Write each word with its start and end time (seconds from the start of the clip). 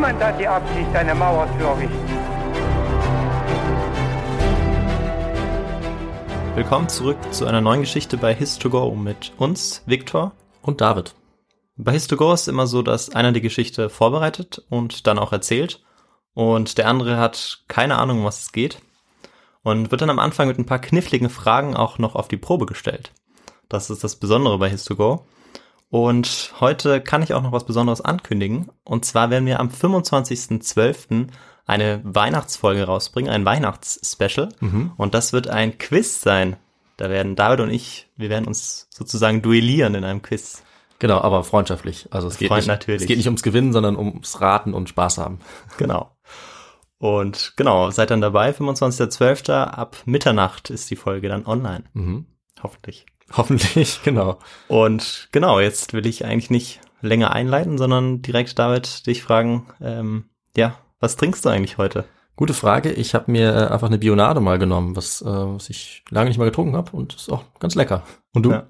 Niemand 0.00 0.24
hat 0.24 0.40
die 0.40 0.48
Absicht, 0.48 0.96
eine 0.96 1.14
Mauer 1.14 1.46
zu 1.58 1.62
errichten. 1.62 2.08
Willkommen 6.54 6.88
zurück 6.88 7.18
zu 7.32 7.44
einer 7.44 7.60
neuen 7.60 7.82
Geschichte 7.82 8.16
bei 8.16 8.32
His2Go 8.32 8.96
mit 8.96 9.34
uns, 9.36 9.82
Viktor. 9.84 10.32
Und 10.62 10.80
David. 10.80 11.14
Bei 11.76 11.92
His2Go 11.92 12.32
ist 12.32 12.40
es 12.40 12.48
immer 12.48 12.66
so, 12.66 12.80
dass 12.80 13.10
einer 13.10 13.32
die 13.32 13.42
Geschichte 13.42 13.90
vorbereitet 13.90 14.64
und 14.70 15.06
dann 15.06 15.18
auch 15.18 15.34
erzählt 15.34 15.84
und 16.32 16.78
der 16.78 16.88
andere 16.88 17.18
hat 17.18 17.64
keine 17.68 17.98
Ahnung, 17.98 18.20
um 18.20 18.24
was 18.24 18.40
es 18.40 18.52
geht 18.52 18.80
und 19.62 19.90
wird 19.90 20.00
dann 20.00 20.08
am 20.08 20.18
Anfang 20.18 20.48
mit 20.48 20.58
ein 20.58 20.64
paar 20.64 20.80
kniffligen 20.80 21.28
Fragen 21.28 21.76
auch 21.76 21.98
noch 21.98 22.14
auf 22.14 22.26
die 22.26 22.38
Probe 22.38 22.64
gestellt. 22.64 23.12
Das 23.68 23.90
ist 23.90 24.02
das 24.02 24.16
Besondere 24.16 24.56
bei 24.56 24.70
His2Go. 24.70 25.24
Und 25.90 26.54
heute 26.60 27.00
kann 27.00 27.22
ich 27.22 27.34
auch 27.34 27.42
noch 27.42 27.52
was 27.52 27.66
Besonderes 27.66 28.00
ankündigen. 28.00 28.70
Und 28.84 29.04
zwar 29.04 29.30
werden 29.30 29.46
wir 29.46 29.58
am 29.58 29.68
25.12. 29.68 31.26
eine 31.66 32.00
Weihnachtsfolge 32.04 32.84
rausbringen, 32.84 33.30
ein 33.30 33.44
Weihnachtsspecial. 33.44 34.50
Und 34.96 35.14
das 35.14 35.32
wird 35.32 35.48
ein 35.48 35.78
Quiz 35.78 36.20
sein. 36.20 36.56
Da 36.96 37.10
werden 37.10 37.34
David 37.34 37.60
und 37.60 37.70
ich, 37.70 38.08
wir 38.16 38.30
werden 38.30 38.46
uns 38.46 38.86
sozusagen 38.90 39.42
duellieren 39.42 39.94
in 39.96 40.04
einem 40.04 40.22
Quiz. 40.22 40.62
Genau, 41.00 41.18
aber 41.20 41.42
freundschaftlich. 41.42 42.08
Also 42.10 42.28
es 42.28 42.36
geht, 42.36 42.48
Freund 42.48 42.60
nicht, 42.60 42.68
natürlich. 42.68 43.00
es 43.00 43.08
geht 43.08 43.16
nicht 43.16 43.26
ums 43.26 43.42
Gewinnen, 43.42 43.72
sondern 43.72 43.96
ums 43.96 44.40
Raten 44.40 44.74
und 44.74 44.88
Spaß 44.88 45.18
haben. 45.18 45.40
Genau. 45.78 46.14
Und 46.98 47.54
genau, 47.56 47.90
seid 47.90 48.10
dann 48.10 48.20
dabei, 48.20 48.50
25.12. 48.50 49.50
ab 49.50 49.96
Mitternacht 50.04 50.68
ist 50.68 50.90
die 50.90 50.96
Folge 50.96 51.30
dann 51.30 51.46
online. 51.46 51.84
Mhm. 51.94 52.26
Hoffentlich. 52.62 53.06
Hoffentlich, 53.36 54.00
genau. 54.04 54.38
Und 54.68 55.28
genau, 55.32 55.60
jetzt 55.60 55.92
will 55.92 56.06
ich 56.06 56.24
eigentlich 56.24 56.50
nicht 56.50 56.80
länger 57.00 57.32
einleiten, 57.32 57.78
sondern 57.78 58.22
direkt 58.22 58.58
David 58.58 59.06
dich 59.06 59.22
fragen, 59.22 59.66
ähm, 59.80 60.24
ja, 60.56 60.76
was 60.98 61.16
trinkst 61.16 61.44
du 61.44 61.48
eigentlich 61.48 61.78
heute? 61.78 62.04
Gute 62.36 62.54
Frage. 62.54 62.90
Ich 62.92 63.14
habe 63.14 63.30
mir 63.30 63.54
äh, 63.54 63.66
einfach 63.72 63.86
eine 63.88 63.98
Bionade 63.98 64.40
mal 64.40 64.58
genommen, 64.58 64.96
was, 64.96 65.22
äh, 65.22 65.26
was 65.26 65.70
ich 65.70 66.04
lange 66.10 66.28
nicht 66.28 66.38
mal 66.38 66.44
getrunken 66.46 66.76
habe 66.76 66.96
und 66.96 67.14
ist 67.14 67.30
auch 67.30 67.44
ganz 67.58 67.74
lecker. 67.74 68.02
Und 68.34 68.44
du? 68.44 68.50
Ja. 68.52 68.66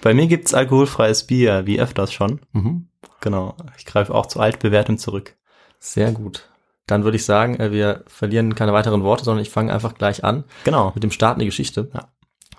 Bei 0.00 0.14
mir 0.14 0.26
gibt's 0.26 0.54
alkoholfreies 0.54 1.26
Bier, 1.26 1.66
wie 1.66 1.80
öfters 1.80 2.12
schon. 2.12 2.40
Mhm. 2.52 2.88
Genau, 3.20 3.56
ich 3.78 3.86
greife 3.86 4.14
auch 4.14 4.26
zu 4.26 4.40
altbewährtem 4.40 4.98
zurück. 4.98 5.36
Sehr 5.78 6.12
gut. 6.12 6.48
Dann 6.86 7.04
würde 7.04 7.16
ich 7.16 7.24
sagen, 7.24 7.58
äh, 7.60 7.70
wir 7.70 8.04
verlieren 8.08 8.54
keine 8.54 8.72
weiteren 8.72 9.02
Worte, 9.04 9.24
sondern 9.24 9.42
ich 9.42 9.50
fange 9.50 9.72
einfach 9.72 9.94
gleich 9.94 10.24
an 10.24 10.44
Genau. 10.64 10.90
mit 10.94 11.02
dem 11.04 11.12
Start 11.12 11.36
in 11.36 11.40
die 11.40 11.46
Geschichte. 11.46 11.90
Ja. 11.94 12.08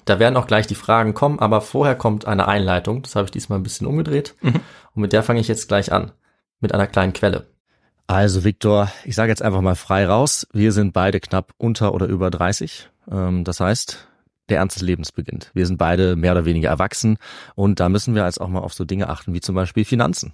Da 0.05 0.19
werden 0.19 0.37
auch 0.37 0.47
gleich 0.47 0.67
die 0.67 0.75
Fragen 0.75 1.13
kommen, 1.13 1.39
aber 1.39 1.61
vorher 1.61 1.95
kommt 1.95 2.25
eine 2.25 2.47
Einleitung. 2.47 3.01
Das 3.03 3.15
habe 3.15 3.25
ich 3.25 3.31
diesmal 3.31 3.59
ein 3.59 3.63
bisschen 3.63 3.87
umgedreht. 3.87 4.35
Und 4.41 5.01
mit 5.01 5.13
der 5.13 5.23
fange 5.23 5.39
ich 5.39 5.47
jetzt 5.47 5.67
gleich 5.67 5.91
an. 5.91 6.11
Mit 6.59 6.73
einer 6.73 6.87
kleinen 6.87 7.13
Quelle. 7.13 7.47
Also, 8.07 8.43
Viktor, 8.43 8.91
ich 9.05 9.15
sage 9.15 9.29
jetzt 9.29 9.41
einfach 9.41 9.61
mal 9.61 9.75
frei 9.75 10.05
raus. 10.05 10.47
Wir 10.51 10.71
sind 10.71 10.93
beide 10.93 11.19
knapp 11.19 11.53
unter 11.57 11.93
oder 11.93 12.05
über 12.05 12.29
30. 12.29 12.89
Ähm, 13.09 13.43
Das 13.43 13.59
heißt, 13.59 14.07
der 14.49 14.57
Ernst 14.57 14.75
des 14.75 14.83
Lebens 14.83 15.11
beginnt. 15.11 15.51
Wir 15.53 15.65
sind 15.65 15.77
beide 15.77 16.15
mehr 16.15 16.33
oder 16.33 16.45
weniger 16.45 16.69
erwachsen 16.69 17.17
und 17.55 17.79
da 17.79 17.89
müssen 17.89 18.13
wir 18.15 18.25
jetzt 18.25 18.41
auch 18.41 18.49
mal 18.49 18.59
auf 18.59 18.73
so 18.73 18.83
Dinge 18.85 19.09
achten 19.09 19.33
wie 19.33 19.41
zum 19.41 19.55
Beispiel 19.55 19.85
Finanzen. 19.85 20.33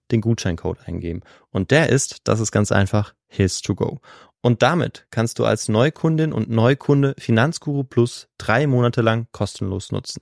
den 0.11 0.21
Gutscheincode 0.21 0.79
eingeben. 0.85 1.21
Und 1.49 1.71
der 1.71 1.89
ist, 1.89 2.21
das 2.25 2.39
ist 2.39 2.51
ganz 2.51 2.71
einfach, 2.71 3.13
His2Go. 3.31 3.99
Und 4.41 4.61
damit 4.63 5.07
kannst 5.11 5.39
du 5.39 5.45
als 5.45 5.69
Neukundin 5.69 6.33
und 6.33 6.49
Neukunde 6.49 7.13
Finanzguru 7.17 7.83
Plus 7.83 8.27
drei 8.37 8.67
Monate 8.67 9.01
lang 9.01 9.27
kostenlos 9.31 9.91
nutzen. 9.91 10.21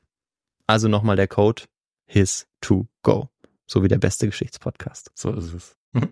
Also 0.68 0.88
nochmal 0.88 1.16
der 1.16 1.28
Code 1.28 1.64
His2Go. 2.12 3.30
So 3.66 3.84
wie 3.84 3.88
der 3.88 3.98
beste 3.98 4.28
Geschichtspodcast. 4.28 5.12
So 5.16 5.32
ist 5.32 5.54
es. 5.54 5.76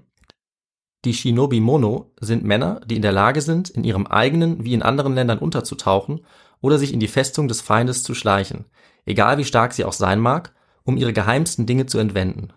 Die 1.05 1.13
Shinobi 1.13 1.59
Mono 1.59 2.11
sind 2.19 2.43
Männer, 2.43 2.81
die 2.85 2.95
in 2.95 3.01
der 3.01 3.11
Lage 3.11 3.41
sind, 3.41 3.69
in 3.69 3.83
ihrem 3.83 4.07
eigenen 4.07 4.63
wie 4.65 4.73
in 4.73 4.81
anderen 4.81 5.13
Ländern 5.13 5.37
unterzutauchen 5.37 6.25
oder 6.59 6.79
sich 6.79 6.91
in 6.91 6.99
die 6.99 7.07
Festung 7.07 7.47
des 7.47 7.61
Feindes 7.61 8.03
zu 8.03 8.15
schleichen, 8.15 8.65
egal 9.05 9.37
wie 9.37 9.45
stark 9.45 9.73
sie 9.73 9.85
auch 9.85 9.93
sein 9.93 10.19
mag, 10.19 10.53
um 10.83 10.97
ihre 10.97 11.13
geheimsten 11.13 11.65
Dinge 11.65 11.85
zu 11.85 11.99
entwenden. 11.99 12.49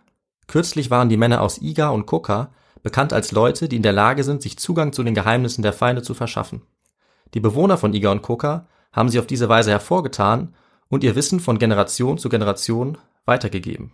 Kürzlich 0.50 0.90
waren 0.90 1.08
die 1.08 1.16
Männer 1.16 1.42
aus 1.42 1.62
Iga 1.62 1.90
und 1.90 2.06
Koka 2.06 2.50
bekannt 2.82 3.12
als 3.12 3.30
Leute, 3.30 3.68
die 3.68 3.76
in 3.76 3.84
der 3.84 3.92
Lage 3.92 4.24
sind, 4.24 4.42
sich 4.42 4.58
Zugang 4.58 4.92
zu 4.92 5.04
den 5.04 5.14
Geheimnissen 5.14 5.62
der 5.62 5.72
Feinde 5.72 6.02
zu 6.02 6.12
verschaffen. 6.12 6.62
Die 7.34 7.38
Bewohner 7.40 7.78
von 7.78 7.94
Iga 7.94 8.10
und 8.10 8.22
Koka 8.22 8.66
haben 8.92 9.08
sich 9.08 9.20
auf 9.20 9.28
diese 9.28 9.48
Weise 9.48 9.70
hervorgetan 9.70 10.52
und 10.88 11.04
ihr 11.04 11.14
Wissen 11.14 11.38
von 11.38 11.60
Generation 11.60 12.18
zu 12.18 12.28
Generation 12.28 12.98
weitergegeben. 13.26 13.92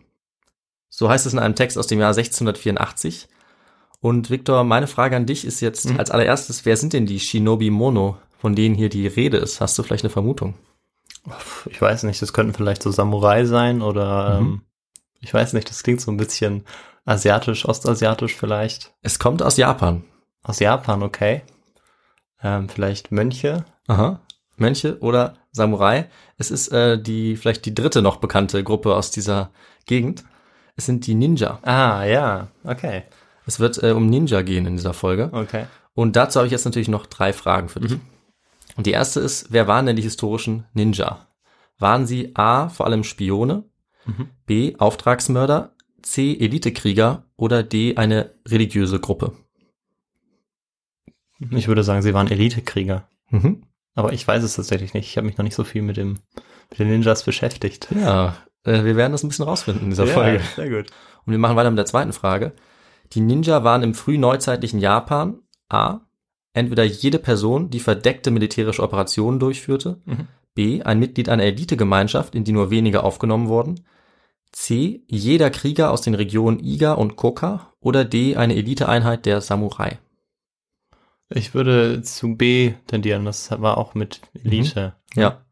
So 0.89 1.11
heißt 1.11 1.27
es 1.27 1.35
in 1.35 1.39
einem 1.39 1.57
Text 1.57 1.77
aus 1.77 1.89
dem 1.89 1.99
Jahr 2.01 2.15
1684. 2.15 3.29
Und 4.01 4.31
Victor, 4.31 4.65
meine 4.65 4.87
Frage 4.87 5.15
an 5.17 5.27
dich 5.27 5.45
ist 5.45 5.61
jetzt 5.61 5.91
Mhm. 5.91 5.99
als 5.99 6.11
allererstes, 6.11 6.65
wer 6.65 6.79
sind 6.79 6.95
denn 6.95 7.05
die 7.05 7.21
Shinobi 7.21 7.69
Mono, 7.69 8.17
von 8.39 8.55
denen 8.55 8.75
hier 8.75 8.89
die 8.89 9.07
Rede 9.09 9.37
ist? 9.37 9.61
Hast 9.61 9.77
du 9.79 9.83
vielleicht 9.83 10.05
eine 10.05 10.11
Vermutung? 10.11 10.55
Ich 11.69 11.83
weiß 11.83 12.05
nicht, 12.05 12.23
das 12.23 12.33
könnten 12.33 12.55
vielleicht 12.55 12.83
so 12.83 12.91
Samurai 12.91 13.45
sein 13.45 13.83
oder 13.83 14.41
Mhm. 14.41 14.47
ähm, 14.47 14.61
ich 15.21 15.33
weiß 15.33 15.53
nicht, 15.53 15.69
das 15.69 15.83
klingt 15.83 16.01
so 16.01 16.11
ein 16.11 16.17
bisschen 16.17 16.65
asiatisch, 17.05 17.67
ostasiatisch 17.67 18.35
vielleicht. 18.35 18.93
Es 19.03 19.19
kommt 19.19 19.43
aus 19.43 19.57
Japan. 19.57 20.05
Aus 20.43 20.59
Japan, 20.59 21.03
okay. 21.03 21.43
Ähm, 22.43 22.69
vielleicht 22.69 23.13
Mönche. 23.13 23.65
Aha. 23.89 24.21
Mönche 24.57 24.99
oder 25.01 25.35
Samurai. 25.53 26.09
Es 26.39 26.51
ist 26.51 26.69
äh, 26.69 27.01
die 27.01 27.37
vielleicht 27.37 27.65
die 27.67 27.75
dritte 27.75 28.03
noch 28.03 28.17
bekannte 28.17 28.63
Gruppe 28.63 28.95
aus 28.95 29.11
dieser 29.11 29.51
Gegend. 29.87 30.25
Es 30.77 30.87
sind 30.87 31.07
die 31.07 31.15
Ninja. 31.15 31.59
Ah, 31.63 32.05
ja, 32.05 32.49
okay. 32.65 33.05
Es 33.47 33.61
wird 33.61 33.83
äh, 33.83 33.93
um 33.93 34.07
Ninja 34.07 34.43
gehen 34.43 34.67
in 34.67 34.77
dieser 34.77 34.93
Folge. 34.93 35.31
Okay. 35.33 35.67
Und 35.95 36.17
dazu 36.17 36.39
habe 36.39 36.47
ich 36.47 36.53
jetzt 36.53 36.65
natürlich 36.65 36.89
noch 36.89 37.07
drei 37.07 37.33
Fragen 37.33 37.69
für 37.69 37.81
dich. 37.81 37.93
Mhm. 37.93 38.01
Und 38.77 38.87
die 38.87 38.93
erste 38.93 39.21
ist, 39.21 39.47
wer 39.51 39.67
waren 39.67 39.87
denn 39.87 39.97
die 39.97 40.03
historischen 40.03 40.67
Ninja? 40.75 41.27
Waren 41.79 42.07
sie 42.07 42.33
A, 42.35 42.69
vor 42.69 42.87
allem 42.87 43.05
Spione, 43.05 43.65
Mhm. 44.07 44.29
B, 44.47 44.77
Auftragsmörder, 44.79 45.75
C, 46.03 46.37
Elitekrieger 46.39 47.25
oder 47.37 47.63
D, 47.63 47.97
eine 47.97 48.35
religiöse 48.47 49.01
Gruppe? 49.01 49.33
Ich 51.51 51.69
würde 51.69 51.83
sagen, 51.85 52.03
sie 52.03 52.15
waren 52.15 52.29
Elitekrieger. 52.31 53.09
Mhm. 53.31 53.63
Aber 53.95 54.13
ich 54.13 54.27
weiß 54.27 54.43
es 54.43 54.55
tatsächlich 54.57 54.95
nicht. 54.95 55.07
Ich 55.09 55.17
habe 55.17 55.27
mich 55.27 55.37
noch 55.37 55.45
nicht 55.45 55.55
so 55.55 55.65
viel 55.65 55.83
mit 55.83 55.97
dem 55.97 56.19
mit 56.71 56.79
den 56.79 56.89
Ninjas 56.89 57.23
beschäftigt. 57.25 57.89
Ja, 57.95 58.37
äh, 58.65 58.85
wir 58.85 58.97
werden 58.97 59.13
das 59.13 59.23
ein 59.23 59.29
bisschen 59.29 59.45
rausfinden 59.45 59.85
in 59.85 59.91
dieser 59.91 60.07
Folge. 60.07 60.41
sehr 60.57 60.69
gut. 60.69 60.91
Und 61.25 61.33
wir 61.33 61.39
machen 61.39 61.57
weiter 61.57 61.71
mit 61.71 61.79
der 61.79 61.87
zweiten 61.87 62.13
Frage. 62.13 62.53
Die 63.13 63.21
Ninja 63.21 63.65
waren 63.65 63.83
im 63.83 63.95
frühneuzeitlichen 63.95 64.81
Japan 64.81 65.41
A. 65.69 66.01
Entweder 66.53 66.85
jede 66.85 67.19
Person, 67.19 67.71
die 67.71 67.81
verdeckte 67.81 68.31
militärische 68.31 68.83
Operationen 68.83 69.39
durchführte, 69.39 70.01
Mhm. 70.05 70.29
B. 70.55 70.83
ein 70.83 70.99
Mitglied 70.99 71.29
einer 71.29 71.43
Elitegemeinschaft, 71.45 72.35
in 72.35 72.45
die 72.45 72.53
nur 72.53 72.71
wenige 72.71 73.03
aufgenommen 73.03 73.49
wurden, 73.49 73.85
C. 74.59 75.03
jeder 75.07 75.51
Krieger 75.51 75.91
aus 75.91 76.01
den 76.01 76.15
Regionen 76.15 76.61
Iga 76.65 76.95
und 76.95 77.17
Koka 77.17 77.75
oder 77.79 78.07
D. 78.07 78.37
eine 78.37 78.55
Eliteeinheit 78.57 79.27
der 79.27 79.43
Samurai. 79.43 79.99
Ich 81.29 81.53
würde 81.53 82.01
zu 82.01 82.37
B 82.37 82.73
tendieren. 82.87 83.27
Das 83.27 83.51
war 83.61 83.77
auch 83.77 83.95
mit 83.95 84.23
Elite. 84.33 84.95
Ja. 85.15 85.43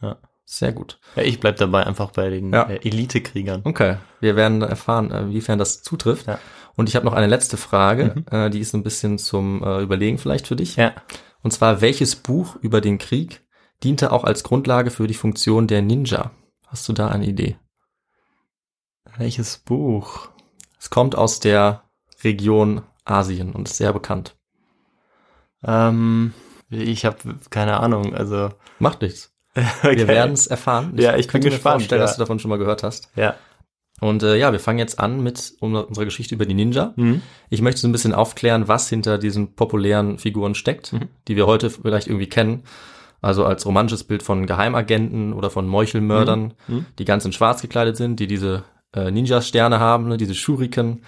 Ja. 0.00 0.18
Sehr 0.44 0.70
gut. 0.72 1.00
Ja, 1.16 1.24
ich 1.24 1.40
bleib 1.40 1.56
dabei 1.56 1.84
einfach 1.84 2.12
bei 2.12 2.30
den 2.30 2.52
Ja. 2.52 2.62
äh, 2.68 2.76
Elitekriegern. 2.86 3.62
Okay, 3.64 3.96
wir 4.20 4.36
werden 4.36 4.62
erfahren, 4.62 5.10
äh, 5.10 5.22
inwiefern 5.22 5.58
das 5.58 5.82
zutrifft. 5.82 6.28
Ja. 6.28 6.38
Und 6.76 6.88
ich 6.88 6.94
habe 6.94 7.04
noch 7.06 7.14
eine 7.14 7.26
letzte 7.26 7.56
Frage, 7.56 8.14
Mhm. 8.14 8.24
äh, 8.30 8.50
die 8.50 8.60
ist 8.60 8.72
ein 8.72 8.84
bisschen 8.84 9.18
zum 9.18 9.64
äh, 9.64 9.82
Überlegen 9.82 10.16
vielleicht 10.18 10.46
für 10.46 10.56
dich. 10.56 10.76
Ja. 10.76 10.94
Und 11.42 11.50
zwar, 11.50 11.80
welches 11.80 12.14
Buch 12.14 12.54
über 12.62 12.80
den 12.80 12.98
Krieg 12.98 13.42
diente 13.82 14.12
auch 14.12 14.22
als 14.22 14.44
Grundlage 14.44 14.90
für 14.92 15.08
die 15.08 15.14
Funktion 15.14 15.66
der 15.66 15.82
Ninja? 15.82 16.30
Hast 16.68 16.88
du 16.88 16.92
da 16.92 17.08
eine 17.08 17.26
Idee? 17.26 17.56
Welches 19.18 19.58
Buch? 19.58 20.28
Es 20.78 20.90
kommt 20.90 21.16
aus 21.16 21.40
der 21.40 21.82
Region 22.22 22.82
Asien 23.04 23.52
und 23.52 23.68
ist 23.68 23.76
sehr 23.76 23.92
bekannt. 23.92 24.36
Ähm, 25.64 26.32
ich 26.70 27.04
habe 27.04 27.16
keine 27.50 27.80
Ahnung. 27.80 28.14
Also 28.14 28.50
Macht 28.78 29.02
nichts. 29.02 29.34
okay. 29.56 29.96
Wir 29.96 30.08
werden 30.08 30.32
es 30.34 30.46
erfahren. 30.46 30.92
Ja, 30.96 31.16
ich 31.16 31.26
bin 31.26 31.40
gespannt, 31.42 31.80
vorstellen, 31.82 32.00
ja. 32.00 32.06
dass 32.06 32.16
du 32.16 32.20
davon 32.20 32.38
schon 32.38 32.48
mal 32.50 32.58
gehört 32.58 32.82
hast. 32.82 33.10
Ja. 33.16 33.34
Und 34.00 34.22
äh, 34.22 34.36
ja, 34.36 34.52
wir 34.52 34.60
fangen 34.60 34.78
jetzt 34.78 35.00
an 35.00 35.20
mit 35.20 35.54
unserer 35.58 36.04
Geschichte 36.04 36.36
über 36.36 36.46
die 36.46 36.54
Ninja. 36.54 36.92
Mhm. 36.94 37.20
Ich 37.50 37.60
möchte 37.62 37.80
so 37.80 37.88
ein 37.88 37.92
bisschen 37.92 38.14
aufklären, 38.14 38.68
was 38.68 38.88
hinter 38.88 39.18
diesen 39.18 39.56
populären 39.56 40.18
Figuren 40.18 40.54
steckt, 40.54 40.92
Mhm. 40.92 41.08
die 41.26 41.34
wir 41.34 41.46
heute 41.46 41.70
vielleicht 41.70 42.06
irgendwie 42.06 42.28
kennen. 42.28 42.62
Also 43.20 43.44
als 43.44 43.66
romantisches 43.66 44.04
Bild 44.04 44.22
von 44.22 44.46
Geheimagenten 44.46 45.32
oder 45.32 45.50
von 45.50 45.66
Meuchelmördern, 45.66 46.54
Mhm. 46.68 46.86
die 47.00 47.04
ganz 47.04 47.24
in 47.24 47.32
schwarz 47.32 47.60
gekleidet 47.62 47.96
sind, 47.96 48.20
die 48.20 48.28
diese 48.28 48.62
äh, 48.94 49.10
Ninja-Sterne 49.10 49.80
haben, 49.80 50.08
ne, 50.08 50.16
diese 50.16 50.34
Shuriken 50.34 51.02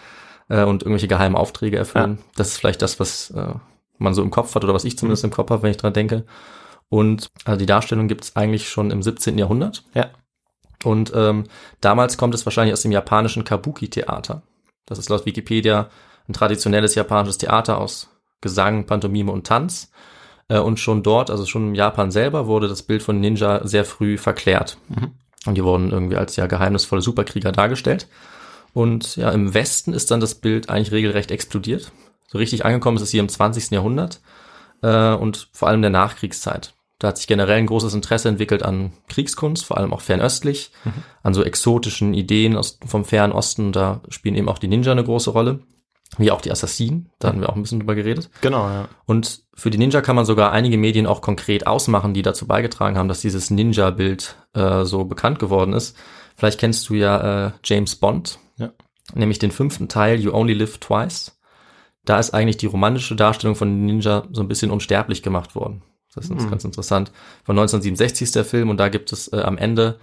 äh, 0.48 0.64
und 0.64 0.82
irgendwelche 0.82 1.08
geheimen 1.08 1.36
Aufträge 1.36 1.76
erfüllen. 1.76 2.18
Das 2.36 2.48
ist 2.48 2.58
vielleicht 2.58 2.82
das, 2.82 3.00
was 3.00 3.30
äh, 3.30 3.54
man 3.98 4.14
so 4.14 4.22
im 4.22 4.30
Kopf 4.30 4.54
hat 4.54 4.64
oder 4.64 4.74
was 4.74 4.84
ich 4.84 4.98
zumindest 4.98 5.24
im 5.24 5.30
Kopf 5.30 5.50
habe, 5.50 5.62
wenn 5.62 5.70
ich 5.70 5.76
dran 5.76 5.92
denke. 5.92 6.24
Und 6.88 7.30
also 7.44 7.58
die 7.58 7.66
Darstellung 7.66 8.08
gibt 8.08 8.24
es 8.24 8.36
eigentlich 8.36 8.68
schon 8.68 8.90
im 8.90 9.02
17. 9.02 9.38
Jahrhundert. 9.38 9.84
Ja. 9.94 10.10
Und 10.82 11.12
ähm, 11.14 11.44
damals 11.80 12.16
kommt 12.16 12.34
es 12.34 12.46
wahrscheinlich 12.46 12.72
aus 12.72 12.82
dem 12.82 12.92
japanischen 12.92 13.44
Kabuki-Theater. 13.44 14.42
Das 14.86 14.98
ist 14.98 15.08
laut 15.08 15.26
Wikipedia 15.26 15.90
ein 16.28 16.32
traditionelles 16.32 16.94
japanisches 16.94 17.38
Theater 17.38 17.78
aus 17.78 18.08
Gesang, 18.40 18.86
Pantomime 18.86 19.30
und 19.30 19.46
Tanz. 19.46 19.90
Äh, 20.48 20.58
und 20.58 20.80
schon 20.80 21.02
dort, 21.02 21.30
also 21.30 21.44
schon 21.46 21.68
im 21.68 21.74
Japan 21.74 22.10
selber, 22.10 22.46
wurde 22.46 22.68
das 22.68 22.82
Bild 22.82 23.02
von 23.02 23.20
Ninja 23.20 23.66
sehr 23.66 23.84
früh 23.84 24.16
verklärt. 24.16 24.78
Mhm. 24.88 25.12
Und 25.46 25.56
die 25.56 25.64
wurden 25.64 25.90
irgendwie 25.90 26.16
als 26.16 26.36
ja 26.36 26.46
geheimnisvolle 26.46 27.02
Superkrieger 27.02 27.52
dargestellt. 27.52 28.08
Und 28.72 29.16
ja, 29.16 29.30
im 29.30 29.54
Westen 29.54 29.92
ist 29.92 30.10
dann 30.10 30.20
das 30.20 30.34
Bild 30.34 30.68
eigentlich 30.68 30.92
regelrecht 30.92 31.30
explodiert. 31.30 31.92
So 32.28 32.38
richtig 32.38 32.64
angekommen 32.64 32.96
ist 32.96 33.02
es 33.02 33.10
hier 33.10 33.20
im 33.20 33.28
20. 33.28 33.70
Jahrhundert 33.70 34.20
äh, 34.82 35.12
und 35.14 35.48
vor 35.52 35.68
allem 35.68 35.82
der 35.82 35.90
Nachkriegszeit. 35.90 36.74
Da 37.00 37.08
hat 37.08 37.16
sich 37.16 37.26
generell 37.26 37.56
ein 37.56 37.66
großes 37.66 37.94
Interesse 37.94 38.28
entwickelt 38.28 38.62
an 38.62 38.92
Kriegskunst, 39.08 39.64
vor 39.64 39.78
allem 39.78 39.94
auch 39.94 40.02
fernöstlich, 40.02 40.70
an 41.22 41.32
so 41.32 41.42
exotischen 41.42 42.12
Ideen 42.12 42.58
aus, 42.58 42.78
vom 42.86 43.06
fernen 43.06 43.32
Osten. 43.32 43.72
Da 43.72 44.02
spielen 44.10 44.34
eben 44.34 44.50
auch 44.50 44.58
die 44.58 44.68
Ninja 44.68 44.92
eine 44.92 45.02
große 45.02 45.30
Rolle, 45.30 45.60
wie 46.18 46.30
auch 46.30 46.40
die 46.40 46.50
Assassinen. 46.50 47.10
Da 47.18 47.28
hatten 47.28 47.40
wir 47.40 47.48
auch 47.48 47.56
ein 47.56 47.62
bisschen 47.62 47.80
drüber 47.80 47.94
geredet. 47.94 48.30
Genau, 48.40 48.68
ja. 48.68 48.88
Und 49.06 49.42
für 49.54 49.70
die 49.70 49.78
Ninja 49.78 50.00
kann 50.00 50.16
man 50.16 50.24
sogar 50.24 50.52
einige 50.52 50.76
Medien 50.78 51.06
auch 51.06 51.20
konkret 51.20 51.66
ausmachen, 51.66 52.14
die 52.14 52.22
dazu 52.22 52.46
beigetragen 52.46 52.98
haben, 52.98 53.08
dass 53.08 53.20
dieses 53.20 53.50
Ninja-Bild 53.50 54.36
äh, 54.54 54.84
so 54.84 55.04
bekannt 55.04 55.38
geworden 55.38 55.72
ist. 55.72 55.96
Vielleicht 56.36 56.58
kennst 56.58 56.88
du 56.88 56.94
ja 56.94 57.46
äh, 57.46 57.50
James 57.64 57.96
Bond, 57.96 58.38
Ja. 58.56 58.70
nämlich 59.14 59.38
den 59.38 59.50
fünften 59.52 59.88
Teil 59.88 60.18
You 60.20 60.32
Only 60.32 60.54
Live 60.54 60.78
Twice. 60.78 61.38
Da 62.04 62.18
ist 62.18 62.32
eigentlich 62.34 62.56
die 62.56 62.66
romantische 62.66 63.14
Darstellung 63.14 63.54
von 63.56 63.84
Ninja 63.84 64.24
so 64.32 64.40
ein 64.42 64.48
bisschen 64.48 64.70
unsterblich 64.70 65.22
gemacht 65.22 65.54
worden. 65.54 65.82
Das 66.14 66.24
ist 66.28 66.42
Hm. 66.42 66.50
ganz 66.50 66.64
interessant. 66.64 67.12
Von 67.44 67.56
1967 67.56 68.22
ist 68.24 68.34
der 68.36 68.44
Film 68.44 68.68
und 68.70 68.78
da 68.78 68.88
gibt 68.88 69.12
es 69.12 69.28
äh, 69.32 69.40
am 69.42 69.58
Ende 69.58 70.00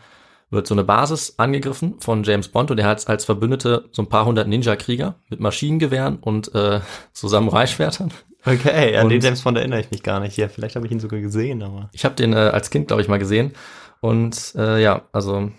wird 0.50 0.66
so 0.68 0.74
eine 0.76 0.84
Basis 0.84 1.36
angegriffen 1.38 1.96
von 2.00 2.24
James 2.24 2.48
Bond 2.48 2.72
und 2.72 2.78
er 2.80 2.88
hat 2.88 3.08
als 3.10 3.26
Verbündete 3.26 3.86
so 3.92 4.02
ein 4.02 4.08
paar 4.08 4.26
hundert 4.26 4.48
Ninja-Krieger 4.48 5.16
mit 5.30 5.40
Maschinengewehren 5.40 6.18
und 6.20 6.54
äh, 6.56 6.80
so 7.14 7.28
Samurai-Schwertern. 7.28 8.12
Okay, 8.46 8.96
an 8.98 9.06
Und- 9.06 9.10
den 9.10 9.22
James 9.22 9.42
Bond 9.42 9.58
erinnere 9.58 9.82
ich 9.82 9.92
mich 9.92 10.04
gar 10.04 10.20
nicht. 10.22 10.38
Ja, 10.38 10.48
vielleicht 10.48 10.76
habe 10.78 10.86
ich 10.86 10.92
ihn 10.92 11.00
sogar 11.02 11.20
gesehen, 11.20 11.62
aber. 11.64 11.90
Ich 11.92 12.06
habe 12.06 12.16
den 12.16 12.32
äh, 12.34 12.38
als 12.38 12.70
Kind, 12.70 12.88
glaube 12.88 13.02
ich, 13.02 13.08
mal 13.10 13.20
gesehen. 13.20 13.52
Und 14.00 14.54
äh, 14.56 14.82
ja, 14.82 15.02
also 15.12 15.52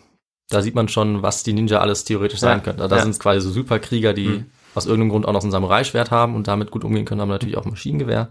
da 0.48 0.62
sieht 0.62 0.74
man 0.74 0.88
schon, 0.88 1.22
was 1.22 1.42
die 1.42 1.52
Ninja 1.52 1.80
alles 1.80 2.04
theoretisch 2.04 2.40
sein 2.40 2.58
Ja, 2.58 2.64
können. 2.64 2.78
Da 2.78 2.86
ja. 2.96 3.02
sind 3.02 3.10
es 3.10 3.18
quasi 3.20 3.40
so 3.42 3.50
Superkrieger, 3.50 4.14
die 4.14 4.28
Mhm. 4.28 4.46
aus 4.74 4.86
irgendeinem 4.86 5.10
Grund 5.10 5.26
auch 5.26 5.32
noch 5.34 5.44
ein 5.44 5.50
Samurai-Schwert 5.50 6.10
haben 6.10 6.34
und 6.34 6.48
damit 6.48 6.70
gut 6.70 6.84
umgehen 6.84 7.04
können, 7.04 7.20
haben 7.20 7.28
natürlich 7.28 7.58
auch 7.58 7.66
Maschinengewehr. 7.66 8.30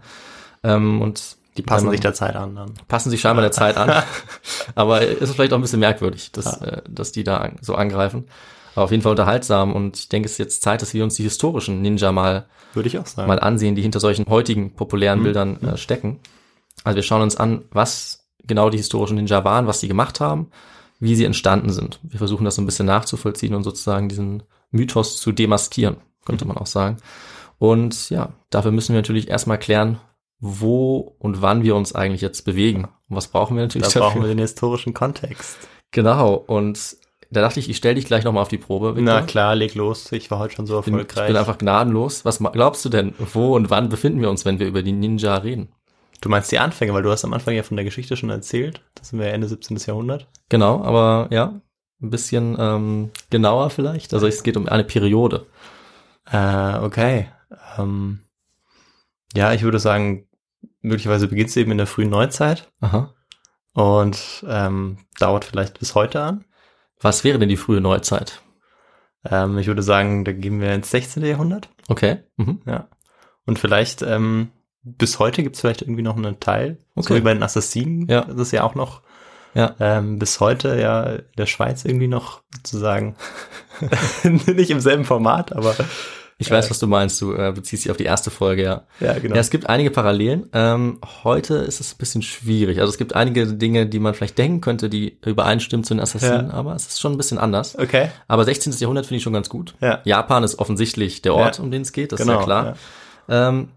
Ähm, 0.64 1.00
und 1.02 1.36
Die 1.58 1.62
passen 1.62 1.86
man- 1.86 1.92
sich 1.92 2.00
der 2.00 2.14
Zeit 2.14 2.34
an 2.36 2.54
dann. 2.54 2.72
passen 2.88 3.10
sich 3.10 3.20
scheinbar 3.20 3.42
der 3.42 3.52
Zeit 3.52 3.76
an. 3.76 4.02
Aber 4.74 5.02
es 5.02 5.20
ist 5.20 5.34
vielleicht 5.34 5.52
auch 5.52 5.58
ein 5.58 5.62
bisschen 5.62 5.80
merkwürdig, 5.80 6.32
dass, 6.32 6.60
Ja. 6.60 6.66
äh, 6.66 6.82
dass 6.88 7.12
die 7.12 7.24
da 7.24 7.50
so 7.60 7.74
angreifen. 7.74 8.24
Aber 8.74 8.84
auf 8.84 8.90
jeden 8.92 9.02
Fall 9.02 9.10
unterhaltsam 9.10 9.74
und 9.74 9.98
ich 9.98 10.08
denke, 10.08 10.26
es 10.26 10.32
ist 10.32 10.38
jetzt 10.38 10.62
Zeit, 10.62 10.80
dass 10.82 10.94
wir 10.94 11.02
uns 11.04 11.16
die 11.16 11.24
historischen 11.24 11.82
Ninja 11.82 12.12
mal 12.12 12.46
Würde 12.74 12.88
ich 12.88 12.98
auch 12.98 13.06
sagen. 13.06 13.26
mal 13.28 13.40
ansehen, 13.40 13.74
die 13.74 13.82
hinter 13.82 13.98
solchen 14.00 14.24
heutigen 14.28 14.74
populären 14.74 15.18
Mhm. 15.18 15.22
Bildern 15.24 15.60
äh, 15.62 15.76
stecken. 15.76 16.20
Also 16.84 16.96
wir 16.96 17.02
schauen 17.02 17.22
uns 17.22 17.36
an, 17.36 17.64
was 17.72 18.28
genau 18.44 18.70
die 18.70 18.78
historischen 18.78 19.16
Ninja 19.16 19.44
waren, 19.44 19.66
was 19.66 19.80
sie 19.80 19.88
gemacht 19.88 20.20
haben, 20.20 20.50
wie 21.00 21.16
sie 21.16 21.24
entstanden 21.24 21.70
sind. 21.70 21.98
Wir 22.02 22.18
versuchen 22.18 22.44
das 22.44 22.54
so 22.54 22.62
ein 22.62 22.66
bisschen 22.66 22.86
nachzuvollziehen 22.86 23.54
und 23.54 23.64
sozusagen 23.64 24.08
diesen 24.08 24.44
Mythos 24.70 25.18
zu 25.20 25.32
demaskieren, 25.32 25.96
könnte 26.24 26.44
Mhm. 26.44 26.48
man 26.50 26.58
auch 26.58 26.66
sagen. 26.66 26.98
Und 27.58 28.10
ja, 28.10 28.28
dafür 28.50 28.70
müssen 28.70 28.92
wir 28.94 29.00
natürlich 29.00 29.28
erstmal 29.28 29.58
klären, 29.58 29.98
wo 30.40 31.16
und 31.18 31.42
wann 31.42 31.62
wir 31.62 31.74
uns 31.76 31.94
eigentlich 31.94 32.20
jetzt 32.20 32.44
bewegen. 32.44 32.84
Und 33.08 33.16
was 33.16 33.28
brauchen 33.28 33.56
wir 33.56 33.62
natürlich 33.64 33.88
da 33.88 33.92
dafür? 33.92 34.00
brauchen 34.02 34.22
wir 34.22 34.28
den 34.28 34.38
historischen 34.38 34.94
Kontext. 34.94 35.56
Genau, 35.90 36.34
und 36.34 36.96
da 37.30 37.40
dachte 37.40 37.60
ich, 37.60 37.68
ich 37.68 37.76
stelle 37.76 37.96
dich 37.96 38.06
gleich 38.06 38.24
nochmal 38.24 38.42
auf 38.42 38.48
die 38.48 38.58
Probe. 38.58 38.96
Victor. 38.96 39.02
Na 39.02 39.22
klar, 39.22 39.54
leg 39.54 39.74
los. 39.74 40.12
Ich 40.12 40.30
war 40.30 40.38
heute 40.38 40.54
schon 40.54 40.66
so 40.66 40.78
Ich 40.78 40.84
bin, 40.84 40.94
ich 40.94 41.00
erfolgreich. 41.00 41.26
bin 41.26 41.36
einfach 41.36 41.58
gnadenlos. 41.58 42.24
Was 42.24 42.38
glaubst 42.38 42.84
du 42.84 42.88
denn, 42.88 43.14
wo 43.18 43.54
und 43.54 43.70
wann 43.70 43.88
befinden 43.88 44.20
wir 44.20 44.30
uns, 44.30 44.44
wenn 44.44 44.58
wir 44.58 44.66
über 44.66 44.82
die 44.82 44.92
Ninja 44.92 45.36
reden? 45.36 45.72
du 46.20 46.28
meinst 46.28 46.50
die 46.52 46.58
Anfänge, 46.58 46.94
weil 46.94 47.02
du 47.02 47.10
hast 47.10 47.24
am 47.24 47.32
Anfang 47.32 47.54
ja 47.54 47.62
von 47.62 47.76
der 47.76 47.84
Geschichte 47.84 48.16
schon 48.16 48.30
erzählt. 48.30 48.82
Das 48.94 49.08
sind 49.08 49.18
wir 49.18 49.28
ja 49.28 49.32
Ende 49.32 49.48
17. 49.48 49.76
Jahrhundert. 49.76 50.28
Genau, 50.48 50.82
aber 50.82 51.28
ja, 51.30 51.60
ein 52.00 52.10
bisschen 52.10 52.56
ähm, 52.58 53.10
genauer 53.30 53.70
vielleicht. 53.70 54.14
Also 54.14 54.26
es 54.26 54.42
geht 54.42 54.56
um 54.56 54.68
eine 54.68 54.84
Periode. 54.84 55.46
Äh, 56.30 56.78
okay. 56.78 57.28
Ähm, 57.78 58.20
ja, 59.34 59.52
ich 59.52 59.62
würde 59.62 59.78
sagen, 59.78 60.26
möglicherweise 60.80 61.28
beginnt 61.28 61.50
es 61.50 61.56
eben 61.56 61.70
in 61.72 61.78
der 61.78 61.86
frühen 61.86 62.10
Neuzeit 62.10 62.70
Aha. 62.80 63.14
und 63.74 64.44
ähm, 64.48 64.98
dauert 65.18 65.44
vielleicht 65.44 65.78
bis 65.78 65.94
heute 65.94 66.20
an. 66.22 66.44
Was 67.00 67.24
wäre 67.24 67.38
denn 67.38 67.48
die 67.48 67.56
frühe 67.56 67.80
Neuzeit? 67.80 68.42
Ähm, 69.24 69.58
ich 69.58 69.66
würde 69.66 69.82
sagen, 69.82 70.24
da 70.24 70.32
gehen 70.32 70.60
wir 70.60 70.74
ins 70.74 70.90
16. 70.90 71.24
Jahrhundert. 71.24 71.68
Okay. 71.88 72.18
Mhm. 72.36 72.62
Ja. 72.66 72.88
Und 73.46 73.58
vielleicht 73.58 74.02
ähm, 74.02 74.50
bis 74.82 75.18
heute 75.18 75.42
gibt 75.42 75.56
es 75.56 75.60
vielleicht 75.60 75.82
irgendwie 75.82 76.02
noch 76.02 76.16
einen 76.16 76.40
Teil. 76.40 76.78
So 76.96 77.00
Okay. 77.02 77.16
wie 77.16 77.20
bei 77.24 77.34
den 77.34 77.42
Assassinen. 77.42 78.06
Ja. 78.08 78.22
Das 78.22 78.36
ist 78.36 78.52
ja 78.52 78.62
auch 78.64 78.74
noch 78.74 79.02
Ja. 79.54 79.74
ähm, 79.80 80.18
bis 80.18 80.40
heute 80.40 80.78
ja 80.80 81.02
in 81.04 81.22
der 81.36 81.46
Schweiz 81.46 81.84
irgendwie 81.84 82.08
noch 82.08 82.42
sozusagen 82.56 83.16
nicht 84.24 84.70
im 84.70 84.80
selben 84.80 85.04
Format, 85.04 85.52
aber 85.52 85.74
Ich 86.40 86.50
weiß, 86.50 86.70
was 86.70 86.78
du 86.78 86.86
meinst. 86.86 87.20
Du 87.20 87.34
äh, 87.34 87.52
beziehst 87.52 87.84
dich 87.84 87.90
auf 87.90 87.96
die 87.96 88.04
erste 88.04 88.30
Folge, 88.30 88.62
ja. 88.62 88.82
ja, 89.00 89.18
genau. 89.18 89.34
Ja, 89.34 89.40
es 89.40 89.50
gibt 89.50 89.68
einige 89.68 89.90
Parallelen. 89.90 90.48
Ähm, 90.52 91.00
heute 91.24 91.54
ist 91.56 91.80
es 91.80 91.92
ein 91.94 91.98
bisschen 91.98 92.22
schwierig. 92.22 92.78
Also 92.78 92.90
es 92.92 92.96
gibt 92.98 93.16
einige 93.16 93.46
Dinge, 93.48 93.86
die 93.86 93.98
man 93.98 94.14
vielleicht 94.14 94.38
denken 94.38 94.60
könnte, 94.60 94.88
die 94.88 95.18
übereinstimmen 95.26 95.82
zu 95.82 95.94
den 95.94 96.00
Assassinen, 96.00 96.48
Ja. 96.48 96.54
aber 96.54 96.76
es 96.76 96.86
ist 96.86 97.00
schon 97.00 97.12
ein 97.12 97.16
bisschen 97.18 97.38
anders. 97.38 97.76
okay. 97.76 98.10
Aber 98.28 98.44
16. 98.44 98.72
Jahrhundert 98.78 99.06
finde 99.06 99.16
ich 99.18 99.22
schon 99.24 99.32
ganz 99.32 99.48
gut. 99.48 99.74
Ja. 99.80 100.00
Japan 100.04 100.44
ist 100.44 100.60
offensichtlich 100.60 101.22
der 101.22 101.34
Ort, 101.34 101.58
Ja. 101.58 101.64
um 101.64 101.72
den 101.72 101.82
es 101.82 101.90
geht, 101.92 102.12
das 102.12 102.20
Genau, 102.20 102.34
ist 102.34 102.38
ja 102.40 102.44
klar. 102.44 102.76
Ähm, 103.28 103.68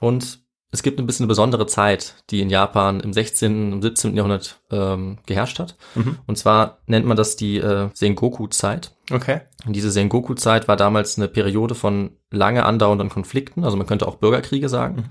und 0.00 0.40
es 0.72 0.82
gibt 0.82 0.98
ein 0.98 1.06
bisschen 1.06 1.24
eine 1.24 1.28
besondere 1.28 1.66
Zeit, 1.68 2.16
die 2.30 2.40
in 2.40 2.50
Japan 2.50 2.98
im 2.98 3.12
16. 3.12 3.72
und 3.72 3.82
17. 3.82 4.16
Jahrhundert 4.16 4.58
ähm, 4.72 5.18
geherrscht 5.26 5.60
hat. 5.60 5.76
Mhm. 5.94 6.18
Und 6.26 6.36
zwar 6.36 6.78
nennt 6.86 7.06
man 7.06 7.16
das 7.16 7.36
die 7.36 7.58
äh, 7.58 7.88
Sengoku-Zeit. 7.94 8.90
Okay. 9.10 9.40
Und 9.66 9.74
diese 9.74 9.90
Sengoku-Zeit 9.90 10.68
war 10.68 10.76
damals 10.76 11.18
eine 11.18 11.28
Periode 11.28 11.74
von 11.74 12.16
lange 12.30 12.64
andauernden 12.64 13.08
Konflikten, 13.08 13.64
also 13.64 13.76
man 13.76 13.86
könnte 13.86 14.08
auch 14.08 14.16
Bürgerkriege 14.16 14.68
sagen. 14.68 14.96
Mhm. 14.96 15.04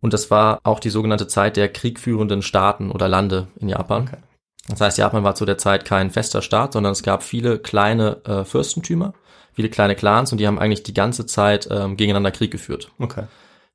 Und 0.00 0.12
das 0.12 0.30
war 0.30 0.60
auch 0.62 0.78
die 0.78 0.90
sogenannte 0.90 1.26
Zeit 1.26 1.56
der 1.56 1.68
kriegführenden 1.68 2.42
Staaten 2.42 2.90
oder 2.90 3.08
Lande 3.08 3.48
in 3.58 3.68
Japan. 3.68 4.02
Okay. 4.02 4.18
Das 4.68 4.80
heißt, 4.80 4.98
Japan 4.98 5.24
war 5.24 5.34
zu 5.34 5.46
der 5.46 5.58
Zeit 5.58 5.84
kein 5.84 6.10
fester 6.10 6.42
Staat, 6.42 6.74
sondern 6.74 6.92
es 6.92 7.02
gab 7.02 7.22
viele 7.22 7.58
kleine 7.58 8.22
äh, 8.24 8.44
Fürstentümer, 8.44 9.14
viele 9.54 9.70
kleine 9.70 9.96
Clans 9.96 10.30
und 10.30 10.38
die 10.38 10.46
haben 10.46 10.58
eigentlich 10.58 10.82
die 10.82 10.94
ganze 10.94 11.26
Zeit 11.26 11.68
ähm, 11.70 11.96
gegeneinander 11.96 12.30
Krieg 12.30 12.50
geführt. 12.50 12.92
Okay. 12.98 13.24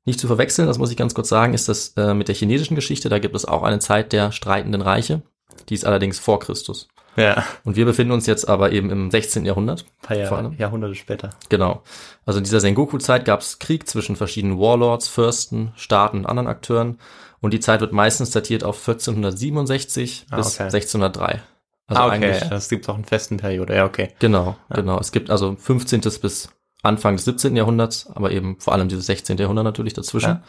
Nicht 0.04 0.20
zu 0.20 0.26
verwechseln, 0.26 0.68
das 0.68 0.78
muss 0.78 0.90
ich 0.90 0.96
ganz 0.96 1.14
kurz 1.14 1.28
sagen, 1.28 1.54
ist 1.54 1.68
das 1.68 1.94
äh, 1.96 2.14
mit 2.14 2.28
der 2.28 2.34
chinesischen 2.34 2.74
Geschichte, 2.74 3.08
da 3.08 3.18
gibt 3.18 3.34
es 3.34 3.44
auch 3.44 3.62
eine 3.62 3.80
Zeit 3.80 4.12
der 4.12 4.32
streitenden 4.32 4.82
Reiche, 4.82 5.22
die 5.68 5.74
ist 5.74 5.84
allerdings 5.84 6.18
vor 6.18 6.38
Christus. 6.40 6.88
Ja. 7.16 7.44
Und 7.64 7.76
wir 7.76 7.84
befinden 7.84 8.12
uns 8.12 8.26
jetzt 8.26 8.48
aber 8.48 8.72
eben 8.72 8.90
im 8.90 9.10
16. 9.10 9.44
Jahrhundert. 9.44 9.84
Ein 9.84 10.06
paar 10.06 10.16
Vor 10.16 10.24
Jahr, 10.24 10.32
allem. 10.38 10.56
Jahrhunderte 10.58 10.94
später. 10.94 11.30
Genau. 11.48 11.82
Also 12.26 12.38
in 12.38 12.44
dieser 12.44 12.60
Sengoku-Zeit 12.60 13.24
gab 13.24 13.40
es 13.40 13.58
Krieg 13.58 13.88
zwischen 13.88 14.16
verschiedenen 14.16 14.58
Warlords, 14.58 15.08
Fürsten, 15.08 15.72
Staaten 15.76 16.18
und 16.18 16.26
anderen 16.26 16.48
Akteuren. 16.48 16.98
Und 17.40 17.52
die 17.52 17.60
Zeit 17.60 17.80
wird 17.80 17.92
meistens 17.92 18.30
datiert 18.30 18.64
auf 18.64 18.76
1467 18.78 20.26
Ah, 20.30 20.36
bis 20.36 20.54
okay. 20.54 20.62
1603. 20.64 21.42
Also 21.86 22.02
ah, 22.02 22.06
okay. 22.06 22.14
eigentlich, 22.14 22.48
Das 22.48 22.68
gibt 22.68 22.88
auch 22.88 22.94
einen 22.94 23.04
festen 23.04 23.36
Periode. 23.36 23.74
Ja, 23.76 23.84
okay. 23.84 24.08
genau, 24.18 24.56
genau. 24.70 24.98
Es 24.98 25.12
gibt 25.12 25.30
also 25.30 25.54
15. 25.54 26.00
bis 26.22 26.48
Anfang 26.82 27.16
des 27.16 27.24
17. 27.26 27.56
Jahrhunderts, 27.56 28.08
aber 28.14 28.30
eben 28.30 28.58
vor 28.60 28.72
allem 28.72 28.88
dieses 28.88 29.06
16. 29.06 29.36
Jahrhundert 29.38 29.64
natürlich 29.64 29.92
dazwischen. 29.92 30.42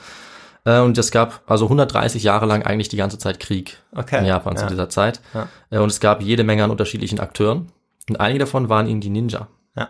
Äh, 0.65 0.79
Und 0.81 0.97
es 0.97 1.11
gab 1.11 1.43
also 1.47 1.65
130 1.65 2.23
Jahre 2.23 2.45
lang 2.45 2.63
eigentlich 2.63 2.89
die 2.89 2.97
ganze 2.97 3.17
Zeit 3.17 3.39
Krieg 3.39 3.77
Okay. 3.95 4.19
in 4.19 4.25
Japan 4.25 4.57
zu 4.57 4.63
Ja. 4.63 4.69
dieser 4.69 4.89
Zeit. 4.89 5.21
Ja. 5.33 5.47
Äh, 5.69 5.77
Und 5.79 5.89
es 5.91 5.99
gab 5.99 6.21
jede 6.21 6.43
Menge 6.43 6.63
an 6.63 6.71
unterschiedlichen 6.71 7.19
Akteuren. 7.19 7.71
Und 8.09 8.19
einige 8.19 8.39
davon 8.39 8.69
waren 8.69 8.87
ihnen 8.87 9.01
die 9.01 9.09
Ninja. 9.09 9.47
Ja. 9.75 9.89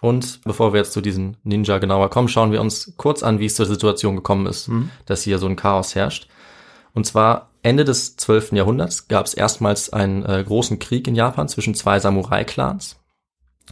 Und 0.00 0.40
bevor 0.44 0.72
wir 0.72 0.78
jetzt 0.78 0.92
zu 0.92 1.00
diesen 1.00 1.36
Ninja 1.42 1.78
genauer 1.78 2.10
kommen, 2.10 2.28
schauen 2.28 2.52
wir 2.52 2.60
uns 2.60 2.92
kurz 2.96 3.22
an, 3.22 3.38
wie 3.40 3.46
es 3.46 3.54
zur 3.54 3.66
Situation 3.66 4.16
gekommen 4.16 4.46
ist, 4.46 4.68
Mhm. 4.68 4.90
dass 5.06 5.22
hier 5.22 5.38
so 5.38 5.46
ein 5.46 5.56
Chaos 5.56 5.94
herrscht. 5.94 6.28
Und 6.92 7.06
zwar 7.06 7.50
Ende 7.62 7.84
des 7.84 8.16
12. 8.16 8.56
Jahrhunderts 8.56 9.06
gab 9.08 9.26
es 9.26 9.34
erstmals 9.34 9.92
einen 9.92 10.24
äh, 10.24 10.42
großen 10.44 10.78
Krieg 10.78 11.06
in 11.06 11.14
Japan 11.14 11.46
zwischen 11.48 11.74
zwei 11.74 12.00
Samurai-Clans. 12.00 12.96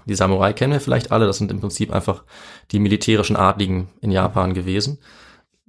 Die 0.07 0.15
Samurai 0.15 0.53
kennen 0.53 0.73
wir 0.75 0.81
vielleicht 0.81 1.11
alle, 1.11 1.27
das 1.27 1.39
sind 1.39 1.51
im 1.51 1.61
Prinzip 1.61 1.93
einfach 1.93 2.25
die 2.71 2.79
militärischen 2.79 3.37
Adligen 3.37 3.89
in 4.01 4.11
Japan 4.11 4.55
gewesen. 4.55 4.99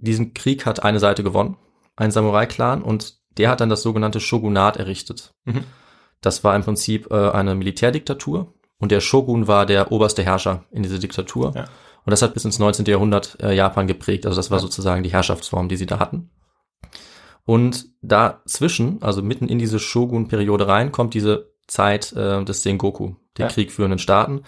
Diesen 0.01 0.33
Krieg 0.33 0.65
hat 0.65 0.83
eine 0.83 0.99
Seite 0.99 1.23
gewonnen, 1.23 1.57
ein 1.95 2.11
Samurai-Clan, 2.11 2.81
und 2.81 3.15
der 3.37 3.49
hat 3.49 3.61
dann 3.61 3.69
das 3.69 3.81
sogenannte 3.81 4.19
Shogunat 4.19 4.77
errichtet. 4.77 5.33
Mhm. 5.45 5.63
Das 6.21 6.43
war 6.43 6.55
im 6.55 6.63
Prinzip 6.63 7.11
äh, 7.11 7.29
eine 7.31 7.55
Militärdiktatur 7.55 8.53
und 8.77 8.91
der 8.91 8.99
Shogun 9.01 9.47
war 9.47 9.65
der 9.65 9.91
oberste 9.91 10.23
Herrscher 10.23 10.65
in 10.71 10.83
dieser 10.83 10.99
Diktatur. 10.99 11.53
Ja. 11.55 11.65
Und 12.05 12.11
das 12.11 12.21
hat 12.21 12.33
bis 12.33 12.45
ins 12.45 12.59
19. 12.59 12.85
Jahrhundert 12.85 13.37
äh, 13.41 13.53
Japan 13.53 13.87
geprägt. 13.87 14.25
Also 14.25 14.35
das 14.37 14.51
war 14.51 14.57
Ja. 14.57 14.61
sozusagen 14.61 15.03
die 15.03 15.11
Herrschaftsform, 15.11 15.69
die 15.69 15.77
sie 15.77 15.85
da 15.85 15.99
hatten. 15.99 16.29
Und 17.45 17.87
dazwischen, 18.01 19.01
also 19.01 19.21
mitten 19.23 19.47
in 19.47 19.59
diese 19.59 19.79
Shogun-Periode 19.79 20.67
rein, 20.67 20.91
kommt 20.91 21.13
diese 21.13 21.51
Zeit 21.67 22.13
äh, 22.13 22.43
des 22.43 22.63
Sengoku, 22.63 23.15
der 23.37 23.47
Ja. 23.47 23.51
kriegführenden 23.51 23.99
Staaten. 23.99 24.43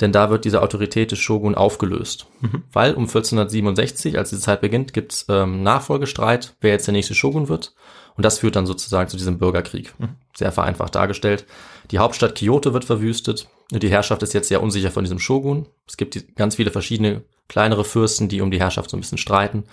Denn 0.00 0.12
da 0.12 0.30
wird 0.30 0.44
diese 0.44 0.62
Autorität 0.62 1.12
des 1.12 1.20
Shogun 1.20 1.54
aufgelöst. 1.54 2.26
Mhm. 2.40 2.64
Weil 2.72 2.94
um 2.94 3.04
1467, 3.04 4.18
als 4.18 4.30
diese 4.30 4.42
Zeit 4.42 4.60
beginnt, 4.60 4.92
gibt's 4.92 5.26
ähm, 5.28 5.62
Nachfolgestreit, 5.62 6.56
wer 6.60 6.72
jetzt 6.72 6.86
der 6.86 6.92
nächste 6.92 7.14
Shogun 7.14 7.48
wird. 7.48 7.74
Und 8.16 8.24
das 8.24 8.38
führt 8.38 8.56
dann 8.56 8.66
sozusagen 8.66 9.08
zu 9.08 9.16
diesem 9.16 9.38
Bürgerkrieg. 9.38 9.94
Mhm. 9.98 10.16
Sehr 10.36 10.52
vereinfacht 10.52 10.94
dargestellt. 10.94 11.46
Die 11.90 11.98
Hauptstadt 11.98 12.36
Kyoto 12.36 12.72
wird 12.72 12.84
verwüstet. 12.84 13.48
Die 13.70 13.88
Herrschaft 13.88 14.22
ist 14.22 14.34
jetzt 14.34 14.48
sehr 14.48 14.62
unsicher 14.62 14.90
von 14.90 15.04
diesem 15.04 15.18
Shogun. 15.18 15.66
Es 15.86 15.96
gibt 15.96 16.14
die, 16.14 16.26
ganz 16.34 16.56
viele 16.56 16.70
verschiedene 16.70 17.22
kleinere 17.48 17.84
Fürsten, 17.84 18.28
die 18.28 18.40
um 18.40 18.50
die 18.50 18.60
Herrschaft 18.60 18.90
so 18.90 18.96
ein 18.96 19.00
bisschen 19.00 19.18
streiten, 19.18 19.64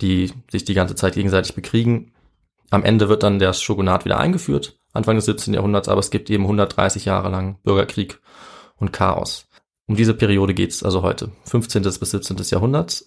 die 0.00 0.32
sich 0.50 0.64
die 0.64 0.74
ganze 0.74 0.94
Zeit 0.94 1.14
gegenseitig 1.14 1.54
bekriegen. 1.54 2.12
Am 2.70 2.84
Ende 2.84 3.08
wird 3.08 3.22
dann 3.22 3.38
das 3.38 3.60
Shogunat 3.60 4.04
wieder 4.04 4.18
eingeführt, 4.18 4.78
Anfang 4.92 5.16
des 5.16 5.24
17. 5.26 5.54
Jahrhunderts, 5.54 5.88
aber 5.88 6.00
es 6.00 6.10
gibt 6.10 6.30
eben 6.30 6.44
130 6.44 7.04
Jahre 7.04 7.28
lang 7.28 7.58
Bürgerkrieg 7.62 8.20
und 8.76 8.92
Chaos. 8.92 9.48
Um 9.90 9.96
diese 9.96 10.14
Periode 10.14 10.54
geht's 10.54 10.84
also 10.84 11.02
heute, 11.02 11.32
15. 11.46 11.82
bis 11.82 11.98
17. 11.98 12.36
Jahrhundert. 12.44 13.06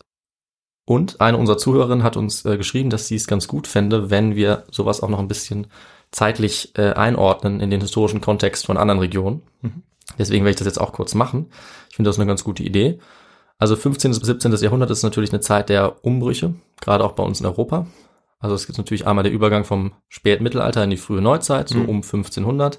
Und 0.86 1.22
eine 1.22 1.38
unserer 1.38 1.58
Zuhörerinnen 1.58 2.04
hat 2.04 2.18
uns 2.18 2.44
äh, 2.44 2.58
geschrieben, 2.58 2.90
dass 2.90 3.08
sie 3.08 3.16
es 3.16 3.26
ganz 3.26 3.48
gut 3.48 3.68
fände, 3.68 4.10
wenn 4.10 4.36
wir 4.36 4.66
sowas 4.70 5.02
auch 5.02 5.08
noch 5.08 5.20
ein 5.20 5.30
bisschen 5.30 5.68
zeitlich 6.12 6.78
äh, 6.78 6.92
einordnen 6.92 7.62
in 7.62 7.72
den 7.72 7.80
historischen 7.80 8.20
Kontext 8.20 8.66
von 8.66 8.76
anderen 8.76 9.00
Regionen. 9.00 9.44
Mhm. 9.62 9.84
Deswegen 10.20 10.44
werde 10.44 10.52
ich 10.52 10.58
das 10.58 10.68
jetzt 10.68 10.82
auch 10.82 10.92
kurz 10.92 11.16
machen. 11.16 11.46
Ich 11.90 11.96
finde 11.96 12.10
das 12.10 12.18
eine 12.20 12.28
ganz 12.28 12.44
gute 12.44 12.64
Idee. 12.64 13.00
Also 13.58 13.78
15. 13.78 14.12
bis 14.12 14.20
17. 14.20 14.52
Jahrhundert 14.56 14.92
ist 14.92 15.04
natürlich 15.04 15.32
eine 15.32 15.40
Zeit 15.40 15.70
der 15.70 16.04
Umbrüche, 16.04 16.54
gerade 16.82 17.06
auch 17.06 17.14
bei 17.14 17.24
uns 17.24 17.40
in 17.40 17.46
Europa. 17.46 17.88
Also 18.40 18.56
es 18.56 18.66
gibt 18.66 18.78
natürlich 18.78 19.08
einmal 19.08 19.24
der 19.24 19.32
Übergang 19.32 19.64
vom 19.64 19.94
Spätmittelalter 20.10 20.84
in 20.84 20.90
die 20.90 20.98
frühe 20.98 21.22
Neuzeit, 21.22 21.70
so 21.70 21.78
Mhm. 21.78 21.88
um 21.88 22.04
1500. 22.04 22.78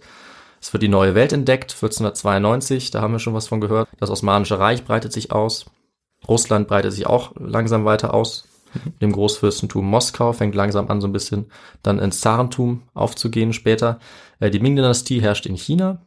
Es 0.65 0.73
wird 0.73 0.83
die 0.83 0.89
neue 0.89 1.15
Welt 1.15 1.35
entdeckt, 1.35 1.73
1492, 1.73 2.91
da 2.91 3.03
haben 3.03 3.13
wir 3.13 3.19
schon 3.19 3.35
was 3.35 3.49
von 3.49 3.61
gehört. 3.61 3.87
Das 4.01 4.09
Osmanische 4.09 4.59
Reich 4.59 4.83
breitet 4.83 5.13
sich 5.13 5.31
aus. 5.31 5.67
Russland 6.27 6.69
breitet 6.69 6.95
sich 6.95 7.07
auch 7.07 7.33
langsam 7.39 7.85
weiter 7.85 8.15
aus. 8.15 8.49
Mit 8.83 9.03
dem 9.03 9.13
Großfürstentum 9.13 9.85
Moskau 9.85 10.33
fängt 10.33 10.55
langsam 10.55 10.89
an, 10.89 11.03
so 11.03 11.07
ein 11.07 11.13
bisschen 11.13 11.51
dann 11.83 11.99
ins 11.99 12.23
Zarentum 12.23 12.81
aufzugehen 12.95 13.53
später. 13.53 13.99
Äh, 14.41 14.49
Die 14.51 14.59
Ming-Dynastie 14.59 15.21
herrscht 15.21 15.45
in 15.45 15.55
China. 15.55 16.01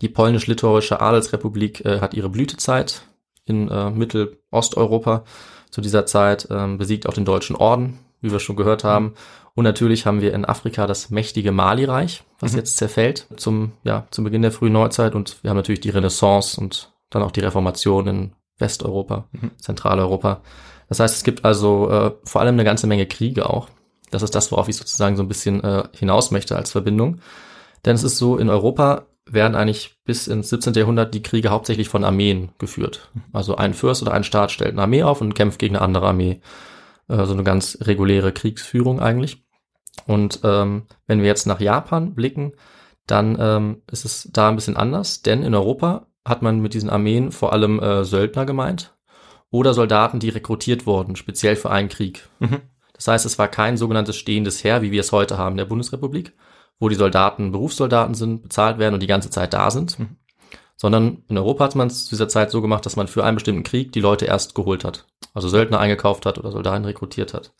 Die 0.00 0.08
polnisch-litauische 0.08 1.00
Adelsrepublik 1.00 1.84
äh, 1.84 1.98
hat 1.98 2.14
ihre 2.14 2.28
Blütezeit 2.28 3.02
in 3.46 3.68
äh, 3.68 3.90
Mittelosteuropa 3.90 5.24
zu 5.70 5.80
dieser 5.80 6.06
Zeit, 6.06 6.46
ähm, 6.52 6.78
besiegt 6.78 7.08
auch 7.08 7.14
den 7.14 7.24
deutschen 7.24 7.56
Orden, 7.56 7.98
wie 8.20 8.30
wir 8.30 8.38
schon 8.38 8.54
gehört 8.54 8.84
haben. 8.84 9.14
Und 9.58 9.64
natürlich 9.64 10.06
haben 10.06 10.20
wir 10.20 10.34
in 10.34 10.44
Afrika 10.44 10.86
das 10.86 11.10
mächtige 11.10 11.50
Mali-Reich, 11.50 12.22
was 12.38 12.52
Mhm. 12.52 12.58
jetzt 12.58 12.76
zerfällt 12.76 13.26
zum, 13.38 13.72
ja, 13.82 14.06
zum 14.12 14.22
Beginn 14.22 14.42
der 14.42 14.52
frühen 14.52 14.72
Neuzeit. 14.72 15.16
Und 15.16 15.42
wir 15.42 15.50
haben 15.50 15.56
natürlich 15.56 15.80
die 15.80 15.90
Renaissance 15.90 16.60
und 16.60 16.92
dann 17.10 17.24
auch 17.24 17.32
die 17.32 17.40
Reformation 17.40 18.06
in 18.06 18.32
Westeuropa, 18.58 19.24
Mhm. 19.32 19.50
Zentraleuropa. 19.56 20.42
Das 20.88 21.00
heißt, 21.00 21.16
es 21.16 21.24
gibt 21.24 21.44
also 21.44 21.90
äh, 21.90 22.12
vor 22.22 22.40
allem 22.40 22.54
eine 22.54 22.62
ganze 22.62 22.86
Menge 22.86 23.06
Kriege 23.06 23.50
auch. 23.50 23.68
Das 24.12 24.22
ist 24.22 24.36
das, 24.36 24.52
worauf 24.52 24.68
ich 24.68 24.76
sozusagen 24.76 25.16
so 25.16 25.24
ein 25.24 25.28
bisschen 25.28 25.64
äh, 25.64 25.82
hinaus 25.92 26.30
möchte 26.30 26.54
als 26.54 26.70
Verbindung. 26.70 27.18
Denn 27.84 27.96
es 27.96 28.04
ist 28.04 28.16
so, 28.16 28.36
in 28.38 28.50
Europa 28.50 29.06
werden 29.28 29.56
eigentlich 29.56 29.96
bis 30.04 30.28
ins 30.28 30.50
17. 30.50 30.74
Jahrhundert 30.74 31.14
die 31.14 31.22
Kriege 31.22 31.48
hauptsächlich 31.50 31.88
von 31.88 32.04
Armeen 32.04 32.50
geführt. 32.58 33.10
Also 33.32 33.56
ein 33.56 33.74
Fürst 33.74 34.02
oder 34.02 34.12
ein 34.12 34.22
Staat 34.22 34.52
stellt 34.52 34.74
eine 34.74 34.82
Armee 34.82 35.02
auf 35.02 35.20
und 35.20 35.34
kämpft 35.34 35.58
gegen 35.58 35.74
eine 35.74 35.84
andere 35.84 36.06
Armee. 36.06 36.42
Äh, 37.08 37.24
so 37.24 37.32
eine 37.32 37.42
ganz 37.42 37.78
reguläre 37.80 38.30
Kriegsführung 38.30 39.00
eigentlich. 39.00 39.42
Und 40.06 40.40
ähm, 40.44 40.86
wenn 41.06 41.20
wir 41.20 41.26
jetzt 41.26 41.46
nach 41.46 41.60
Japan 41.60 42.14
blicken, 42.14 42.52
dann 43.06 43.36
ähm, 43.40 43.82
ist 43.90 44.04
es 44.04 44.28
da 44.32 44.48
ein 44.48 44.56
bisschen 44.56 44.76
anders, 44.76 45.22
denn 45.22 45.42
in 45.42 45.54
Europa 45.54 46.06
hat 46.24 46.42
man 46.42 46.60
mit 46.60 46.74
diesen 46.74 46.90
Armeen 46.90 47.32
vor 47.32 47.52
allem 47.52 47.80
äh, 47.80 48.04
Söldner 48.04 48.44
gemeint 48.44 48.94
oder 49.50 49.72
Soldaten, 49.72 50.20
die 50.20 50.28
rekrutiert 50.28 50.86
wurden, 50.86 51.16
speziell 51.16 51.56
für 51.56 51.70
einen 51.70 51.88
Krieg. 51.88 52.28
Mhm. 52.38 52.60
Das 52.92 53.08
heißt, 53.08 53.24
es 53.24 53.38
war 53.38 53.48
kein 53.48 53.76
sogenanntes 53.76 54.16
stehendes 54.16 54.62
Heer, 54.62 54.82
wie 54.82 54.90
wir 54.90 55.00
es 55.00 55.12
heute 55.12 55.38
haben 55.38 55.52
in 55.54 55.58
der 55.58 55.64
Bundesrepublik, 55.64 56.34
wo 56.78 56.88
die 56.88 56.96
Soldaten 56.96 57.52
Berufssoldaten 57.52 58.14
sind, 58.14 58.42
bezahlt 58.42 58.78
werden 58.78 58.94
und 58.94 59.02
die 59.02 59.06
ganze 59.06 59.30
Zeit 59.30 59.54
da 59.54 59.70
sind, 59.70 59.98
Mhm. 59.98 60.16
sondern 60.76 61.22
in 61.28 61.38
Europa 61.38 61.64
hat 61.64 61.74
man 61.76 61.86
es 61.86 62.04
zu 62.04 62.10
dieser 62.10 62.28
Zeit 62.28 62.50
so 62.50 62.60
gemacht, 62.60 62.84
dass 62.84 62.96
man 62.96 63.08
für 63.08 63.24
einen 63.24 63.36
bestimmten 63.36 63.62
Krieg 63.62 63.92
die 63.92 64.00
Leute 64.00 64.26
erst 64.26 64.54
geholt 64.54 64.84
hat, 64.84 65.06
also 65.32 65.48
Söldner 65.48 65.80
eingekauft 65.80 66.26
hat 66.26 66.38
oder 66.38 66.52
Soldaten 66.52 66.84
rekrutiert 66.84 67.32
hat. 67.32 67.52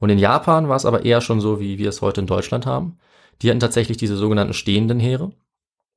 Und 0.00 0.10
in 0.10 0.18
Japan 0.18 0.68
war 0.68 0.76
es 0.76 0.84
aber 0.86 1.04
eher 1.04 1.20
schon 1.20 1.40
so, 1.40 1.60
wie 1.60 1.78
wir 1.78 1.88
es 1.90 2.02
heute 2.02 2.20
in 2.22 2.26
Deutschland 2.26 2.66
haben. 2.66 2.98
Die 3.42 3.48
hatten 3.50 3.60
tatsächlich 3.60 3.96
diese 3.96 4.16
sogenannten 4.16 4.54
stehenden 4.54 4.98
Heere. 4.98 5.30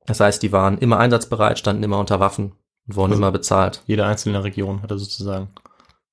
Das 0.06 0.20
heißt, 0.20 0.42
die 0.42 0.52
waren 0.52 0.78
immer 0.78 0.98
einsatzbereit, 0.98 1.58
standen 1.58 1.82
immer 1.82 1.98
unter 1.98 2.20
Waffen 2.20 2.52
und 2.86 2.96
wurden 2.96 3.12
Also- 3.12 3.22
immer 3.22 3.32
bezahlt. 3.32 3.82
Jede 3.86 4.06
einzelne 4.06 4.44
Region 4.44 4.82
hatte 4.82 4.98
sozusagen 4.98 5.48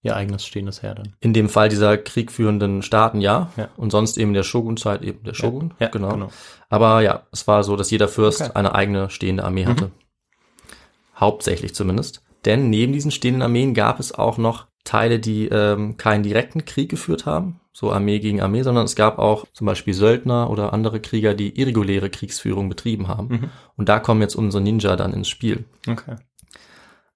ihr 0.03 0.15
eigenes 0.15 0.45
stehendes 0.45 0.81
Heer 0.81 0.95
dann. 0.95 1.15
In 1.19 1.33
dem 1.33 1.47
Fall 1.47 1.69
dieser 1.69 1.95
kriegführenden 1.97 2.81
Staaten 2.81 3.21
ja, 3.21 3.51
Ja. 3.55 3.69
und 3.77 3.91
sonst 3.91 4.17
eben 4.17 4.33
der 4.33 4.41
Shogun-Zeit 4.43 5.03
eben 5.03 5.23
der 5.23 5.35
Shogun. 5.35 5.73
Ja, 5.79 5.89
genau. 5.89 6.09
genau. 6.13 6.29
Aber 6.69 7.01
ja, 7.01 7.23
es 7.31 7.45
war 7.47 7.63
so, 7.63 7.75
dass 7.75 7.91
jeder 7.91 8.07
Fürst 8.07 8.41
Okay. 8.41 8.49
Mhm. 8.49 8.55
eine 8.57 8.73
eigene 8.75 9.09
stehende 9.11 9.43
Armee 9.43 9.65
hatte. 9.67 9.91
Hauptsächlich 11.15 11.75
zumindest. 11.75 12.23
Denn 12.45 12.69
neben 12.69 12.93
diesen 12.93 13.11
stehenden 13.11 13.43
Armeen 13.43 13.73
gab 13.73 13.99
es 13.99 14.11
auch 14.13 14.37
noch 14.37 14.65
Teile, 14.83 15.19
die 15.19 15.47
ähm, 15.49 15.97
keinen 15.97 16.23
direkten 16.23 16.65
Krieg 16.65 16.89
geführt 16.89 17.27
haben, 17.27 17.59
so 17.73 17.91
Armee 17.91 18.19
gegen 18.19 18.41
Armee, 18.41 18.63
sondern 18.63 18.85
es 18.85 18.95
gab 18.95 19.17
auch 19.17 19.45
zum 19.53 19.65
Beispiel 19.65 19.93
Söldner 19.93 20.49
oder 20.49 20.73
andere 20.73 20.99
Krieger, 20.99 21.33
die 21.33 21.57
irreguläre 21.59 22.09
Kriegsführung 22.09 22.69
betrieben 22.69 23.07
haben. 23.07 23.27
Mhm. 23.27 23.49
Und 23.77 23.89
da 23.89 23.99
kommen 23.99 24.21
jetzt 24.21 24.35
unsere 24.35 24.61
Ninja 24.61 24.95
dann 24.95 25.13
ins 25.13 25.29
Spiel. 25.29 25.65
Okay. 25.87 26.15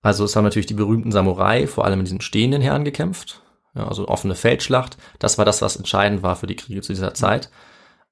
Also 0.01 0.23
es 0.23 0.35
haben 0.35 0.43
natürlich 0.43 0.67
die 0.67 0.75
berühmten 0.75 1.11
Samurai 1.11 1.67
vor 1.67 1.85
allem 1.85 1.99
in 1.99 2.05
diesen 2.05 2.21
stehenden 2.21 2.61
Herren 2.61 2.85
gekämpft. 2.85 3.41
Ja, 3.73 3.87
also 3.87 4.07
offene 4.07 4.35
Feldschlacht. 4.35 4.97
Das 5.19 5.37
war 5.37 5.45
das, 5.45 5.61
was 5.61 5.75
entscheidend 5.75 6.23
war 6.23 6.37
für 6.37 6.47
die 6.47 6.55
Kriege 6.55 6.81
zu 6.81 6.93
dieser 6.93 7.13
Zeit. 7.13 7.49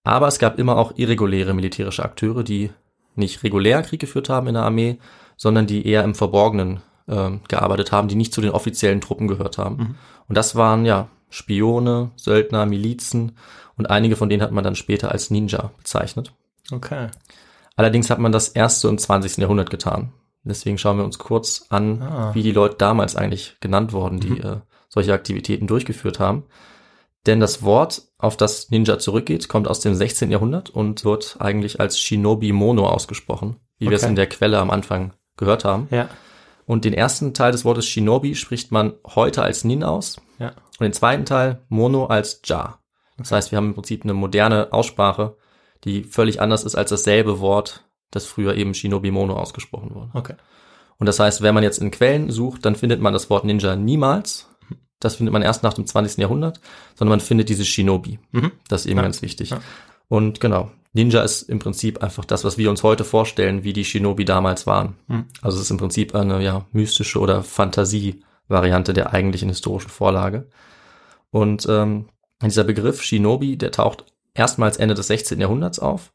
Aber 0.03 0.27
es 0.27 0.39
gab 0.39 0.59
immer 0.59 0.77
auch 0.77 0.93
irreguläre 0.97 1.53
militärische 1.53 2.03
Akteure, 2.03 2.43
die 2.43 2.71
nicht 3.15 3.43
regulär 3.43 3.81
Krieg 3.83 4.01
geführt 4.01 4.27
haben 4.27 4.47
in 4.47 4.55
der 4.55 4.63
Armee, 4.63 4.97
sondern 5.37 5.67
die 5.67 5.87
eher 5.87 6.03
im 6.03 6.15
Verborgenen 6.15 6.81
ähm, 7.07 7.41
gearbeitet 7.47 7.91
haben, 7.91 8.09
die 8.09 8.15
nicht 8.15 8.33
zu 8.33 8.41
den 8.41 8.51
offiziellen 8.51 8.99
Truppen 8.99 9.27
gehört 9.27 9.57
haben. 9.57 9.97
Und 10.27 10.37
das 10.37 10.55
waren 10.55 10.85
ja 10.85 11.07
Spione, 11.33 12.11
Söldner, 12.15 12.65
Milizen 12.67 13.37
und 13.75 13.89
einige 13.89 14.15
von 14.15 14.29
denen 14.29 14.43
hat 14.43 14.51
man 14.51 14.63
dann 14.63 14.75
später 14.75 15.11
als 15.11 15.31
Ninja 15.31 15.71
bezeichnet. 15.77 16.31
Okay. 16.71 17.07
Allerdings 17.75 18.09
hat 18.11 18.19
man 18.19 18.31
das 18.31 18.49
erst 18.49 18.81
so 18.81 18.89
im 18.89 18.97
20. 18.99 19.37
Jahrhundert 19.37 19.71
getan. 19.71 20.13
Deswegen 20.43 20.77
schauen 20.77 20.97
wir 20.97 21.05
uns 21.05 21.17
kurz 21.17 21.65
an, 21.69 22.01
Ah. 22.03 22.35
wie 22.35 22.43
die 22.43 22.51
Leute 22.51 22.75
damals 22.77 23.15
eigentlich 23.15 23.55
genannt 23.61 23.93
wurden, 23.93 24.19
die 24.19 24.39
äh, 24.39 24.57
solche 24.89 25.13
Aktivitäten 25.13 25.65
durchgeführt 25.67 26.19
haben. 26.19 26.43
Denn 27.25 27.39
das 27.39 27.63
Wort, 27.63 28.03
auf 28.19 28.37
das 28.37 28.69
Ninja 28.69 28.99
zurückgeht, 28.99 29.47
kommt 29.49 29.67
aus 29.67 29.79
dem 29.79 29.95
16. 29.95 30.29
Jahrhundert 30.29 30.69
und 30.69 31.03
wird 31.05 31.37
eigentlich 31.39 31.79
als 31.79 31.97
Shinobi 31.99 32.51
Mono 32.51 32.85
ausgesprochen, 32.87 33.55
wie 33.79 33.89
wir 33.89 33.95
es 33.95 34.03
Okay. 34.03 34.09
in 34.11 34.15
der 34.17 34.27
Quelle 34.27 34.59
am 34.59 34.69
Anfang 34.69 35.13
gehört 35.37 35.63
haben. 35.65 35.87
Ja. 35.89 36.09
Und 36.65 36.85
den 36.85 36.93
ersten 36.93 37.33
Teil 37.33 37.51
des 37.53 37.65
Wortes 37.65 37.87
Shinobi 37.87 38.35
spricht 38.35 38.71
man 38.71 38.93
heute 39.15 39.41
als 39.41 39.63
Nin 39.63 39.83
aus. 39.83 40.17
Und 40.79 40.83
den 40.83 40.93
zweiten 40.93 41.25
Teil 41.25 41.61
Mono 41.69 42.05
als 42.05 42.41
Ja. 42.45 42.79
Das 43.17 43.31
heißt, 43.31 43.51
wir 43.51 43.57
haben 43.57 43.67
im 43.67 43.73
Prinzip 43.75 44.03
eine 44.03 44.13
moderne 44.13 44.73
Aussprache, 44.73 45.35
die 45.83 46.03
völlig 46.03 46.41
anders 46.41 46.63
ist 46.63 46.75
als 46.75 46.89
dasselbe 46.89 47.39
Wort, 47.39 47.83
das 48.11 48.25
früher 48.25 48.55
eben 48.55 48.73
Shinobi 48.73 49.11
Mono 49.11 49.35
ausgesprochen 49.35 49.93
wurde. 49.93 50.09
Okay. 50.13 50.35
Und 50.97 51.07
das 51.07 51.19
heißt, 51.19 51.41
wenn 51.41 51.53
man 51.53 51.63
jetzt 51.63 51.79
in 51.79 51.91
Quellen 51.91 52.31
sucht, 52.31 52.65
dann 52.65 52.75
findet 52.75 53.01
man 53.01 53.13
das 53.13 53.29
Wort 53.29 53.45
Ninja 53.45 53.75
niemals. 53.75 54.49
Das 54.99 55.15
findet 55.15 55.33
man 55.33 55.41
erst 55.41 55.63
nach 55.63 55.73
dem 55.73 55.85
20. 55.85 56.17
Jahrhundert, 56.17 56.61
sondern 56.95 57.17
man 57.17 57.19
findet 57.19 57.49
dieses 57.49 57.67
Shinobi. 57.67 58.19
Mhm. 58.31 58.51
Das 58.69 58.81
ist 58.81 58.87
eben 58.87 58.97
Ja. 58.97 59.03
ganz 59.03 59.21
wichtig. 59.21 59.49
Ja. 59.49 59.59
Und 60.07 60.39
genau, 60.39 60.71
Ninja 60.93 61.21
ist 61.21 61.43
im 61.43 61.59
Prinzip 61.59 62.01
einfach 62.01 62.23
das, 62.23 62.43
was 62.43 62.57
wir 62.57 62.69
uns 62.69 62.83
heute 62.83 63.03
vorstellen, 63.03 63.63
wie 63.63 63.73
die 63.73 63.83
Shinobi 63.83 64.25
damals 64.25 64.65
waren. 64.65 64.95
Mhm. 65.07 65.25
Also 65.41 65.57
es 65.57 65.63
ist 65.63 65.71
im 65.71 65.77
Prinzip 65.77 66.15
eine 66.15 66.41
ja, 66.41 66.65
mystische 66.71 67.19
oder 67.19 67.43
Fantasie-Variante 68.47 68.93
der 68.93 69.13
eigentlichen 69.13 69.49
historischen 69.49 69.89
Vorlage. 69.89 70.47
Und 71.31 71.65
ähm, 71.69 72.09
dieser 72.41 72.63
Begriff 72.63 73.01
Shinobi, 73.01 73.57
der 73.57 73.71
taucht 73.71 74.05
erstmals 74.33 74.77
Ende 74.77 74.95
des 74.95 75.07
16. 75.07 75.39
Jahrhunderts 75.39 75.79
auf 75.79 76.13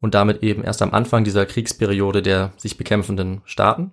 und 0.00 0.14
damit 0.14 0.42
eben 0.42 0.62
erst 0.64 0.82
am 0.82 0.92
Anfang 0.92 1.24
dieser 1.24 1.46
Kriegsperiode 1.46 2.22
der 2.22 2.52
sich 2.56 2.76
bekämpfenden 2.76 3.42
Staaten. 3.44 3.92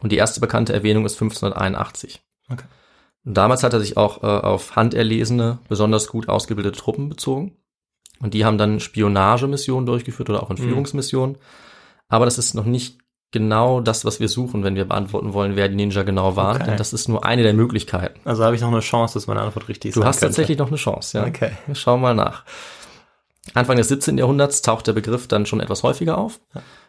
Und 0.00 0.12
die 0.12 0.16
erste 0.16 0.40
bekannte 0.40 0.72
Erwähnung 0.72 1.04
ist 1.04 1.14
1581. 1.14 2.22
Okay. 2.50 2.64
Und 3.24 3.34
damals 3.34 3.62
hat 3.62 3.72
er 3.72 3.80
sich 3.80 3.96
auch 3.96 4.22
äh, 4.22 4.26
auf 4.26 4.74
handerlesene, 4.74 5.58
besonders 5.68 6.08
gut 6.08 6.28
ausgebildete 6.28 6.78
Truppen 6.78 7.08
bezogen. 7.08 7.56
Und 8.20 8.34
die 8.34 8.44
haben 8.44 8.58
dann 8.58 8.80
Spionagemissionen 8.80 9.86
durchgeführt 9.86 10.30
oder 10.30 10.42
auch 10.42 10.50
Entführungsmissionen. 10.50 11.36
Aber 12.08 12.24
das 12.24 12.38
ist 12.38 12.54
noch 12.54 12.64
nicht 12.64 13.01
genau 13.32 13.80
das, 13.80 14.04
was 14.04 14.20
wir 14.20 14.28
suchen, 14.28 14.62
wenn 14.62 14.76
wir 14.76 14.84
beantworten 14.84 15.32
wollen, 15.32 15.56
wer 15.56 15.68
die 15.68 15.74
Ninja 15.74 16.02
genau 16.02 16.36
waren. 16.36 16.56
Okay. 16.56 16.66
Denn 16.66 16.76
das 16.76 16.92
ist 16.92 17.08
nur 17.08 17.24
eine 17.24 17.42
der 17.42 17.54
Möglichkeiten. 17.54 18.20
Also 18.24 18.44
habe 18.44 18.54
ich 18.54 18.60
noch 18.62 18.68
eine 18.68 18.80
Chance, 18.80 19.14
dass 19.14 19.26
meine 19.26 19.40
Antwort 19.40 19.68
richtig 19.68 19.94
Du 19.94 20.00
sein 20.00 20.08
hast 20.08 20.20
könnte. 20.20 20.36
tatsächlich 20.36 20.58
noch 20.58 20.68
eine 20.68 20.76
Chance, 20.76 21.18
ja. 21.18 21.26
Okay. 21.26 21.52
Wir 21.66 21.74
schauen 21.74 22.00
mal 22.00 22.14
nach. 22.14 22.44
Anfang 23.54 23.76
des 23.76 23.88
17. 23.88 24.18
Jahrhunderts 24.18 24.62
taucht 24.62 24.86
der 24.86 24.92
Begriff 24.92 25.26
dann 25.26 25.46
schon 25.46 25.60
etwas 25.60 25.82
häufiger 25.82 26.16
auf. 26.16 26.40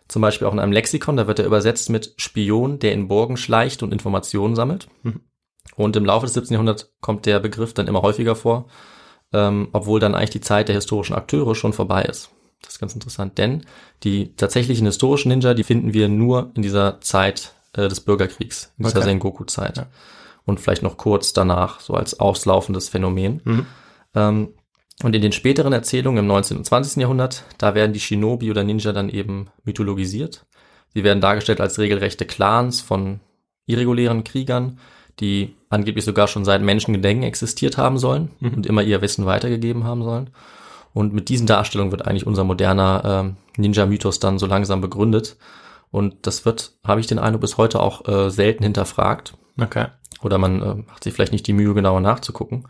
Zum 0.08 0.22
Beispiel 0.22 0.48
auch 0.48 0.54
in 0.54 0.60
einem 0.60 0.72
Lexikon, 0.72 1.18
da 1.18 1.28
wird 1.28 1.40
er 1.40 1.46
übersetzt 1.46 1.90
mit 1.90 2.14
Spion, 2.18 2.78
der 2.78 2.94
in 2.94 3.08
Burgen 3.08 3.38
schleicht 3.38 3.82
und 3.82 3.92
Informationen 3.92 4.56
sammelt. 4.56 4.88
Mhm. 5.02 5.22
Und 5.76 5.96
im 5.96 6.06
Laufe 6.06 6.26
des 6.26 6.34
17. 6.36 6.54
Jahrhunderts 6.54 6.94
kommt 7.02 7.26
der 7.26 7.40
Begriff 7.40 7.74
dann 7.74 7.88
immer 7.88 8.02
häufiger 8.02 8.36
vor, 8.36 8.68
ähm, 9.32 9.70
obwohl 9.72 10.00
dann 10.00 10.14
eigentlich 10.14 10.30
die 10.30 10.42
Zeit 10.42 10.68
der 10.68 10.76
historischen 10.76 11.16
Akteure 11.16 11.56
schon 11.56 11.74
vorbei 11.74 12.04
ist. 12.04 12.30
Das 12.64 12.74
ist 12.74 12.80
ganz 12.80 12.94
interessant, 12.96 13.38
denn 13.38 13.66
die 14.04 14.36
tatsächlichen 14.36 14.86
historischen 14.88 15.30
Ninja, 15.30 15.54
die 15.54 15.64
finden 15.64 15.94
wir 15.94 16.10
nur 16.10 16.52
in 16.56 16.62
dieser 16.64 17.00
Zeit 17.02 17.54
äh, 17.74 17.88
des 17.88 18.02
Bürgerkriegs, 18.02 18.72
in 18.78 18.86
dieser 18.86 18.98
Okay. 19.00 19.08
Sengoku-Zeit. 19.10 19.78
Ja. 19.78 19.86
Und 20.46 20.60
vielleicht 20.60 20.82
noch 20.84 20.98
kurz 20.98 21.34
danach, 21.34 21.80
so 21.80 21.94
als 21.94 22.20
auslaufendes 22.20 22.90
Phänomen. 22.90 23.42
Mhm. 23.44 23.66
Ähm, 24.16 24.54
und 25.04 25.16
in 25.16 25.22
den 25.22 25.32
späteren 25.32 25.74
Erzählungen 25.74 26.20
im 26.20 26.28
19. 26.28 26.58
und 26.58 26.66
20. 26.66 27.02
Jahrhundert, 27.02 27.44
da 27.58 27.76
werden 27.76 27.94
die 27.94 28.00
Shinobi 28.00 28.50
oder 28.52 28.64
Ninja 28.64 28.92
dann 28.94 29.10
eben 29.10 29.48
mythologisiert. 29.64 30.46
Sie 30.94 31.04
werden 31.04 31.22
dargestellt 31.22 31.60
als 31.62 31.80
regelrechte 31.80 32.26
Clans 32.26 32.82
von 32.82 33.20
irregulären 33.66 34.24
Kriegern, 34.24 34.80
die 35.20 35.56
angeblich 35.70 36.06
sogar 36.06 36.28
schon 36.28 36.46
seit 36.46 36.62
Menschengedenken 36.62 37.24
existiert 37.24 37.78
haben 37.78 37.98
sollen 37.98 38.32
Mhm. 38.40 38.54
und 38.54 38.66
immer 38.66 38.84
ihr 38.84 39.02
Wissen 39.02 39.26
weitergegeben 39.26 39.84
haben 39.84 40.04
sollen. 40.04 40.30
Und 40.94 41.14
mit 41.14 41.30
diesen 41.30 41.48
Darstellungen 41.48 41.92
wird 41.92 42.06
eigentlich 42.08 42.28
unser 42.28 42.44
moderner 42.44 43.02
ähm, 43.06 43.36
Ninja-Mythos 43.58 44.20
dann 44.20 44.38
so 44.40 44.46
langsam 44.46 44.80
begründet. 44.82 45.38
Und 45.92 46.16
das 46.28 46.46
wird, 46.46 46.74
habe 46.86 47.00
ich 47.00 47.08
den 47.08 47.20
Eindruck, 47.20 47.42
bis 47.42 47.58
heute 47.58 47.80
auch 47.80 48.08
äh, 48.08 48.30
selten 48.30 48.64
hinterfragt. 48.64 49.34
Okay. 49.60 49.88
Oder 50.22 50.38
man 50.38 50.62
äh, 50.62 50.76
macht 50.88 51.04
sich 51.04 51.14
vielleicht 51.14 51.32
nicht 51.34 51.48
die 51.48 51.54
Mühe, 51.54 51.74
genauer 51.74 52.00
nachzugucken. 52.00 52.68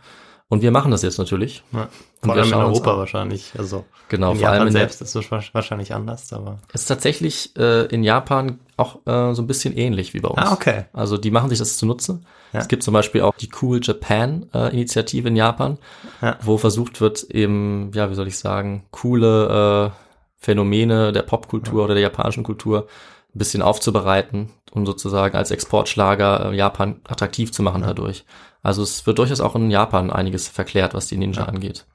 Und 0.48 0.60
wir 0.62 0.70
machen 0.70 0.90
das 0.90 1.02
jetzt 1.02 1.18
natürlich. 1.18 1.62
Ja. 1.72 1.88
Vor 2.22 2.34
allem 2.34 2.46
in 2.48 2.54
Europa 2.54 2.98
wahrscheinlich. 2.98 3.52
Also 3.56 3.84
Genau, 4.08 4.32
in 4.32 4.38
vor 4.38 4.48
allem 4.48 4.54
Japan 4.58 4.68
in 4.68 4.74
der- 4.74 4.80
selbst 4.82 5.00
ist 5.02 5.14
es 5.14 5.30
wa- 5.30 5.42
wahrscheinlich 5.52 5.94
anders, 5.94 6.32
aber. 6.32 6.58
Es 6.72 6.82
ist 6.82 6.86
tatsächlich 6.86 7.56
äh, 7.56 7.86
in 7.86 8.04
Japan 8.04 8.58
auch 8.76 8.96
äh, 9.06 9.34
so 9.34 9.42
ein 9.42 9.46
bisschen 9.46 9.74
ähnlich 9.76 10.12
wie 10.12 10.20
bei 10.20 10.28
uns. 10.28 10.38
Ah, 10.38 10.52
okay. 10.52 10.84
Also 10.92 11.16
die 11.16 11.30
machen 11.30 11.48
sich 11.48 11.58
das 11.58 11.78
zunutze. 11.78 12.20
Ja. 12.54 12.60
Es 12.60 12.68
gibt 12.68 12.82
zum 12.82 12.94
Beispiel 12.94 13.20
auch 13.22 13.34
die 13.36 13.50
Cool 13.60 13.80
Japan 13.82 14.46
äh, 14.54 14.72
Initiative 14.72 15.28
in 15.28 15.36
Japan, 15.36 15.76
Ja. 16.22 16.38
wo 16.40 16.56
versucht 16.56 17.00
wird, 17.00 17.24
eben, 17.24 17.90
ja, 17.94 18.10
wie 18.10 18.14
soll 18.14 18.28
ich 18.28 18.38
sagen, 18.38 18.86
coole 18.92 19.90
äh, 19.92 19.98
Phänomene 20.38 21.12
der 21.12 21.22
Popkultur 21.22 21.84
oder 21.84 21.94
der 21.94 22.02
japanischen 22.02 22.44
Kultur 22.44 22.86
ein 23.34 23.38
bisschen 23.38 23.62
aufzubereiten 23.62 24.50
und 24.72 24.86
sozusagen 24.86 25.36
als 25.36 25.50
Exportschlager 25.50 26.52
äh, 26.52 26.56
Japan 26.56 27.00
attraktiv 27.08 27.50
zu 27.52 27.62
machen 27.62 27.82
dadurch. 27.82 28.24
Also 28.62 28.82
es 28.82 29.06
wird 29.06 29.18
durchaus 29.18 29.40
auch 29.40 29.56
in 29.56 29.70
Japan 29.70 30.10
einiges 30.10 30.48
verklärt, 30.48 30.94
was 30.94 31.06
die 31.08 31.16
Ninja 31.16 31.42
Ja. 31.42 31.48
angeht. 31.48 31.86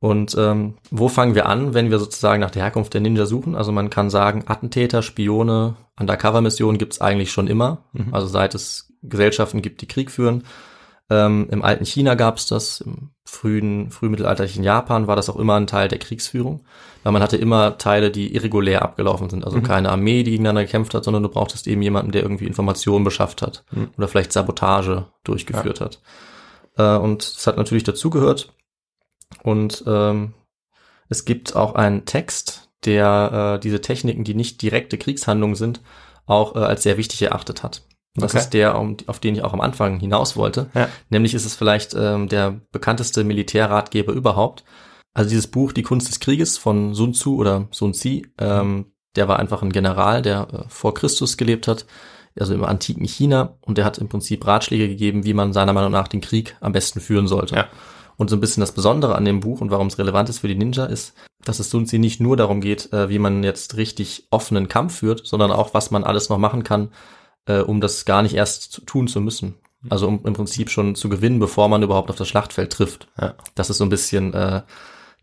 Und 0.00 0.36
ähm, 0.38 0.74
wo 0.90 1.08
fangen 1.08 1.34
wir 1.34 1.46
an, 1.46 1.72
wenn 1.72 1.90
wir 1.90 1.98
sozusagen 1.98 2.40
nach 2.40 2.50
der 2.50 2.62
Herkunft 2.62 2.92
der 2.92 3.00
Ninja 3.00 3.24
suchen? 3.24 3.54
Also 3.56 3.72
man 3.72 3.88
kann 3.88 4.10
sagen, 4.10 4.44
Attentäter, 4.46 5.02
Spione, 5.02 5.76
Undercover-Missionen 5.98 6.76
gibt's 6.78 7.00
eigentlich 7.00 7.32
schon 7.32 7.46
immer. 7.46 7.84
Mhm. 7.92 8.12
Also 8.12 8.26
seit 8.26 8.54
es 8.54 8.92
Gesellschaften 9.08 9.62
gibt, 9.62 9.80
die 9.80 9.88
Krieg 9.88 10.10
führen. 10.10 10.44
Ähm, 11.10 11.48
Im 11.50 11.62
alten 11.62 11.84
China 11.84 12.14
gab's 12.14 12.46
das, 12.46 12.80
im 12.80 13.10
frühen, 13.26 13.90
frühmittelalterlichen 13.90 14.64
Japan 14.64 15.06
war 15.06 15.16
das 15.16 15.28
auch 15.28 15.36
immer 15.36 15.54
ein 15.54 15.66
Teil 15.66 15.88
der 15.88 15.98
Kriegsführung. 15.98 16.64
Weil 17.02 17.12
man 17.12 17.22
hatte 17.22 17.36
immer 17.36 17.76
Teile, 17.76 18.10
die 18.10 18.34
irregulär 18.34 18.82
abgelaufen 18.82 19.28
sind. 19.28 19.44
Also 19.44 19.58
Mhm. 19.58 19.62
keine 19.64 19.90
Armee, 19.90 20.22
die 20.22 20.30
gegeneinander 20.30 20.64
gekämpft 20.64 20.94
hat, 20.94 21.04
sondern 21.04 21.22
du 21.22 21.28
brauchtest 21.28 21.66
eben 21.66 21.82
jemanden, 21.82 22.12
der 22.12 22.22
irgendwie 22.22 22.46
Informationen 22.46 23.04
beschafft 23.04 23.42
hat 23.42 23.64
Mhm. 23.72 23.90
oder 23.98 24.08
vielleicht 24.08 24.32
Sabotage 24.32 25.06
durchgeführt 25.24 25.80
hat. 25.82 26.00
Äh, 26.78 26.96
und 26.96 27.22
das 27.36 27.46
hat 27.46 27.56
natürlich 27.58 27.84
dazugehört. 27.84 28.52
Und 29.42 29.84
ähm, 29.86 30.32
es 31.10 31.24
gibt 31.26 31.54
auch 31.54 31.74
einen 31.74 32.06
Text, 32.06 32.70
der 32.86 33.56
äh, 33.56 33.60
diese 33.60 33.80
Techniken, 33.80 34.24
die 34.24 34.34
nicht 34.34 34.62
direkte 34.62 34.96
Kriegshandlungen 34.96 35.56
sind, 35.56 35.80
auch 36.26 36.56
äh, 36.56 36.60
als 36.60 36.82
sehr 36.82 36.96
wichtig 36.96 37.20
erachtet 37.22 37.62
hat. 37.62 37.82
Das 38.16 38.32
Okay. 38.32 38.38
ist 38.42 38.50
der, 38.50 38.76
auf 38.76 39.18
den 39.20 39.34
ich 39.34 39.42
auch 39.42 39.52
am 39.52 39.60
Anfang 39.60 39.98
hinaus 39.98 40.36
wollte. 40.36 40.70
Ja. 40.74 40.88
Nämlich 41.10 41.34
ist 41.34 41.44
es 41.44 41.54
vielleicht 41.54 41.94
ähm, 41.98 42.28
der 42.28 42.60
bekannteste 42.70 43.24
Militärratgeber 43.24 44.12
überhaupt. 44.12 44.64
Also 45.14 45.30
dieses 45.30 45.46
Buch 45.48 45.72
Die 45.72 45.82
Kunst 45.82 46.08
des 46.08 46.20
Krieges 46.20 46.56
von 46.58 46.94
Sun 46.94 47.14
Tzu 47.14 47.36
oder 47.36 47.68
Sun 47.70 47.92
Tzu, 47.92 48.22
ähm, 48.38 48.92
der 49.16 49.28
war 49.28 49.38
einfach 49.38 49.62
ein 49.62 49.72
General, 49.72 50.22
der 50.22 50.48
äh, 50.52 50.68
vor 50.68 50.94
Christus 50.94 51.36
gelebt 51.36 51.68
hat, 51.68 51.86
also 52.38 52.52
im 52.54 52.64
antiken 52.64 53.06
China, 53.06 53.56
und 53.60 53.78
der 53.78 53.84
hat 53.84 53.98
im 53.98 54.08
Prinzip 54.08 54.44
Ratschläge 54.46 54.88
gegeben, 54.88 55.24
wie 55.24 55.34
man 55.34 55.52
seiner 55.52 55.72
Meinung 55.72 55.92
nach 55.92 56.08
den 56.08 56.20
Krieg 56.20 56.56
am 56.60 56.72
besten 56.72 57.00
führen 57.00 57.28
sollte. 57.28 57.54
Ja. 57.54 57.68
Und 58.16 58.30
so 58.30 58.36
ein 58.36 58.40
bisschen 58.40 58.60
das 58.60 58.72
Besondere 58.72 59.16
an 59.16 59.24
dem 59.24 59.40
Buch 59.40 59.60
und 59.60 59.70
warum 59.70 59.88
es 59.88 59.98
relevant 59.98 60.28
ist 60.28 60.38
für 60.40 60.48
die 60.48 60.54
Ninja 60.56 60.84
ist, 60.86 61.14
dass 61.44 61.58
es 61.58 61.70
Sun 61.70 61.86
Tzu 61.86 61.98
nicht 61.98 62.20
nur 62.20 62.36
darum 62.36 62.60
geht, 62.60 62.92
äh, 62.92 63.08
wie 63.08 63.18
man 63.18 63.42
jetzt 63.44 63.76
richtig 63.76 64.26
offenen 64.30 64.68
Kampf 64.68 64.98
führt, 64.98 65.26
sondern 65.26 65.50
auch, 65.52 65.74
was 65.74 65.90
man 65.90 66.04
alles 66.04 66.28
noch 66.28 66.38
machen 66.38 66.62
kann, 66.64 66.90
äh, 67.46 67.60
um 67.60 67.80
das 67.80 68.04
gar 68.04 68.22
nicht 68.22 68.34
erst 68.34 68.86
tun 68.86 69.08
zu 69.08 69.20
müssen. 69.20 69.54
Also 69.90 70.08
um 70.08 70.20
im 70.24 70.32
Prinzip 70.32 70.70
schon 70.70 70.94
zu 70.94 71.08
gewinnen, 71.08 71.38
bevor 71.38 71.68
man 71.68 71.82
überhaupt 71.82 72.08
auf 72.10 72.16
das 72.16 72.28
Schlachtfeld 72.28 72.72
trifft. 72.72 73.08
Ja. 73.20 73.34
Das 73.54 73.68
ist 73.68 73.78
so 73.78 73.84
ein 73.84 73.90
bisschen 73.90 74.32
äh, 74.32 74.62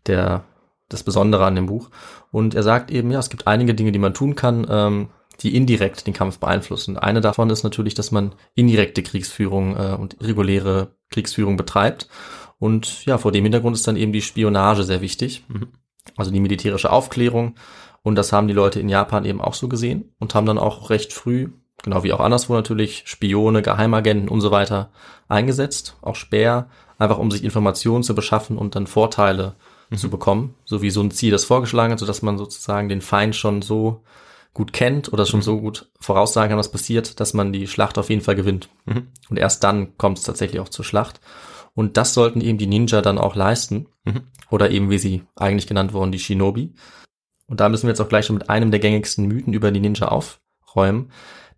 der 0.06 0.44
das 0.88 1.02
Besondere 1.02 1.44
an 1.44 1.54
dem 1.54 1.66
Buch. 1.66 1.90
Und 2.30 2.54
er 2.54 2.62
sagt 2.62 2.90
eben, 2.90 3.10
ja, 3.10 3.18
es 3.18 3.30
gibt 3.30 3.46
einige 3.46 3.74
Dinge, 3.74 3.92
die 3.92 3.98
man 3.98 4.14
tun 4.14 4.34
kann, 4.34 4.66
ähm, 4.68 5.08
die 5.40 5.56
indirekt 5.56 6.06
den 6.06 6.14
Kampf 6.14 6.38
beeinflussen. 6.38 6.96
Eine 6.98 7.20
davon 7.20 7.50
ist 7.50 7.62
natürlich, 7.62 7.94
dass 7.94 8.10
man 8.10 8.34
indirekte 8.54 9.02
Kriegsführung 9.02 9.76
äh, 9.76 9.96
und 9.98 10.16
reguläre 10.20 10.94
Kriegsführung 11.10 11.56
betreibt. 11.56 12.08
Und 12.58 13.04
ja, 13.06 13.18
vor 13.18 13.32
dem 13.32 13.44
Hintergrund 13.44 13.76
ist 13.76 13.88
dann 13.88 13.96
eben 13.96 14.12
die 14.12 14.22
Spionage 14.22 14.84
sehr 14.84 15.00
wichtig. 15.00 15.44
Also 16.16 16.32
die 16.32 16.40
militärische 16.40 16.90
Aufklärung. 16.90 17.54
Und 18.02 18.16
das 18.16 18.32
haben 18.32 18.48
die 18.48 18.54
Leute 18.54 18.80
in 18.80 18.88
Japan 18.88 19.24
eben 19.24 19.40
auch 19.40 19.54
so 19.54 19.68
gesehen 19.68 20.12
und 20.18 20.34
haben 20.34 20.46
dann 20.46 20.58
auch 20.58 20.90
recht 20.90 21.12
früh, 21.12 21.50
genau 21.82 22.02
wie 22.02 22.12
auch 22.12 22.20
anderswo 22.20 22.54
natürlich, 22.54 23.02
Spione, 23.06 23.62
Geheimagenten 23.62 24.28
und 24.28 24.40
so 24.40 24.50
weiter 24.50 24.90
eingesetzt. 25.28 25.96
Auch 26.02 26.16
Speer, 26.16 26.68
einfach 26.98 27.18
um 27.18 27.30
sich 27.30 27.44
Informationen 27.44 28.02
zu 28.02 28.14
beschaffen 28.14 28.58
und 28.58 28.74
dann 28.74 28.86
Vorteile 28.86 29.54
zu 29.94 30.08
bekommen. 30.08 30.54
So 30.64 30.82
wie 30.82 30.90
so 30.90 31.02
ein 31.02 31.10
Ziel 31.10 31.30
das 31.30 31.44
vorgeschlagen 31.44 31.92
hat, 31.92 31.98
sodass 31.98 32.22
man 32.22 32.38
sozusagen 32.38 32.88
den 32.88 33.02
Feind 33.02 33.36
schon 33.36 33.62
so 33.62 34.02
gut 34.54 34.72
kennt 34.72 35.12
oder 35.12 35.26
schon 35.26 35.42
so 35.42 35.60
gut 35.60 35.90
voraussagen 35.98 36.50
kann, 36.50 36.58
was 36.58 36.70
passiert, 36.70 37.20
dass 37.20 37.34
man 37.34 37.52
die 37.52 37.66
Schlacht 37.66 37.98
auf 37.98 38.10
jeden 38.10 38.22
Fall 38.22 38.34
gewinnt. 38.34 38.68
Und 39.30 39.38
erst 39.38 39.64
dann 39.64 39.96
kommt 39.96 40.18
es 40.18 40.24
tatsächlich 40.24 40.60
auch 40.60 40.68
zur 40.68 40.84
Schlacht. 40.84 41.20
Und 41.74 41.96
das 41.96 42.12
sollten 42.12 42.42
eben 42.42 42.58
die 42.58 42.66
Ninja 42.66 43.00
dann 43.00 43.18
auch 43.18 43.34
leisten. 43.34 43.86
Oder 44.50 44.70
eben, 44.70 44.90
wie 44.90 44.98
sie 44.98 45.22
eigentlich 45.36 45.66
genannt 45.66 45.94
wurden, 45.94 46.12
die 46.12 46.18
Shinobi. 46.18 46.74
Und 47.46 47.60
da 47.60 47.68
müssen 47.68 47.84
wir 47.84 47.90
jetzt 47.90 48.00
auch 48.00 48.08
gleich 48.08 48.26
schon 48.26 48.36
mit 48.36 48.50
einem 48.50 48.70
der 48.70 48.80
gängigsten 48.80 49.26
Mythen 49.26 49.54
über 49.54 49.70
die 49.70 49.80
Ninja 49.80 50.08
aufräumen. 50.08 51.10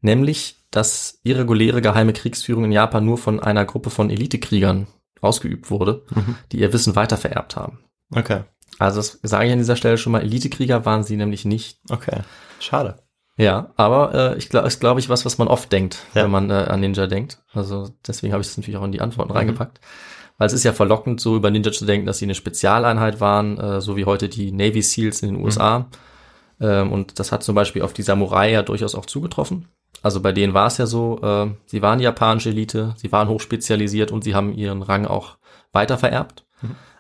Nämlich, 0.04 0.58
dass 0.70 1.18
irreguläre 1.22 1.80
geheime 1.80 2.12
Kriegsführung 2.12 2.64
in 2.64 2.72
Japan 2.72 3.06
nur 3.06 3.16
von 3.16 3.40
einer 3.40 3.64
Gruppe 3.64 3.88
von 3.88 4.10
Elitekriegern 4.10 4.86
ausgeübt 5.22 5.70
wurde, 5.70 6.04
die 6.52 6.58
ihr 6.58 6.74
Wissen 6.74 6.94
weitervererbt 6.94 7.56
haben. 7.56 7.78
Okay. 8.14 8.42
Also 8.78 8.98
das 8.98 9.18
sage 9.22 9.46
ich 9.46 9.52
an 9.52 9.58
dieser 9.58 9.76
Stelle 9.76 9.96
schon 9.96 10.12
mal, 10.12 10.20
Elitekrieger 10.20 10.84
waren 10.84 11.04
sie 11.04 11.16
nämlich 11.16 11.46
nicht. 11.46 11.78
Okay. 11.88 12.20
Schade. 12.60 12.96
Ja, 13.38 13.72
aber 13.76 14.14
äh, 14.14 14.36
ich 14.36 14.50
glaube, 14.50 14.68
ist 14.68 14.78
glaube 14.78 15.00
ich 15.00 15.08
was, 15.08 15.24
was 15.24 15.38
man 15.38 15.48
oft 15.48 15.72
denkt, 15.72 16.04
Ja. 16.14 16.24
wenn 16.24 16.30
man 16.30 16.50
äh, 16.50 16.52
an 16.68 16.80
Ninja 16.80 17.06
denkt. 17.06 17.42
Also 17.54 17.88
deswegen 18.06 18.34
habe 18.34 18.42
ich 18.42 18.48
es 18.48 18.56
natürlich 18.58 18.76
auch 18.76 18.84
in 18.84 18.92
die 18.92 19.00
Antworten 19.00 19.32
reingepackt. 19.32 19.80
Weil 20.36 20.48
es 20.48 20.52
ist 20.52 20.64
ja 20.64 20.74
verlockend, 20.74 21.18
so 21.18 21.34
über 21.34 21.50
Ninja 21.50 21.72
zu 21.72 21.86
denken, 21.86 22.06
dass 22.06 22.18
sie 22.18 22.26
eine 22.26 22.34
Spezialeinheit 22.34 23.20
waren, 23.20 23.56
äh, 23.58 23.80
so 23.80 23.96
wie 23.96 24.04
heute 24.04 24.28
die 24.28 24.52
Navy 24.52 24.82
Seals 24.82 25.22
in 25.22 25.34
den 25.34 25.42
USA. 25.42 25.86
Ähm, 26.60 26.92
und 26.92 27.18
das 27.18 27.32
hat 27.32 27.42
zum 27.42 27.54
Beispiel 27.54 27.80
auf 27.80 27.94
die 27.94 28.02
Samurai 28.02 28.52
ja 28.52 28.62
durchaus 28.62 28.94
auch 28.94 29.06
zugetroffen. 29.06 29.68
Also 30.04 30.20
bei 30.20 30.32
denen 30.32 30.52
war 30.52 30.66
es 30.66 30.76
ja 30.76 30.84
so, 30.84 31.18
äh, 31.22 31.46
sie 31.64 31.80
waren 31.80 31.98
japanische 31.98 32.50
Elite, 32.50 32.92
sie 32.98 33.10
waren 33.10 33.26
hochspezialisiert 33.26 34.12
und 34.12 34.22
sie 34.22 34.34
haben 34.34 34.52
ihren 34.52 34.82
Rang 34.82 35.06
auch 35.06 35.38
weiter 35.72 35.96
vererbt. 35.96 36.44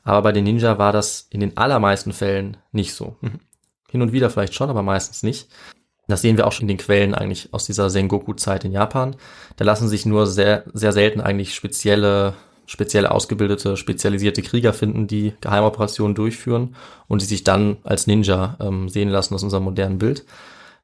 Aber 0.04 0.22
bei 0.22 0.32
den 0.32 0.44
Ninja 0.44 0.78
war 0.78 0.90
das 0.90 1.26
in 1.28 1.40
den 1.40 1.58
allermeisten 1.58 2.14
Fällen 2.14 2.56
nicht 2.72 2.94
so. 2.94 3.16
Hin 3.90 4.00
und 4.00 4.12
wieder 4.12 4.30
vielleicht 4.30 4.54
schon, 4.54 4.70
aber 4.70 4.82
meistens 4.82 5.22
nicht. 5.22 5.48
Das 6.08 6.22
sehen 6.22 6.38
wir 6.38 6.46
auch 6.46 6.52
schon 6.52 6.64
in 6.64 6.76
den 6.76 6.78
Quellen 6.78 7.14
eigentlich 7.14 7.52
aus 7.52 7.66
dieser 7.66 7.90
Sengoku-Zeit 7.90 8.64
in 8.64 8.72
Japan. 8.72 9.16
Da 9.56 9.66
lassen 9.66 9.88
sich 9.88 10.06
nur 10.06 10.26
sehr, 10.26 10.64
sehr 10.72 10.92
selten 10.92 11.20
eigentlich 11.20 11.54
spezielle, 11.54 12.32
speziell 12.64 13.06
ausgebildete, 13.06 13.76
spezialisierte 13.76 14.40
Krieger 14.40 14.72
finden, 14.72 15.06
die 15.06 15.34
Geheimoperationen 15.42 16.14
durchführen 16.14 16.74
und 17.06 17.20
die 17.20 17.26
sich 17.26 17.44
dann 17.44 17.76
als 17.84 18.06
Ninja 18.06 18.56
ähm, 18.60 18.88
sehen 18.88 19.10
lassen 19.10 19.34
aus 19.34 19.42
unserem 19.42 19.64
modernen 19.64 19.98
Bild. 19.98 20.24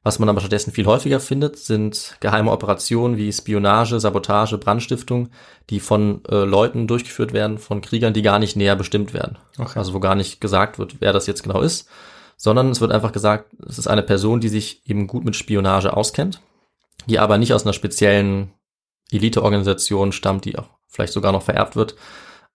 Was 0.03 0.17
man 0.17 0.29
aber 0.29 0.39
stattdessen 0.39 0.71
viel 0.71 0.87
häufiger 0.87 1.19
findet, 1.19 1.57
sind 1.57 2.17
geheime 2.21 2.51
Operationen 2.51 3.17
wie 3.17 3.31
Spionage, 3.31 3.99
Sabotage, 3.99 4.57
Brandstiftung, 4.57 5.29
die 5.69 5.79
von 5.79 6.23
äh, 6.27 6.43
Leuten 6.43 6.87
durchgeführt 6.87 7.33
werden, 7.33 7.59
von 7.59 7.81
Kriegern, 7.81 8.13
die 8.13 8.23
gar 8.23 8.39
nicht 8.39 8.55
näher 8.55 8.75
bestimmt 8.75 9.13
werden. 9.13 9.37
Okay. 9.59 9.77
Also 9.77 9.93
wo 9.93 9.99
gar 9.99 10.15
nicht 10.15 10.41
gesagt 10.41 10.79
wird, 10.79 11.01
wer 11.01 11.13
das 11.13 11.27
jetzt 11.27 11.43
genau 11.43 11.61
ist, 11.61 11.87
sondern 12.35 12.69
es 12.71 12.81
wird 12.81 12.91
einfach 12.91 13.11
gesagt, 13.11 13.51
es 13.67 13.77
ist 13.77 13.87
eine 13.87 14.01
Person, 14.01 14.39
die 14.39 14.49
sich 14.49 14.81
eben 14.89 15.05
gut 15.05 15.23
mit 15.23 15.35
Spionage 15.35 15.95
auskennt, 15.95 16.41
die 17.05 17.19
aber 17.19 17.37
nicht 17.37 17.53
aus 17.53 17.63
einer 17.63 17.73
speziellen 17.73 18.51
Eliteorganisation 19.11 20.13
stammt, 20.13 20.45
die 20.45 20.57
auch 20.57 20.69
vielleicht 20.87 21.13
sogar 21.13 21.31
noch 21.31 21.43
vererbt 21.43 21.75
wird, 21.75 21.95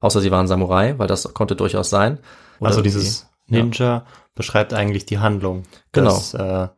außer 0.01 0.21
sie 0.21 0.33
waren 0.33 0.49
Samurai, 0.49 0.99
weil 0.99 1.07
das 1.07 1.33
konnte 1.33 1.55
durchaus 1.55 1.91
sein. 1.91 2.19
Oder 2.59 2.71
also 2.71 2.83
dieses 2.83 3.29
ja. 3.47 3.63
Ninja 3.63 4.07
beschreibt 4.35 4.75
eigentlich 4.75 5.07
die 5.07 5.19
Handlung 5.19 5.63
Genau. 5.93 6.15
des 6.15 6.35
äh, 6.35 6.69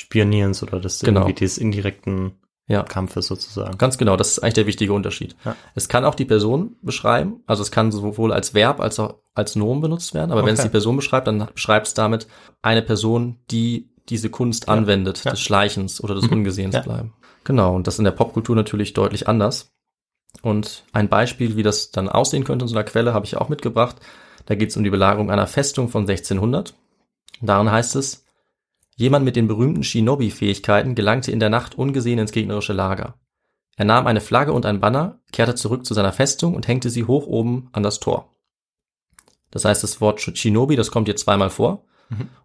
Spionierens 0.00 0.62
oder 0.62 0.80
des 0.80 1.00
Genau. 1.00 1.20
irgendwie 1.20 1.44
des 1.44 1.58
indirekten 1.58 2.32
Ja. 2.66 2.82
Kampfes 2.84 3.26
sozusagen. 3.26 3.78
Ganz 3.78 3.98
genau, 3.98 4.16
das 4.16 4.28
ist 4.32 4.38
eigentlich 4.40 4.54
der 4.54 4.66
wichtige 4.66 4.92
Unterschied. 4.92 5.34
Ja. 5.44 5.56
Es 5.74 5.88
kann 5.88 6.04
auch 6.04 6.14
die 6.14 6.24
Person 6.24 6.76
beschreiben, 6.82 7.42
also 7.46 7.62
es 7.62 7.70
kann 7.70 7.90
sowohl 7.92 8.32
als 8.32 8.54
Verb 8.54 8.80
als 8.80 8.98
auch 9.00 9.16
als 9.34 9.56
Nomen 9.56 9.80
benutzt 9.80 10.14
werden, 10.14 10.32
aber 10.32 10.44
wenn 10.44 10.54
es 10.54 10.60
Okay. 10.60 10.68
die 10.68 10.72
Person 10.72 10.96
beschreibt, 10.96 11.26
dann 11.26 11.48
beschreibt 11.52 11.86
es 11.88 11.94
damit 11.94 12.26
eine 12.62 12.82
Person, 12.82 13.38
die 13.50 13.90
diese 14.08 14.28
Kunst 14.30 14.68
anwendet, 14.68 15.24
Ja. 15.24 15.30
des 15.32 15.40
Schleichens 15.40 16.02
oder 16.02 16.14
des 16.16 16.26
Ungesehens 16.28 16.74
Ja. 16.74 16.80
bleiben. 16.82 17.12
Genau, 17.44 17.74
und 17.74 17.86
das 17.86 17.98
in 17.98 18.04
der 18.04 18.10
Popkultur 18.12 18.54
natürlich 18.56 18.92
deutlich 18.92 19.28
anders. 19.28 19.72
Und 20.42 20.84
ein 20.92 21.08
Beispiel, 21.08 21.56
wie 21.56 21.62
das 21.62 21.90
dann 21.90 22.08
aussehen 22.08 22.44
könnte 22.44 22.64
in 22.64 22.68
so 22.68 22.74
einer 22.76 22.84
Quelle, 22.84 23.14
habe 23.14 23.26
ich 23.26 23.36
auch 23.36 23.48
mitgebracht. 23.48 23.96
Da 24.46 24.54
geht 24.54 24.70
es 24.70 24.76
um 24.76 24.84
die 24.84 24.90
Belagerung 24.90 25.30
einer 25.30 25.46
Festung 25.46 25.88
von 25.88 26.06
1600. 26.06 26.74
Darin 27.40 27.70
heißt 27.70 27.96
es, 27.96 28.24
Jemand 29.00 29.24
mit 29.24 29.34
den 29.34 29.48
berühmten 29.48 29.82
Shinobi-Fähigkeiten 29.82 30.94
gelangte 30.94 31.32
in 31.32 31.40
der 31.40 31.48
Nacht 31.48 31.74
ungesehen 31.74 32.18
ins 32.18 32.32
gegnerische 32.32 32.74
Lager. 32.74 33.14
Er 33.78 33.86
nahm 33.86 34.06
eine 34.06 34.20
Flagge 34.20 34.52
und 34.52 34.66
ein 34.66 34.78
Banner, 34.78 35.20
kehrte 35.32 35.54
zurück 35.54 35.86
zu 35.86 35.94
seiner 35.94 36.12
Festung 36.12 36.54
und 36.54 36.68
hängte 36.68 36.90
sie 36.90 37.04
hoch 37.04 37.26
oben 37.26 37.70
an 37.72 37.82
das 37.82 37.98
Tor. 37.98 38.34
Das 39.50 39.64
heißt, 39.64 39.82
das 39.82 40.02
Wort 40.02 40.20
Shinobi, 40.20 40.76
das 40.76 40.90
kommt 40.90 41.08
hier 41.08 41.16
zweimal 41.16 41.48
vor. 41.48 41.86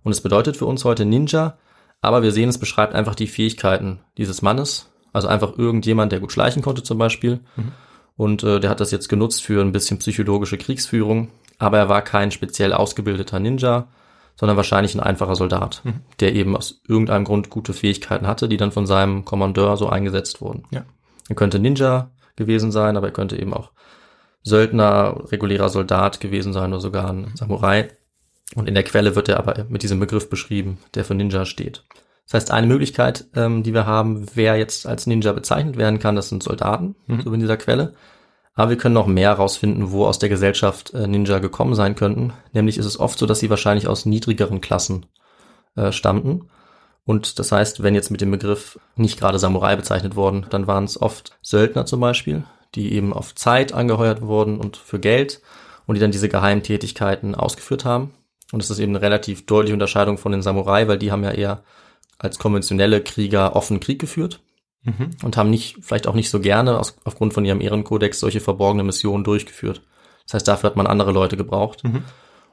Und 0.03 0.13
es 0.13 0.21
bedeutet 0.21 0.55
für 0.55 0.65
uns 0.65 0.85
heute 0.85 1.03
Ninja, 1.03 1.57
aber 1.99 2.23
wir 2.23 2.31
sehen, 2.31 2.47
es 2.47 2.57
beschreibt 2.57 2.95
einfach 2.95 3.15
die 3.15 3.27
Fähigkeiten 3.27 3.99
dieses 4.17 4.41
Mannes. 4.41 4.89
Also 5.11 5.27
einfach 5.27 5.57
irgendjemand, 5.57 6.13
der 6.13 6.21
gut 6.21 6.31
schleichen 6.31 6.61
konnte 6.61 6.83
zum 6.83 6.97
Beispiel. 6.97 7.41
Und 8.15 8.43
äh, 8.43 8.61
der 8.61 8.69
hat 8.69 8.79
das 8.79 8.91
jetzt 8.91 9.09
genutzt 9.09 9.43
für 9.43 9.61
ein 9.61 9.73
bisschen 9.73 9.99
psychologische 9.99 10.57
Kriegsführung. 10.57 11.31
Aber 11.57 11.79
er 11.79 11.89
war 11.89 12.01
kein 12.01 12.31
speziell 12.31 12.71
ausgebildeter 12.71 13.41
Ninja, 13.41 13.89
sondern 14.35 14.57
wahrscheinlich 14.57 14.95
ein 14.95 14.99
einfacher 14.99 15.35
Soldat, 15.35 15.81
der 16.19 16.33
eben 16.33 16.55
aus 16.55 16.81
irgendeinem 16.87 17.25
Grund 17.25 17.49
gute 17.49 17.73
Fähigkeiten 17.73 18.27
hatte, 18.27 18.49
die 18.49 18.57
dann 18.57 18.71
von 18.71 18.85
seinem 18.85 19.25
Kommandeur 19.25 19.77
so 19.77 19.87
eingesetzt 19.87 20.41
wurden. 20.41 20.63
Ja. 20.71 20.85
Er 21.29 21.35
könnte 21.35 21.59
Ninja 21.59 22.11
gewesen 22.35 22.71
sein, 22.71 22.97
aber 22.97 23.07
er 23.07 23.13
könnte 23.13 23.39
eben 23.39 23.53
auch 23.53 23.71
Söldner, 24.43 25.23
regulärer 25.31 25.69
Soldat 25.69 26.19
gewesen 26.19 26.53
sein 26.53 26.71
oder 26.71 26.81
sogar 26.81 27.09
ein 27.09 27.31
Samurai. 27.35 27.89
Und 28.55 28.67
in 28.67 28.75
der 28.75 28.83
Quelle 28.83 29.15
wird 29.15 29.27
er 29.27 29.39
aber 29.39 29.65
mit 29.69 29.81
diesem 29.81 29.99
Begriff 29.99 30.29
beschrieben, 30.29 30.77
der 30.93 31.03
für 31.03 31.15
Ninja 31.15 31.45
steht. 31.45 31.83
Das 32.25 32.35
heißt, 32.35 32.51
eine 32.51 32.67
Möglichkeit, 32.67 33.25
ähm, 33.35 33.63
die 33.63 33.73
wir 33.73 33.85
haben, 33.85 34.25
wer 34.35 34.55
jetzt 34.55 34.85
als 34.85 35.07
Ninja 35.07 35.31
bezeichnet 35.31 35.77
werden 35.77 35.99
kann, 35.99 36.15
das 36.15 36.29
sind 36.29 36.43
Soldaten, 36.43 36.95
so 37.23 37.31
wie 37.31 37.35
in 37.35 37.39
dieser 37.39 37.57
Quelle. 37.57 37.93
Aber 38.55 38.69
wir 38.69 38.77
können 38.77 38.95
noch 38.95 39.07
mehr 39.07 39.29
herausfinden, 39.29 39.91
wo 39.91 40.05
aus 40.05 40.17
der 40.17 40.29
Gesellschaft 40.29 40.93
äh, 40.93 41.07
Ninja 41.07 41.39
gekommen 41.39 41.75
sein 41.75 41.95
könnten. 41.95 42.33
Nämlich 42.53 42.77
ist 42.77 42.85
es 42.85 42.99
oft 42.99 43.19
so, 43.19 43.25
dass 43.25 43.39
sie 43.39 43.49
wahrscheinlich 43.49 43.87
aus 43.87 44.05
niedrigeren 44.05 44.61
Klassen 44.61 45.05
äh, 45.75 45.91
stammten. 45.91 46.47
Und 47.03 47.37
das 47.37 47.51
heißt, 47.51 47.83
wenn 47.83 47.93
jetzt 47.93 48.11
mit 48.11 48.21
dem 48.21 48.31
Begriff 48.31 48.79
nicht 48.95 49.19
gerade 49.19 49.39
Samurai 49.39 49.75
bezeichnet 49.75 50.15
wurden, 50.15 50.47
dann 50.49 50.67
waren 50.67 50.85
es 50.85 50.99
oft 50.99 51.37
Söldner 51.41 51.85
zum 51.85 51.99
Beispiel, 51.99 52.45
die 52.73 52.93
eben 52.93 53.13
auf 53.13 53.35
Zeit 53.35 53.73
angeheuert 53.73 54.21
wurden 54.21 54.59
und 54.59 54.77
für 54.77 54.99
Geld 54.99 55.41
und 55.85 55.95
die 55.95 56.01
dann 56.01 56.11
diese 56.11 56.29
Geheimtätigkeiten 56.29 57.35
ausgeführt 57.35 57.83
haben. 57.85 58.13
Und 58.53 58.63
es 58.63 58.69
ist 58.69 58.79
eben 58.79 58.93
eine 58.93 59.01
relativ 59.01 59.45
deutliche 59.45 59.73
Unterscheidung 59.73 60.17
von 60.17 60.31
den 60.31 60.41
Samurai, 60.41 60.87
weil 60.87 60.97
die 60.97 61.11
haben 61.11 61.23
ja 61.23 61.31
eher 61.31 61.63
als 62.17 62.39
konventionelle 62.39 63.01
Krieger 63.01 63.55
offen 63.55 63.81
Krieg 63.81 63.99
geführt 63.99 64.39
und 65.23 65.37
haben 65.37 65.49
nicht, 65.49 65.77
vielleicht 65.81 66.07
auch 66.07 66.13
nicht 66.13 66.29
so 66.29 66.39
gerne 66.39 66.79
aus, 66.79 66.97
aufgrund 67.03 67.33
von 67.33 67.45
ihrem 67.45 67.61
Ehrenkodex 67.61 68.19
solche 68.19 68.39
verborgene 68.39 68.83
Missionen 68.83 69.23
durchgeführt. 69.23 69.81
Das 70.25 70.35
heißt, 70.35 70.47
dafür 70.47 70.69
hat 70.69 70.75
man 70.75 70.87
andere 70.87 71.11
Leute 71.11 71.37
gebraucht. 71.37 71.83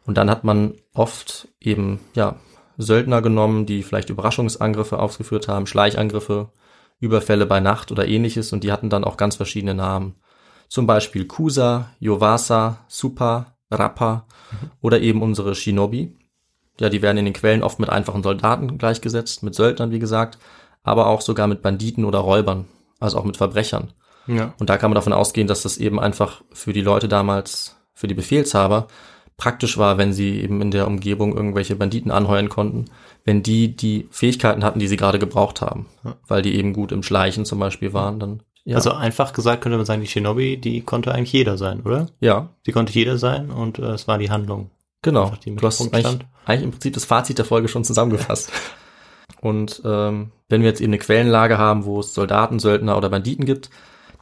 Und 0.04 0.16
dann 0.18 0.30
hat 0.30 0.44
man 0.44 0.74
oft 0.94 1.48
eben, 1.60 2.00
ja, 2.14 2.36
Söldner 2.78 3.22
genommen, 3.22 3.66
die 3.66 3.82
vielleicht 3.82 4.10
Überraschungsangriffe 4.10 4.98
ausgeführt 4.98 5.46
haben, 5.48 5.66
Schleichangriffe, 5.66 6.50
Überfälle 7.00 7.46
bei 7.46 7.60
Nacht 7.60 7.92
oder 7.92 8.06
ähnliches 8.06 8.52
und 8.52 8.64
die 8.64 8.72
hatten 8.72 8.88
dann 8.88 9.04
auch 9.04 9.16
ganz 9.16 9.36
verschiedene 9.36 9.74
Namen. 9.74 10.14
Zum 10.68 10.86
Beispiel 10.86 11.26
Kusa, 11.26 11.90
Yovasa, 11.98 12.78
Supa, 12.88 13.58
Rappa 13.70 14.26
oder 14.80 15.00
eben 15.00 15.20
unsere 15.20 15.54
Shinobi. 15.54 16.16
Ja, 16.80 16.88
die 16.88 17.02
werden 17.02 17.18
in 17.18 17.26
den 17.26 17.34
Quellen 17.34 17.62
oft 17.62 17.78
mit 17.78 17.90
einfachen 17.90 18.22
Soldaten 18.22 18.78
gleichgesetzt, 18.78 19.42
mit 19.42 19.54
Söldnern, 19.54 19.90
wie 19.90 19.98
gesagt, 19.98 20.38
aber 20.82 21.06
auch 21.06 21.20
sogar 21.20 21.46
mit 21.46 21.62
Banditen 21.62 22.04
oder 22.04 22.18
Räubern, 22.20 22.66
also 23.00 23.18
auch 23.18 23.24
mit 23.24 23.36
Verbrechern. 23.36 23.92
Ja. 24.26 24.54
Und 24.60 24.70
da 24.70 24.76
kann 24.76 24.90
man 24.90 24.94
davon 24.96 25.12
ausgehen, 25.12 25.46
dass 25.48 25.62
das 25.62 25.78
eben 25.78 25.98
einfach 25.98 26.42
für 26.52 26.72
die 26.72 26.80
Leute 26.80 27.08
damals 27.08 27.76
für 27.94 28.06
die 28.08 28.14
Befehlshaber 28.14 28.86
praktisch 29.36 29.78
war, 29.78 29.98
wenn 29.98 30.12
sie 30.12 30.40
eben 30.40 30.60
in 30.60 30.70
der 30.70 30.86
Umgebung 30.86 31.34
irgendwelche 31.36 31.74
Banditen 31.74 32.10
anheuern 32.12 32.48
konnten, 32.48 32.84
wenn 33.24 33.42
die 33.42 33.74
die 33.74 34.06
Fähigkeiten 34.10 34.62
hatten, 34.62 34.78
die 34.78 34.86
sie 34.86 34.96
gerade 34.96 35.18
gebraucht 35.18 35.60
haben, 35.60 35.86
Ja. 36.04 36.14
weil 36.28 36.42
die 36.42 36.54
eben 36.54 36.72
gut 36.72 36.92
im 36.92 37.02
Schleichen 37.02 37.44
zum 37.44 37.58
Beispiel 37.58 37.92
waren, 37.92 38.20
dann 38.20 38.42
ja, 38.64 38.76
Also 38.76 38.92
einfach 38.92 39.32
gesagt 39.32 39.60
könnte 39.62 39.76
man 39.78 39.86
sagen, 39.86 40.02
die 40.02 40.06
Shinobi, 40.06 40.56
die 40.56 40.82
konnte 40.82 41.12
eigentlich 41.12 41.32
jeder 41.32 41.58
sein, 41.58 41.80
oder? 41.80 42.06
ja, 42.20 42.50
Die 42.66 42.70
konnte 42.70 42.92
jeder 42.92 43.18
sein 43.18 43.50
und 43.50 43.80
äh, 43.80 43.86
es 43.94 44.06
war 44.06 44.18
die 44.18 44.30
Handlung. 44.30 44.70
Genau. 45.02 45.32
Die 45.44 45.56
Du 45.56 45.66
hast 45.66 45.80
eigentlich, 45.80 46.18
eigentlich 46.46 46.62
im 46.62 46.70
Prinzip 46.70 46.94
das 46.94 47.04
Fazit 47.04 47.38
der 47.38 47.44
Folge 47.44 47.66
schon 47.66 47.82
zusammengefasst. 47.82 48.52
Und 49.42 49.82
ähm, 49.84 50.30
wenn 50.48 50.62
wir 50.62 50.68
jetzt 50.68 50.80
eben 50.80 50.92
eine 50.92 50.98
Quellenlage 50.98 51.58
haben, 51.58 51.84
wo 51.84 51.98
es 51.98 52.14
Soldaten, 52.14 52.60
Söldner 52.60 52.96
oder 52.96 53.10
Banditen 53.10 53.44
gibt, 53.44 53.70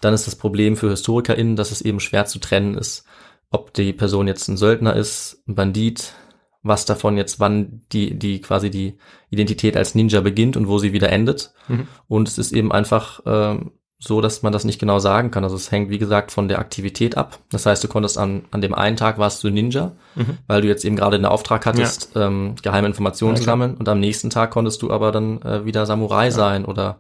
dann 0.00 0.14
ist 0.14 0.26
das 0.26 0.34
Problem 0.34 0.78
für 0.78 0.88
HistorikerInnen, 0.88 1.56
dass 1.56 1.72
es 1.72 1.82
eben 1.82 2.00
schwer 2.00 2.24
zu 2.24 2.38
trennen 2.38 2.74
ist, 2.74 3.04
ob 3.50 3.74
die 3.74 3.92
Person 3.92 4.26
jetzt 4.26 4.48
ein 4.48 4.56
Söldner 4.56 4.96
ist, 4.96 5.42
ein 5.46 5.54
Bandit, 5.54 6.14
was 6.62 6.86
davon 6.86 7.18
jetzt 7.18 7.38
wann 7.38 7.82
die, 7.92 8.18
die 8.18 8.40
quasi 8.40 8.70
die 8.70 8.96
Identität 9.28 9.76
als 9.76 9.94
Ninja 9.94 10.22
beginnt 10.22 10.56
und 10.56 10.68
wo 10.68 10.78
sie 10.78 10.94
wieder 10.94 11.10
endet. 11.10 11.52
Mhm. 11.68 11.86
Und 12.08 12.26
es 12.26 12.38
ist 12.38 12.52
eben 12.52 12.72
einfach 12.72 13.20
ähm, 13.26 13.72
so, 14.02 14.22
dass 14.22 14.42
man 14.42 14.50
das 14.52 14.64
nicht 14.64 14.78
genau 14.78 14.98
sagen 14.98 15.30
kann. 15.30 15.44
Also 15.44 15.56
es 15.56 15.70
hängt, 15.70 15.90
wie 15.90 15.98
gesagt, 15.98 16.32
von 16.32 16.48
der 16.48 16.58
Aktivität 16.58 17.18
ab. 17.18 17.38
Das 17.50 17.66
heißt, 17.66 17.84
du 17.84 17.88
konntest 17.88 18.16
an, 18.16 18.46
an 18.50 18.62
dem 18.62 18.74
einen 18.74 18.96
Tag 18.96 19.18
warst 19.18 19.44
du 19.44 19.50
Ninja, 19.50 19.92
Mhm. 20.16 20.38
weil 20.46 20.62
du 20.62 20.68
jetzt 20.68 20.84
eben 20.86 20.96
gerade 20.96 21.18
den 21.18 21.26
Auftrag 21.26 21.66
hattest, 21.66 22.12
ähm, 22.16 22.54
geheime 22.62 22.86
Informationen 22.86 23.34
Ja, 23.34 23.40
zu 23.40 23.44
sammeln. 23.44 23.74
Und 23.74 23.88
am 23.90 24.00
nächsten 24.00 24.30
Tag 24.30 24.52
konntest 24.52 24.80
du 24.80 24.90
aber 24.90 25.12
dann 25.12 25.42
äh, 25.42 25.66
wieder 25.66 25.84
Samurai 25.84 26.30
sein 26.30 26.64
oder 26.64 26.96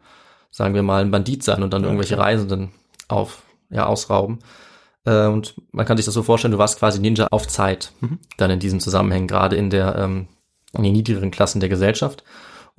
sagen 0.50 0.74
wir 0.74 0.82
mal 0.82 1.00
ein 1.02 1.10
Bandit 1.10 1.42
sein 1.42 1.62
und 1.62 1.72
dann 1.72 1.82
Ja, 1.82 1.88
irgendwelche. 1.88 2.18
Reisenden 2.18 2.70
auf, 3.08 3.42
ja, 3.70 3.86
ausrauben. 3.86 4.40
Äh, 5.06 5.26
und 5.28 5.54
man 5.72 5.86
kann 5.86 5.96
sich 5.96 6.04
das 6.04 6.12
so 6.14 6.22
vorstellen, 6.22 6.52
du 6.52 6.58
warst 6.58 6.78
quasi 6.78 7.00
Ninja 7.00 7.28
auf 7.30 7.48
Zeit, 7.48 7.92
Mhm. 8.02 8.18
dann 8.36 8.50
in 8.50 8.60
diesem 8.60 8.78
Zusammenhang, 8.78 9.26
gerade 9.26 9.56
in 9.56 9.70
der, 9.70 9.96
ähm, 9.96 10.28
in 10.76 10.82
den 10.82 10.92
niedrigeren 10.92 11.30
Klassen 11.30 11.60
der 11.60 11.70
Gesellschaft. 11.70 12.24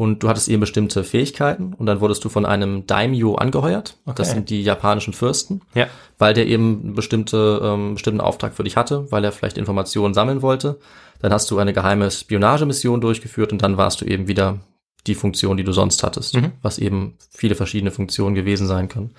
Und 0.01 0.23
du 0.23 0.29
hattest 0.29 0.49
eben 0.49 0.61
bestimmte 0.61 1.03
Fähigkeiten 1.03 1.73
und 1.77 1.85
dann 1.85 2.01
wurdest 2.01 2.25
du 2.25 2.29
von 2.29 2.43
einem 2.43 2.87
Daimyo 2.87 3.35
angeheuert. 3.35 3.97
Das 4.05 4.29
Okay. 4.29 4.35
sind 4.37 4.49
die 4.49 4.63
japanischen 4.63 5.13
Fürsten, 5.13 5.61
Ja. 5.75 5.85
weil 6.17 6.33
der 6.33 6.47
eben 6.47 6.95
bestimmte, 6.95 7.61
ähm, 7.63 7.93
bestimmten 7.93 8.19
Auftrag 8.19 8.55
für 8.55 8.63
dich 8.63 8.77
hatte, 8.77 9.11
weil 9.11 9.23
er 9.23 9.31
vielleicht 9.31 9.59
Informationen 9.59 10.15
sammeln 10.15 10.41
wollte. 10.41 10.79
Dann 11.19 11.31
hast 11.31 11.51
du 11.51 11.59
eine 11.59 11.71
geheime 11.71 12.09
Spionagemission 12.09 12.99
durchgeführt 12.99 13.51
und 13.51 13.61
dann 13.61 13.77
warst 13.77 14.01
du 14.01 14.05
eben 14.05 14.27
wieder 14.27 14.57
die 15.05 15.13
Funktion, 15.13 15.55
die 15.57 15.63
du 15.63 15.71
sonst 15.71 16.01
hattest, 16.01 16.35
Mhm. 16.35 16.53
was 16.63 16.79
eben 16.79 17.15
viele 17.29 17.53
verschiedene 17.53 17.91
Funktionen 17.91 18.33
gewesen 18.33 18.65
sein 18.65 18.89
können. 18.89 19.11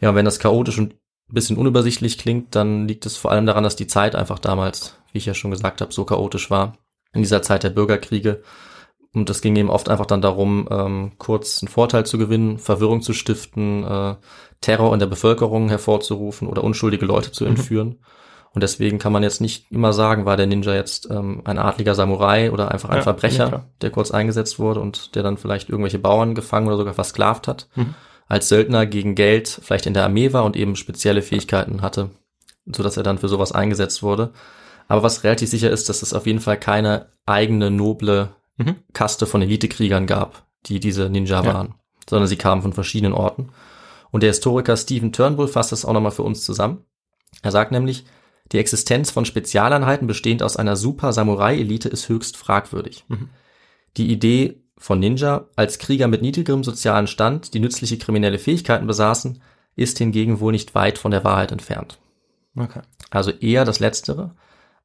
Ja, 0.00 0.08
und 0.08 0.14
wenn 0.14 0.24
das 0.24 0.38
chaotisch 0.38 0.78
und 0.78 0.92
ein 0.94 1.34
bisschen 1.34 1.58
unübersichtlich 1.58 2.16
klingt, 2.16 2.54
dann 2.54 2.88
liegt 2.88 3.04
es 3.04 3.18
vor 3.18 3.32
allem 3.32 3.44
daran, 3.44 3.64
dass 3.64 3.76
die 3.76 3.86
Zeit 3.86 4.14
einfach 4.14 4.38
damals, 4.38 4.96
wie 5.12 5.18
ich 5.18 5.26
ja 5.26 5.34
schon 5.34 5.50
gesagt 5.50 5.82
habe, 5.82 5.92
so 5.92 6.04
chaotisch 6.06 6.50
war. 6.50 6.78
In 7.12 7.20
dieser 7.20 7.42
Zeit 7.42 7.64
der 7.64 7.70
Bürgerkriege. 7.70 8.42
Und 9.16 9.30
es 9.30 9.40
ging 9.40 9.56
eben 9.56 9.70
oft 9.70 9.88
einfach 9.88 10.04
dann 10.04 10.20
darum, 10.20 10.68
ähm, 10.70 11.12
kurz 11.16 11.62
einen 11.62 11.68
Vorteil 11.68 12.04
zu 12.04 12.18
gewinnen, 12.18 12.58
Verwirrung 12.58 13.00
zu 13.00 13.14
stiften, 13.14 13.82
äh, 13.82 14.16
Terror 14.60 14.92
in 14.92 14.98
der 14.98 15.06
Bevölkerung 15.06 15.70
hervorzurufen 15.70 16.46
oder 16.46 16.62
unschuldige 16.62 17.06
Leute 17.06 17.32
zu 17.32 17.46
entführen. 17.46 17.98
Und 18.52 18.62
deswegen 18.62 18.98
kann 18.98 19.12
man 19.12 19.22
jetzt 19.22 19.40
nicht 19.40 19.72
immer 19.72 19.94
sagen, 19.94 20.26
war 20.26 20.36
der 20.36 20.46
Ninja 20.46 20.74
jetzt 20.74 21.10
ähm, 21.10 21.40
ein 21.44 21.58
adliger 21.58 21.94
Samurai 21.94 22.50
oder 22.50 22.70
einfach 22.72 22.90
ein 22.90 22.96
Ja, 22.96 23.02
Verbrecher, 23.02 23.48
ja, 23.50 23.64
der 23.80 23.90
kurz 23.90 24.10
eingesetzt 24.10 24.58
wurde 24.58 24.80
und 24.80 25.14
der 25.14 25.22
dann 25.22 25.38
vielleicht 25.38 25.70
irgendwelche 25.70 25.98
Bauern 25.98 26.34
gefangen 26.34 26.66
oder 26.66 26.76
sogar 26.76 26.94
versklavt 26.94 27.48
hat. 27.48 27.68
Mhm. 27.74 27.94
Als 28.28 28.50
Söldner 28.50 28.84
gegen 28.84 29.14
Geld 29.14 29.60
vielleicht 29.62 29.86
in 29.86 29.94
der 29.94 30.04
Armee 30.04 30.34
war 30.34 30.44
und 30.44 30.56
eben 30.56 30.76
spezielle 30.76 31.22
Fähigkeiten 31.22 31.80
hatte, 31.80 32.10
so 32.66 32.82
dass 32.82 32.98
er 32.98 33.02
dann 33.02 33.16
für 33.16 33.28
sowas 33.28 33.52
eingesetzt 33.52 34.02
wurde. 34.02 34.32
Aber 34.88 35.02
was 35.02 35.24
relativ 35.24 35.48
sicher 35.48 35.70
ist, 35.70 35.88
dass 35.88 36.02
es 36.02 36.12
auf 36.12 36.26
jeden 36.26 36.40
Fall 36.40 36.58
keine 36.58 37.06
eigene 37.24 37.70
noble 37.70 38.30
Mhm. 38.56 38.76
Kaste 38.92 39.26
von 39.26 39.42
Elitekriegern 39.42 40.06
gab, 40.06 40.46
die 40.66 40.80
diese 40.80 41.08
Ninja 41.08 41.42
Ja. 41.42 41.54
waren, 41.54 41.74
sondern 42.08 42.28
sie 42.28 42.36
kamen 42.36 42.62
von 42.62 42.72
verschiedenen 42.72 43.12
Orten. 43.12 43.50
Und 44.10 44.22
der 44.22 44.30
Historiker 44.30 44.76
Stephen 44.76 45.12
Turnbull 45.12 45.48
fasst 45.48 45.72
das 45.72 45.84
auch 45.84 45.92
nochmal 45.92 46.12
für 46.12 46.22
uns 46.22 46.44
zusammen. 46.44 46.84
Er 47.42 47.50
sagt 47.50 47.72
nämlich, 47.72 48.04
die 48.52 48.58
Existenz 48.58 49.10
von 49.10 49.24
Spezialeinheiten 49.24 50.06
bestehend 50.06 50.42
aus 50.42 50.56
einer 50.56 50.76
Super-Samurai-Elite 50.76 51.88
ist 51.88 52.08
höchst 52.08 52.36
fragwürdig. 52.36 53.04
Mhm. 53.08 53.28
Die 53.96 54.10
Idee 54.10 54.62
von 54.78 55.00
Ninja 55.00 55.46
als 55.56 55.78
Krieger 55.78 56.06
mit 56.06 56.22
niedrigerem 56.22 56.62
sozialen 56.62 57.06
Stand, 57.06 57.54
die 57.54 57.60
nützliche 57.60 57.98
kriminelle 57.98 58.38
Fähigkeiten 58.38 58.86
besaßen, 58.86 59.40
ist 59.74 59.98
hingegen 59.98 60.40
wohl 60.40 60.52
nicht 60.52 60.74
weit 60.74 60.98
von 60.98 61.10
der 61.10 61.24
Wahrheit 61.24 61.52
entfernt. 61.52 61.98
Okay. 62.56 62.80
Also 63.10 63.30
eher 63.30 63.64
das 63.64 63.80
Letztere. 63.80 64.34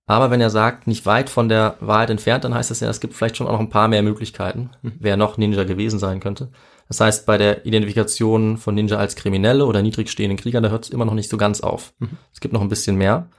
Aber 0.08 0.32
wenn 0.32 0.42
er 0.42 0.50
sagt, 0.50 0.88
nicht 0.88 1.06
weit 1.06 1.30
von 1.30 1.48
der 1.48 1.76
Wahrheit 1.80 2.10
entfernt, 2.10 2.44
dann 2.44 2.54
heißt 2.54 2.70
das 2.72 2.80
ja, 2.82 2.90
es 2.90 3.00
gibt 3.00 3.14
vielleicht 3.14 3.38
schon 3.38 3.48
auch 3.48 3.54
noch 3.54 3.60
ein 3.60 3.70
paar 3.70 3.88
mehr 3.88 4.04
Möglichkeiten, 4.04 4.72
wer 4.82 5.16
noch 5.16 5.38
Ninja 5.38 5.64
gewesen 5.64 6.00
sein 6.00 6.20
könnte. 6.20 6.52
Das 6.88 7.00
heißt, 7.00 7.26
bei 7.26 7.38
der 7.38 7.66
Identifikation 7.66 8.58
von 8.58 8.76
Ninja 8.76 8.98
als 8.98 9.16
Kriminelle 9.16 9.66
oder 9.66 9.82
niedrig 9.82 10.10
stehenden 10.10 10.38
Kriegern, 10.38 10.64
da 10.64 10.70
hört 10.70 10.84
es 10.86 10.90
immer 10.90 11.06
noch 11.06 11.14
nicht 11.14 11.30
so 11.30 11.38
ganz 11.38 11.62
auf. 11.62 11.94
Es 12.34 12.42
gibt 12.42 12.54
noch 12.54 12.62
ein 12.62 12.68
bisschen 12.68 12.98
mehr. 12.98 13.30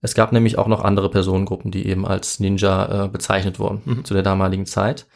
Es 0.00 0.14
gab 0.14 0.32
nämlich 0.32 0.56
auch 0.56 0.68
noch 0.68 0.82
andere 0.82 1.10
Personengruppen, 1.10 1.70
die 1.70 1.86
eben 1.86 2.06
als 2.06 2.40
Ninja 2.40 3.04
äh, 3.04 3.08
bezeichnet 3.08 3.58
wurden 3.58 4.02
zu 4.04 4.14
der 4.14 4.22
damaligen 4.22 4.64
Zeit. 4.64 5.06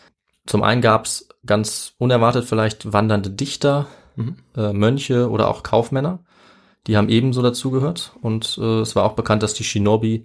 Zum 0.47 0.63
einen 0.63 0.83
gab 0.83 1.07
es 1.07 1.29
ganz 1.47 1.95
unerwartet 1.97 2.45
vielleicht 2.45 2.93
wandernde 2.93 3.31
Dichter, 3.31 3.87
Mhm. 4.17 4.37
äh, 4.57 4.73
Mönche 4.73 5.29
oder 5.29 5.49
auch 5.49 5.63
Kaufmänner. 5.65 6.21
Die 6.87 6.97
haben 6.97 7.09
ebenso 7.09 7.43
dazugehört. 7.43 8.13
Und 8.23 8.59
äh, 8.61 8.81
es 8.81 8.95
war 8.95 9.05
auch 9.05 9.15
bekannt, 9.15 9.43
dass 9.43 9.55
die 9.55 9.65
Shinobi 9.65 10.25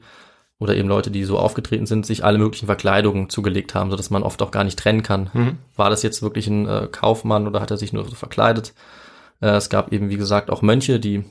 oder 0.59 0.75
eben 0.75 0.89
Leute, 0.89 1.09
die 1.09 1.23
so 1.23 1.37
aufgetreten 1.39 1.85
sind, 1.85 2.05
sich 2.05 2.23
alle 2.25 2.37
möglichen 2.37 2.65
Verkleidungen 2.65 3.29
zugelegt 3.29 3.73
haben, 3.75 3.89
sodass 3.91 4.09
man 4.09 4.23
oft 4.23 4.41
auch 4.41 4.51
gar 4.51 4.63
nicht 4.65 4.77
trennen 4.77 5.03
kann. 5.03 5.29
Mhm. 5.33 5.57
War 5.75 5.89
das 5.89 6.03
jetzt 6.03 6.21
wirklich 6.21 6.47
ein 6.47 6.67
äh, 6.67 6.87
Kaufmann 6.91 7.47
oder 7.47 7.61
hat 7.61 7.71
er 7.71 7.77
sich 7.77 7.93
nur 7.93 8.03
so 8.05 8.15
verkleidet? 8.15 8.73
Äh, 9.41 9.51
es 9.51 9.69
gab 9.69 9.93
eben, 9.93 10.09
wie 10.09 10.17
gesagt, 10.17 10.49
auch 10.49 10.61
Mönche, 10.61 10.99
die 10.99 11.23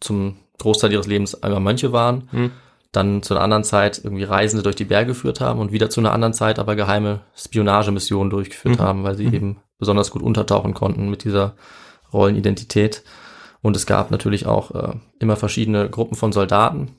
zum 0.00 0.36
Großteil 0.58 0.92
ihres 0.92 1.06
Lebens 1.08 1.42
einmal 1.42 1.60
Mönche 1.60 1.92
waren, 1.92 2.28
Mhm. 2.30 2.50
dann 2.92 3.22
zu 3.22 3.34
einer 3.34 3.42
anderen 3.42 3.64
Zeit 3.64 4.00
irgendwie 4.04 4.22
Reisende 4.24 4.62
durch 4.62 4.76
die 4.76 4.84
Berge 4.84 5.08
geführt 5.08 5.40
haben 5.40 5.58
und 5.58 5.72
wieder 5.72 5.90
zu 5.90 6.00
einer 6.00 6.12
anderen 6.12 6.34
Zeit 6.34 6.58
aber 6.60 6.76
geheime 6.76 7.20
Spionagemissionen 7.34 8.30
durchgeführt 8.30 8.78
Mhm. 8.78 8.82
haben, 8.82 9.02
weil 9.04 9.16
sie 9.16 9.26
eben 9.26 9.56
besonders 9.78 10.12
gut 10.12 10.22
untertauchen 10.22 10.72
konnten 10.74 11.10
mit 11.10 11.24
dieser 11.24 11.54
Rollenidentität. 12.12 13.02
Und 13.60 13.76
es 13.76 13.86
gab 13.86 14.10
natürlich 14.10 14.46
auch 14.46 14.70
äh, 14.72 14.94
immer 15.18 15.36
verschiedene 15.36 15.88
Gruppen 15.88 16.16
von 16.16 16.32
Soldaten, 16.32 16.92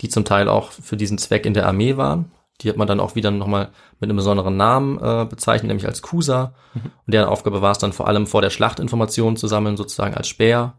die 0.00 0.08
zum 0.08 0.24
Teil 0.24 0.48
auch 0.48 0.72
für 0.72 0.96
diesen 0.96 1.18
Zweck 1.18 1.46
in 1.46 1.54
der 1.54 1.66
Armee 1.66 1.96
waren. 1.96 2.32
Die 2.62 2.68
hat 2.68 2.76
man 2.76 2.88
dann 2.88 3.00
auch 3.00 3.14
wieder 3.14 3.30
nochmal 3.30 3.70
mit 4.00 4.08
einem 4.08 4.16
besonderen 4.16 4.56
Namen 4.56 4.98
äh, 4.98 5.26
bezeichnet, 5.28 5.68
nämlich 5.68 5.86
als 5.86 6.00
Kusa. 6.00 6.54
Und 6.74 7.12
deren 7.12 7.28
Aufgabe 7.28 7.60
war 7.60 7.72
es 7.72 7.78
dann 7.78 7.92
vor 7.92 8.08
allem 8.08 8.26
vor 8.26 8.40
der 8.40 8.50
Schlacht 8.50 8.80
Informationen 8.80 9.36
zu 9.36 9.46
sammeln, 9.46 9.76
sozusagen 9.76 10.14
als 10.14 10.28
Speer 10.28 10.74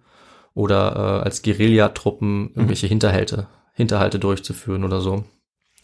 oder 0.54 0.96
äh, 0.96 1.24
als 1.24 1.44
Guerillatruppen 1.44 2.50
irgendwelche 2.56 2.88
Hinterhalte, 2.88 3.48
Hinterhalte 3.74 4.18
durchzuführen 4.18 4.84
oder 4.84 5.02
so. 5.02 5.24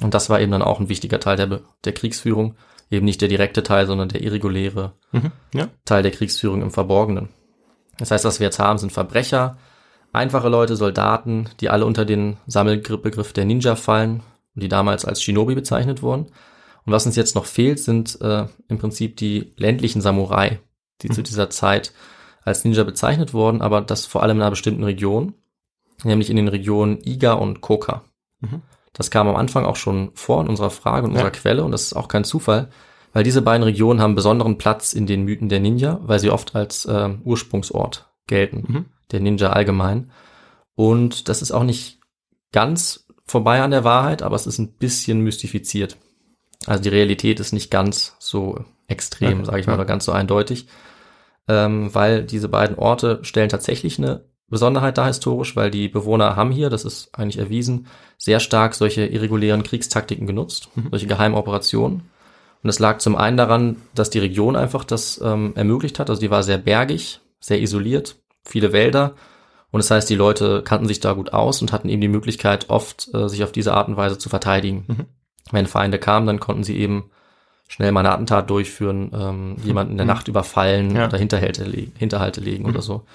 Und 0.01 0.13
das 0.15 0.29
war 0.29 0.41
eben 0.41 0.51
dann 0.51 0.63
auch 0.63 0.79
ein 0.79 0.89
wichtiger 0.89 1.19
Teil 1.19 1.37
der, 1.37 1.61
der 1.85 1.93
Kriegsführung. 1.93 2.55
Eben 2.89 3.05
nicht 3.05 3.21
der 3.21 3.29
direkte 3.29 3.63
Teil, 3.63 3.85
sondern 3.87 4.09
der 4.09 4.21
irreguläre 4.21 4.93
Mhm. 5.11 5.31
Ja. 5.53 5.67
Teil 5.85 6.01
der 6.01 6.11
Kriegsführung 6.11 6.63
im 6.63 6.71
Verborgenen. 6.71 7.29
Das 7.99 8.09
heißt, 8.09 8.25
was 8.25 8.39
wir 8.39 8.45
jetzt 8.45 8.57
haben, 8.57 8.79
sind 8.79 8.91
Verbrecher, 8.91 9.57
einfache 10.13 10.49
Leute, 10.49 10.75
Soldaten, 10.75 11.49
die 11.59 11.69
alle 11.69 11.85
unter 11.85 12.05
den 12.05 12.37
Sammelbegriff 12.47 13.33
der 13.33 13.45
Ninja 13.45 13.75
fallen 13.75 14.21
und 14.55 14.63
die 14.63 14.69
damals 14.69 15.05
als 15.05 15.21
Shinobi 15.21 15.55
bezeichnet 15.55 16.01
wurden. 16.01 16.27
Und 16.85 16.91
was 16.91 17.05
uns 17.05 17.15
jetzt 17.15 17.35
noch 17.35 17.45
fehlt, 17.45 17.79
sind 17.79 18.19
äh, 18.21 18.45
im 18.67 18.77
Prinzip 18.77 19.17
die 19.17 19.53
ländlichen 19.57 20.01
Samurai, 20.01 20.59
die 21.01 21.09
zu 21.09 21.21
dieser 21.23 21.49
Zeit 21.49 21.93
als 22.43 22.63
Ninja 22.65 22.83
bezeichnet 22.83 23.33
wurden, 23.33 23.61
aber 23.61 23.81
das 23.81 24.05
vor 24.05 24.21
allem 24.21 24.37
in 24.37 24.41
einer 24.41 24.49
bestimmten 24.51 24.83
Region, 24.83 25.33
nämlich 26.03 26.29
in 26.29 26.35
den 26.35 26.49
Regionen 26.49 26.99
Iga 27.05 27.33
und 27.33 27.61
Koka. 27.61 28.03
Mhm. 28.41 28.61
Das 28.91 29.09
kam 29.09 29.27
am 29.27 29.37
Anfang 29.37 29.65
auch 29.65 29.77
schon 29.77 30.11
vor 30.13 30.41
in 30.41 30.49
unserer 30.49 30.69
Frage 30.69 31.05
und 31.07 31.13
Ja. 31.13 31.19
unserer 31.21 31.31
Quelle 31.31 31.63
und 31.63 31.71
das 31.71 31.83
ist 31.83 31.93
auch 31.93 32.09
kein 32.09 32.25
Zufall, 32.25 32.67
weil 33.13 33.23
diese 33.23 33.41
beiden 33.41 33.63
Regionen 33.63 34.01
haben 34.01 34.13
besonderen 34.15 34.57
Platz 34.57 34.91
in 34.93 35.07
den 35.07 35.23
Mythen 35.23 35.47
der 35.47 35.61
Ninja, 35.61 35.99
weil 36.03 36.19
sie 36.19 36.29
oft 36.29 36.53
als 36.55 36.85
ähm, 36.91 37.21
Ursprungsort 37.23 38.09
gelten, 38.27 38.63
Mhm. 38.67 38.85
Der 39.11 39.19
Ninja 39.19 39.51
allgemein. 39.51 40.11
Und 40.75 41.29
das 41.29 41.41
ist 41.41 41.51
auch 41.51 41.63
nicht 41.63 41.99
ganz 42.51 43.05
vorbei 43.25 43.61
an 43.61 43.71
der 43.71 43.83
Wahrheit, 43.83 44.21
aber 44.21 44.35
es 44.35 44.47
ist 44.47 44.59
ein 44.59 44.73
bisschen 44.73 45.21
mystifiziert. 45.21 45.97
Also 46.65 46.83
die 46.83 46.89
Realität 46.89 47.39
ist 47.39 47.53
nicht 47.53 47.71
ganz 47.71 48.15
so 48.19 48.63
extrem, 48.87 49.39
Okay, 49.39 49.45
sage 49.45 49.59
ich 49.59 49.67
mal, 49.67 49.73
ja. 49.73 49.79
oder 49.79 49.85
ganz 49.85 50.05
so 50.05 50.11
eindeutig, 50.11 50.67
ähm, 51.47 51.93
weil 51.93 52.23
diese 52.23 52.49
beiden 52.49 52.77
Orte 52.77 53.19
stellen 53.23 53.49
tatsächlich 53.49 53.97
eine 53.97 54.25
Besonderheit 54.49 54.97
da 54.97 55.07
historisch, 55.07 55.55
weil 55.55 55.71
die 55.71 55.89
Bewohner 55.89 56.35
haben 56.35 56.51
hier, 56.51 56.69
das 56.69 56.85
ist 56.85 57.09
eigentlich 57.17 57.39
erwiesen, 57.39 57.87
sehr 58.17 58.39
stark 58.39 58.75
solche 58.75 59.05
irregulären 59.05 59.63
Kriegstaktiken 59.63 60.27
genutzt, 60.27 60.69
solche 60.91 61.07
geheimen 61.07 61.35
Operationen. 61.35 62.09
Und 62.61 62.69
es 62.69 62.79
lag 62.79 62.99
zum 62.99 63.15
einen 63.15 63.35
daran, 63.35 63.77
dass 63.93 64.09
die 64.09 64.19
Region 64.19 64.55
einfach 64.55 64.85
das 64.85 65.19
ähm, 65.21 65.53
ermöglicht 65.55 65.99
hat. 65.99 66.09
Also 66.09 66.21
die 66.21 66.31
war 66.31 66.43
sehr 66.43 66.57
bergig, 66.57 67.19
sehr 67.41 67.61
isoliert, 67.61 68.15
viele 68.43 68.73
Wälder. 68.73 69.13
Und 69.71 69.79
das 69.79 69.89
heißt, 69.91 70.09
die 70.09 70.15
Leute 70.15 70.61
kannten 70.63 70.87
sich 70.87 70.99
da 70.99 71.13
gut 71.13 71.33
aus 71.33 71.61
und 71.61 71.71
hatten 71.71 71.89
eben 71.89 72.01
die 72.01 72.07
Möglichkeit, 72.07 72.69
oft 72.69 73.09
äh, 73.13 73.27
sich 73.27 73.43
auf 73.43 73.51
diese 73.51 73.73
Art 73.73 73.87
und 73.87 73.97
Weise 73.97 74.17
zu 74.17 74.29
verteidigen. 74.29 74.85
Mhm. 74.87 75.05
Wenn 75.51 75.65
Feinde 75.67 75.97
kamen, 75.99 76.27
dann 76.27 76.39
konnten 76.39 76.63
sie 76.63 76.77
eben 76.77 77.09
schnell 77.67 77.91
mal 77.91 78.01
eine 78.01 78.11
Attentat 78.11 78.49
durchführen, 78.49 79.11
ähm, 79.13 79.55
jemanden 79.63 79.93
in 79.93 79.97
der 79.97 80.05
Nacht 80.05 80.27
überfallen 80.27 80.89
Mhm. 80.89 80.95
Ja. 80.95 81.05
oder 81.07 81.17
Hinterhalte, 81.17 81.63
le 81.63 81.87
Hinterhalte 81.97 82.39
legen 82.41 82.63
Mhm. 82.65 82.69
oder 82.69 82.81
so. 82.81 83.05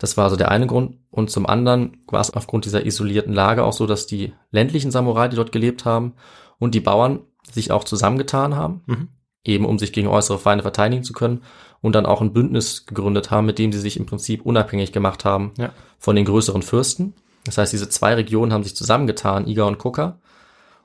Das 0.00 0.16
war 0.16 0.28
so 0.30 0.36
der 0.36 0.50
eine 0.50 0.66
Grund. 0.66 0.96
Und 1.10 1.30
zum 1.30 1.46
anderen 1.46 1.98
war 2.08 2.20
es 2.20 2.32
aufgrund 2.32 2.64
dieser 2.64 2.84
isolierten 2.86 3.32
Lage 3.32 3.64
auch 3.64 3.72
so, 3.72 3.86
dass 3.86 4.06
die 4.06 4.32
ländlichen 4.50 4.90
Samurai, 4.90 5.28
die 5.28 5.36
dort 5.36 5.52
gelebt 5.52 5.84
haben, 5.84 6.14
und 6.58 6.74
die 6.74 6.80
Bauern 6.80 7.20
sich 7.52 7.70
auch 7.70 7.84
zusammengetan 7.84 8.56
haben, 8.56 8.82
Mhm. 8.86 9.08
eben 9.44 9.64
um 9.64 9.78
sich 9.78 9.92
gegen 9.92 10.08
äußere 10.08 10.38
Feinde 10.38 10.62
verteidigen 10.62 11.04
zu 11.04 11.12
können 11.12 11.42
und 11.80 11.94
dann 11.94 12.06
auch 12.06 12.20
ein 12.20 12.32
Bündnis 12.32 12.86
gegründet 12.86 13.30
haben, 13.30 13.46
mit 13.46 13.58
dem 13.58 13.72
sie 13.72 13.80
sich 13.80 13.96
im 13.98 14.06
Prinzip 14.06 14.44
unabhängig 14.44 14.92
gemacht 14.92 15.24
haben 15.24 15.52
Ja. 15.58 15.70
von 15.98 16.16
den 16.16 16.24
größeren 16.24 16.62
Fürsten. 16.62 17.14
Das 17.44 17.58
heißt, 17.58 17.72
diese 17.72 17.88
zwei 17.88 18.14
Regionen 18.14 18.52
haben 18.52 18.64
sich 18.64 18.76
zusammengetan, 18.76 19.46
Iga 19.46 19.64
und 19.64 19.78
Kuka, 19.78 20.18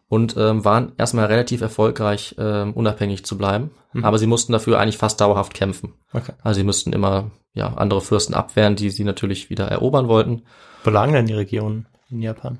und 0.10 0.38
ähm, 0.38 0.63
waren 0.63 0.91
erstmal 0.97 1.25
relativ 1.25 1.62
erfolgreich, 1.62 2.36
ähm, 2.38 2.73
unabhängig 2.73 3.25
zu 3.25 3.38
bleiben. 3.38 3.71
Mhm. 3.93 4.06
Aber 4.06 4.19
sie 4.19 4.27
mussten 4.27 4.51
dafür 4.53 4.79
eigentlich 4.79 4.97
fast 4.97 5.19
dauerhaft 5.19 5.53
kämpfen. 5.56 5.93
Okay. 6.13 6.34
Also 6.43 6.60
sie 6.60 6.63
müssten 6.63 6.93
immer 6.93 7.32
ja 7.56 7.73
andere 7.73 8.01
Fürsten 8.01 8.36
abwehren, 8.36 8.75
die 8.75 8.91
sie 8.91 9.03
natürlich 9.03 9.49
wieder 9.49 9.65
erobern 9.67 10.08
wollten. 10.08 10.43
Wo 10.84 10.91
lagen 10.91 11.13
denn 11.13 11.25
die 11.25 11.34
Regionen 11.34 11.88
in 12.12 12.21
Japan? 12.21 12.60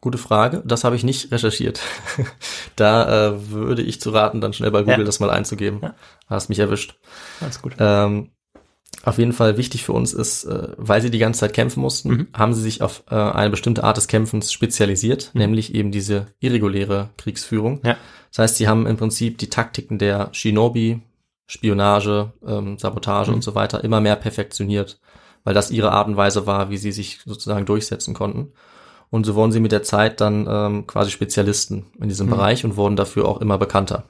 Gute 0.00 0.18
Frage. 0.18 0.62
Das 0.64 0.84
habe 0.84 0.94
ich 0.96 1.04
nicht 1.04 1.32
recherchiert. 1.32 1.80
da 2.76 3.28
äh, 3.28 3.50
würde 3.50 3.82
ich 3.82 4.00
zu 4.00 4.10
raten, 4.10 4.40
dann 4.40 4.52
schnell 4.52 4.70
bei 4.70 4.80
Google 4.80 4.98
Ja. 5.00 5.04
das 5.04 5.20
mal 5.20 5.30
einzugeben. 5.30 5.80
Ja. 5.82 5.94
Hast 6.28 6.48
mich 6.48 6.58
erwischt. 6.58 6.96
Alles 7.40 7.60
gut. 7.62 7.74
Ähm, 7.78 8.30
auf 9.02 9.18
jeden 9.18 9.32
Fall 9.32 9.56
wichtig 9.56 9.84
für 9.84 9.92
uns 9.92 10.12
ist, 10.12 10.44
äh, 10.44 10.68
weil 10.76 11.00
sie 11.02 11.10
die 11.10 11.18
ganze 11.18 11.40
Zeit 11.40 11.52
kämpfen 11.54 11.80
mussten, 11.80 12.08
Mhm. 12.10 12.26
haben 12.34 12.54
sie 12.54 12.62
sich 12.62 12.82
auf 12.82 13.04
äh, 13.10 13.14
eine 13.14 13.50
bestimmte 13.50 13.84
Art 13.84 13.96
des 13.96 14.08
Kämpfens 14.08 14.52
spezialisiert, 14.52 15.30
Mhm. 15.34 15.40
nämlich 15.40 15.74
eben 15.74 15.90
diese 15.92 16.26
irreguläre 16.40 17.10
Kriegsführung. 17.16 17.80
Ja. 17.84 17.96
Das 18.30 18.38
heißt, 18.38 18.56
sie 18.56 18.68
haben 18.68 18.86
im 18.86 18.96
Prinzip 18.96 19.38
die 19.38 19.48
Taktiken 19.50 19.98
der 19.98 20.28
Shinobi, 20.32 21.00
Spionage, 21.48 22.32
ähm, 22.46 22.78
Sabotage 22.78 23.30
Mhm. 23.30 23.36
und 23.36 23.42
so 23.42 23.54
weiter 23.54 23.82
immer 23.84 24.00
mehr 24.00 24.16
perfektioniert, 24.16 24.98
weil 25.44 25.54
das 25.54 25.70
ihre 25.70 25.92
Art 25.92 26.08
und 26.08 26.16
Weise 26.16 26.46
war, 26.46 26.70
wie 26.70 26.76
sie 26.78 26.92
sich 26.92 27.20
sozusagen 27.24 27.66
durchsetzen 27.66 28.14
konnten. 28.14 28.52
Und 29.10 29.24
so 29.24 29.34
wurden 29.34 29.52
sie 29.52 29.60
mit 29.60 29.72
der 29.72 29.82
Zeit 29.82 30.20
dann 30.20 30.46
ähm, 30.48 30.86
quasi 30.86 31.10
Spezialisten 31.10 31.86
in 32.00 32.08
diesem 32.08 32.26
Mhm. 32.26 32.30
Bereich 32.30 32.64
und 32.64 32.76
wurden 32.76 32.96
dafür 32.96 33.26
auch 33.26 33.40
immer 33.40 33.58
bekannter. 33.58 34.04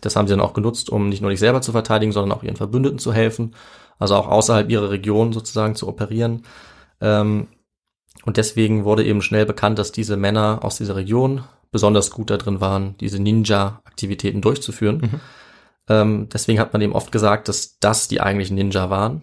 Das 0.00 0.16
haben 0.16 0.26
sie 0.28 0.32
dann 0.32 0.40
auch 0.44 0.54
genutzt, 0.54 0.90
um 0.90 1.08
nicht 1.08 1.20
nur 1.20 1.30
sich 1.30 1.40
selber 1.40 1.62
zu 1.62 1.72
verteidigen, 1.72 2.12
sondern 2.12 2.36
auch 2.36 2.42
ihren 2.42 2.56
Verbündeten 2.56 2.98
zu 2.98 3.12
helfen, 3.12 3.54
also 3.98 4.14
auch 4.14 4.28
außerhalb 4.28 4.70
ihrer 4.70 4.90
Region 4.90 5.32
sozusagen 5.32 5.74
zu 5.74 5.88
operieren. 5.88 6.44
Ähm, 7.00 7.48
und 8.24 8.36
deswegen 8.36 8.84
wurde 8.84 9.04
eben 9.04 9.22
schnell 9.22 9.46
bekannt, 9.46 9.78
dass 9.78 9.92
diese 9.92 10.16
Männer 10.16 10.60
aus 10.62 10.76
dieser 10.76 10.96
Region 10.96 11.44
besonders 11.70 12.10
gut 12.10 12.30
darin 12.30 12.60
waren, 12.60 12.96
diese 12.98 13.20
Ninja-Aktivitäten 13.20 14.42
durchzuführen. 14.42 14.98
Mhm. 14.98 15.20
Ähm, 15.88 16.28
deswegen 16.32 16.58
hat 16.58 16.72
man 16.72 16.82
eben 16.82 16.92
oft 16.92 17.12
gesagt, 17.12 17.48
dass 17.48 17.78
das 17.78 18.08
die 18.08 18.20
eigentlichen 18.20 18.56
Ninja 18.56 18.90
waren. 18.90 19.22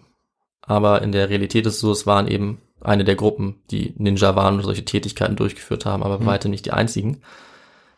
Aber 0.62 1.02
in 1.02 1.12
der 1.12 1.28
Realität 1.30 1.66
ist 1.66 1.74
es 1.74 1.80
so, 1.80 1.92
es 1.92 2.06
waren 2.06 2.28
eben 2.28 2.60
eine 2.80 3.04
der 3.04 3.16
Gruppen, 3.16 3.56
die 3.70 3.94
Ninja 3.96 4.36
waren 4.36 4.56
und 4.56 4.62
solche 4.62 4.84
Tätigkeiten 4.84 5.36
durchgeführt 5.36 5.84
haben, 5.86 6.02
aber 6.02 6.18
Mhm. 6.20 6.26
weitem 6.26 6.50
nicht 6.50 6.66
die 6.66 6.72
einzigen. 6.72 7.22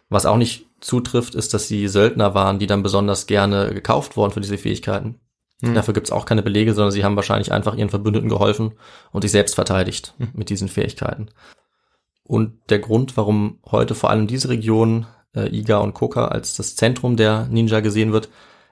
Was 0.09 0.27
auch 0.27 0.37
nicht 0.37 0.67
zutrifft, 0.81 1.35
ist, 1.35 1.55
dass 1.55 1.69
sie 1.69 1.87
Söldner 1.89 2.35
waren, 2.35 2.59
die 2.59 2.67
dann 2.67 2.83
besonders 2.83 3.27
gerne 3.27 3.73
gekauft 3.73 4.17
wurden 4.17 4.33
für 4.33 4.41
diese 4.41 4.59
Fähigkeiten. 4.59 5.21
Mhm. 5.61 5.75
Dafür 5.75 5.95
gibt's 5.95 6.11
auch 6.11 6.25
keine 6.25 6.43
Belege, 6.43 6.75
sondern 6.75 6.91
sie 6.93 7.05
haben 7.05 7.17
wahrscheinlich 7.17 7.53
einfach 7.53 7.75
ihren 7.77 7.91
Verbündeten 7.91 8.29
geholfen 8.29 8.73
und 9.13 9.23
sich 9.23 9.31
selbst 9.31 9.55
verteidigt 9.55 10.15
Mhm. 10.19 10.29
mit 10.33 10.49
diesen 10.51 10.69
Fähigkeiten. 10.69 11.29
Und 12.25 12.59
der 12.71 12.79
Grund, 12.79 13.17
warum 13.17 13.59
heute 13.71 13.95
vor 13.95 14.11
allem 14.11 14.27
diese 14.27 14.49
Region, 14.49 15.07
äh, 15.35 15.55
Iga 15.55 15.79
und 15.79 15.95
Koka, 15.95 16.29
als 16.29 16.55
das 16.55 16.77
Zentrum 16.77 17.17
der 17.17 17.47
Ninja 17.47 17.81
gesehen 17.81 18.13
wird, 18.13 18.29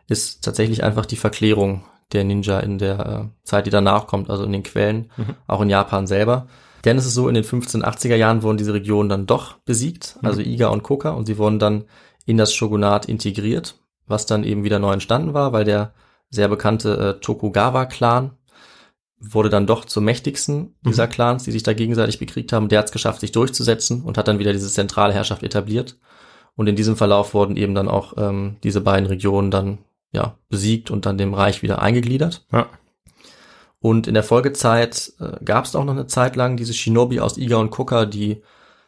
ist 0.09 0.42
tatsächlich 0.44 0.83
einfach 0.83 1.07
die 1.07 1.16
Verklärung 1.16 1.85
der 2.12 2.25
Ninja 2.25 2.61
in 2.61 2.79
der 2.79 2.99
äh, 3.07 3.44
Zeit, 3.44 3.66
die 3.66 3.71
danach 3.71 4.07
kommt, 4.07 4.31
also 4.31 4.44
in 4.44 4.53
den 4.53 4.62
Quellen, 4.62 5.11
Mhm. 5.16 5.35
auch 5.47 5.61
in 5.61 5.71
Japan 5.71 6.07
selber. 6.07 6.47
Denn 6.85 6.97
es 6.97 7.07
ist 7.07 7.14
so, 7.14 7.29
in 7.29 7.35
den 7.35 7.44
1580er 7.44 8.14
Jahren 8.16 8.42
wurden 8.42 8.57
diese 8.57 8.73
Regionen 8.75 9.09
dann 9.09 9.27
doch 9.27 9.55
besiegt, 9.64 10.16
also 10.23 10.40
Iga 10.40 10.68
und 10.68 10.83
Koka, 10.85 11.11
und 11.11 11.27
sie 11.27 11.37
wurden 11.38 11.59
dann 11.59 11.85
in 12.25 12.37
das 12.37 12.55
Shogunat 12.55 13.07
integriert, 13.07 13.75
was 14.07 14.27
dann 14.27 14.44
eben 14.44 14.64
wieder 14.64 14.79
neu 14.79 14.92
entstanden 14.92 15.35
war, 15.35 15.53
weil 15.53 15.64
der 15.64 15.92
sehr 16.31 16.49
bekannte 16.49 17.16
äh, 17.16 17.21
Tokugawa-Clan 17.21 18.31
wurde 19.21 19.49
dann 19.51 19.66
doch 19.66 19.85
zum 19.85 20.05
mächtigsten 20.05 20.77
dieser 20.85 21.07
Mhm. 21.07 21.11
Clans, 21.11 21.42
die 21.44 21.51
sich 21.53 21.64
da 21.64 21.73
gegenseitig 21.73 22.18
bekriegt 22.21 22.53
haben. 22.53 22.68
Der 22.68 22.79
hat 22.79 22.87
es 22.87 22.92
geschafft, 22.92 23.21
sich 23.21 23.33
durchzusetzen 23.33 24.03
und 24.03 24.16
hat 24.16 24.29
dann 24.29 24.38
wieder 24.38 24.53
diese 24.53 24.68
zentrale 24.71 25.12
Herrschaft 25.12 25.42
etabliert. 25.42 25.99
Und 26.55 26.68
in 26.68 26.77
diesem 26.77 26.97
Verlauf 26.97 27.35
wurden 27.35 27.57
eben 27.57 27.75
dann 27.75 27.88
auch 27.88 28.14
ähm, 28.16 28.57
diese 28.62 28.81
beiden 28.81 29.07
Regionen 29.07 29.51
dann 29.51 29.79
ja 30.12 30.38
besiegt 30.49 30.90
und 30.90 31.07
dann 31.07 31.18
dem 31.18 31.35
Reich 31.35 31.62
wieder 31.62 31.83
eingegliedert. 31.83 32.47
Ja. 32.53 32.68
Und 33.81 34.07
in 34.07 34.14
der 34.14 34.25
Folgezeit 34.25 35.12
äh, 35.21 35.42
gab 35.44 35.64
es 35.64 35.77
auch 35.77 35.85
noch 35.85 35.92
eine 35.92 36.07
Zeit 36.07 36.37
lang 36.37 36.57
diese 36.57 36.75
Shinobi 36.75 37.21
aus 37.21 37.38
Iga 37.38 37.57
und 37.57 37.71
Kuka, 37.71 38.07
die 38.07 38.42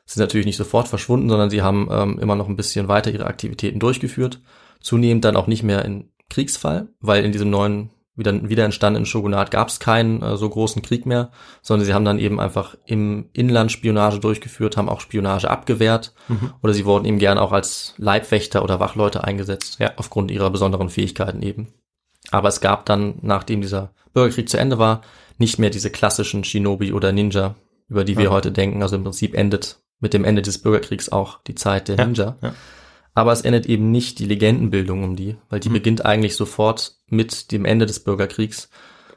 sind 0.05 0.21
natürlich 0.21 0.47
nicht 0.47 0.57
sofort 0.57 0.89
verschwunden, 0.89 1.29
sondern 1.29 1.51
sie 1.51 1.63
haben 1.63 1.89
ähm, 1.91 2.19
immer 2.19 2.35
noch 2.35 2.49
ein 2.49 2.57
bisschen 2.57 2.89
weiter 2.89 3.13
ihre 3.13 3.27
Aktivitäten 3.27 3.79
durchgeführt. 3.79 4.41
Zunehmend 4.81 5.25
dann 5.25 5.37
auch 5.37 5.47
nicht 5.47 5.63
mehr 5.63 5.85
in 5.85 6.11
Kriegsfall, 6.29 6.89
weil 7.01 7.25
in 7.25 7.33
diesem 7.33 7.51
neuen 7.51 7.91
wieder, 8.17 8.49
wieder 8.49 8.65
entstandenen 8.65 9.07
Shogunat 9.07 9.51
gab 9.51 9.69
es 9.69 9.81
keinen 9.81 10.23
äh, 10.23 10.37
so 10.37 10.49
großen 10.49 10.83
Krieg 10.83 11.07
mehr, 11.07 11.31
sondern 11.63 11.87
sie 11.87 11.95
haben 11.95 12.05
dann 12.05 12.19
eben 12.19 12.39
einfach 12.41 12.77
im 12.85 13.31
Inland 13.33 13.73
Spionage 13.73 14.19
durchgeführt, 14.21 14.77
haben 14.77 14.89
auch 14.89 15.01
Spionage 15.01 15.49
abgewehrt 15.51 16.13
Mhm. 16.29 16.53
oder 16.63 16.75
sie 16.75 16.85
wurden 16.85 17.05
eben 17.07 17.19
gern 17.19 17.39
auch 17.39 17.53
als 17.53 17.95
Leibwächter 17.97 18.63
oder 18.63 18.81
Wachleute 18.81 19.25
eingesetzt, 19.25 19.79
Ja. 19.79 19.93
aufgrund 19.97 20.31
ihrer 20.31 20.51
besonderen 20.51 20.89
Fähigkeiten 20.91 21.43
eben. 21.43 21.69
Aber 22.31 22.49
es 22.49 22.61
gab 22.61 22.85
dann, 22.87 23.15
nachdem 23.23 23.61
dieser 23.63 23.93
Bürgerkrieg 24.13 24.49
zu 24.49 24.59
Ende 24.59 24.79
war, 24.79 25.01
nicht 25.39 25.59
mehr 25.59 25.71
diese 25.71 25.91
klassischen 25.91 26.45
Shinobi 26.45 26.93
oder 26.93 27.13
Ninja, 27.13 27.55
über 27.89 28.05
die 28.05 28.17
wir 28.19 28.27
Ja. 28.27 28.31
heute 28.31 28.53
denken. 28.53 28.83
Also 28.83 28.97
im 28.97 29.05
Prinzip 29.05 29.35
endet 29.35 29.79
mit 30.01 30.13
dem 30.15 30.25
Ende 30.25 30.43
des 30.43 30.59
Bürgerkriegs 30.59 31.11
auch 31.11 31.41
die 31.45 31.55
Zeit 31.55 31.89
der 31.89 31.97
Ja, 31.97 32.05
Ninja. 32.05 32.37
ja. 32.43 32.53
Aber 33.15 33.33
es 33.33 33.43
endet 33.43 33.67
eben 33.67 33.91
nicht 33.91 34.19
die 34.19 34.27
Legendenbildung 34.27 35.03
um 35.05 35.17
die, 35.17 35.37
weil 35.49 35.61
die 35.61 35.69
Mhm. 35.69 35.75
beginnt 35.75 36.05
eigentlich 36.07 36.37
sofort 36.37 36.95
mit 37.09 37.51
dem 37.53 37.65
Ende 37.65 37.87
des 37.87 38.01
Bürgerkriegs. 38.01 38.69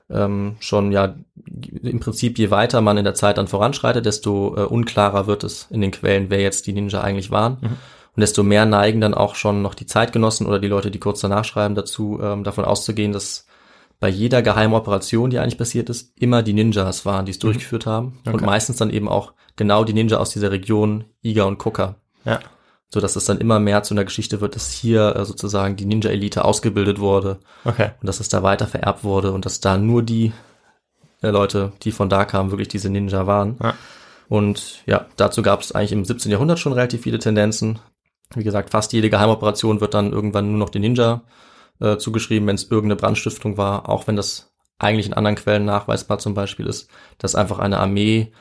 Ähm, 0.10 0.58
schon 0.60 0.92
ja 0.92 1.16
im 1.82 2.00
Prinzip 2.00 2.38
je 2.38 2.52
weiter 2.52 2.82
man 2.82 2.98
in 2.98 3.04
der 3.06 3.14
Zeit 3.16 3.38
dann 3.38 3.48
voranschreitet, 3.48 4.06
desto 4.06 4.56
äh, 4.58 4.62
unklarer 4.66 5.28
wird 5.28 5.44
es 5.44 5.68
in 5.70 5.82
den 5.82 5.92
Quellen, 5.92 6.30
wer 6.30 6.42
jetzt 6.42 6.68
die 6.68 6.74
Ninja 6.74 7.02
eigentlich 7.02 7.32
waren. 7.32 7.58
Mhm. 7.62 7.68
Und 8.16 8.22
desto 8.22 8.44
mehr 8.44 8.66
neigen 8.66 9.02
dann 9.02 9.14
auch 9.16 9.34
schon 9.36 9.62
noch 9.62 9.74
die 9.74 9.86
Zeitgenossen 9.88 10.46
oder 10.46 10.60
die 10.60 10.68
Leute, 10.68 10.92
die 10.92 11.00
kurz 11.00 11.22
danach 11.22 11.46
schreiben, 11.46 11.74
dazu, 11.74 12.20
ähm, 12.22 12.44
davon 12.44 12.66
auszugehen, 12.66 13.12
dass 13.12 13.48
bei 14.00 14.10
jeder 14.10 14.42
geheimen 14.42 14.74
Operation, 14.76 15.30
die 15.30 15.40
eigentlich 15.40 15.58
passiert 15.58 15.90
ist, 15.90 16.12
immer 16.20 16.44
die 16.44 16.54
Ninjas 16.54 17.06
waren, 17.06 17.26
die 17.26 17.32
es 17.32 17.40
durchgeführt 17.40 17.86
haben. 17.86 18.20
Und 18.26 18.28
Mhm. 18.28 18.34
Okay. 18.36 18.46
meistens 18.46 18.78
dann 18.78 18.90
eben 18.90 19.08
auch 19.08 19.34
genau 19.56 19.84
die 19.84 19.94
Ninja 19.94 20.18
aus 20.18 20.32
dieser 20.32 20.52
Region 20.52 21.06
Iga 21.24 21.46
und 21.46 21.58
Kuka. 21.58 21.96
Ja. 22.26 22.40
So 22.94 23.00
dass 23.00 23.16
es 23.16 23.26
dann 23.26 23.40
immer 23.40 23.60
mehr 23.60 23.82
zu 23.82 23.96
einer 23.96 24.04
Geschichte 24.04 24.40
wird, 24.40 24.56
dass 24.56 24.70
hier 24.70 25.16
äh, 25.16 25.26
sozusagen 25.26 25.76
die 25.76 25.86
Ninja-Elite 25.86 26.46
ausgebildet 26.46 27.00
wurde 27.00 27.40
Okay. 27.66 27.90
und 28.00 28.08
dass 28.08 28.20
es 28.20 28.30
da 28.30 28.44
weiter 28.44 28.68
vererbt 28.68 29.04
wurde 29.04 29.32
und 29.32 29.46
dass 29.48 29.60
da 29.62 29.80
nur 29.80 30.04
die 30.04 30.32
äh, 31.24 31.32
Leute, 31.32 31.72
die 31.82 31.92
von 31.92 32.08
da 32.08 32.24
kamen, 32.24 32.52
wirklich 32.52 32.68
diese 32.68 32.92
Ninja 32.92 33.26
waren. 33.26 33.58
Ja. 33.64 33.74
Und 34.30 34.84
ja, 34.86 35.08
dazu 35.16 35.42
gab 35.42 35.62
es 35.62 35.72
eigentlich 35.72 35.92
im 35.92 36.06
17. 36.06 36.32
Jahrhundert 36.32 36.60
schon 36.60 36.74
relativ 36.74 37.02
viele 37.02 37.18
Tendenzen. 37.18 37.80
Wie 38.36 38.44
gesagt, 38.44 38.70
fast 38.70 38.94
jede 38.94 39.10
Geheimoperation 39.10 39.82
wird 39.82 39.96
dann 39.96 40.12
irgendwann 40.12 40.50
nur 40.50 40.60
noch 40.60 40.70
den 40.70 40.84
Ninja 40.84 41.24
äh, 41.80 41.98
zugeschrieben, 41.98 42.48
wenn 42.48 42.56
es 42.56 42.66
irgendeine 42.66 42.96
Brandstiftung 42.96 43.58
war, 43.58 43.90
auch 43.90 44.06
wenn 44.06 44.16
das 44.16 44.54
eigentlich 44.78 45.08
in 45.08 45.14
anderen 45.14 45.36
Quellen 45.36 45.66
nachweisbar 45.66 46.20
zum 46.20 46.36
Beispiel 46.36 46.68
ist, 46.68 46.92
dass 47.18 47.34
einfach 47.34 47.58
eine 47.58 47.80
Armee 47.80 48.32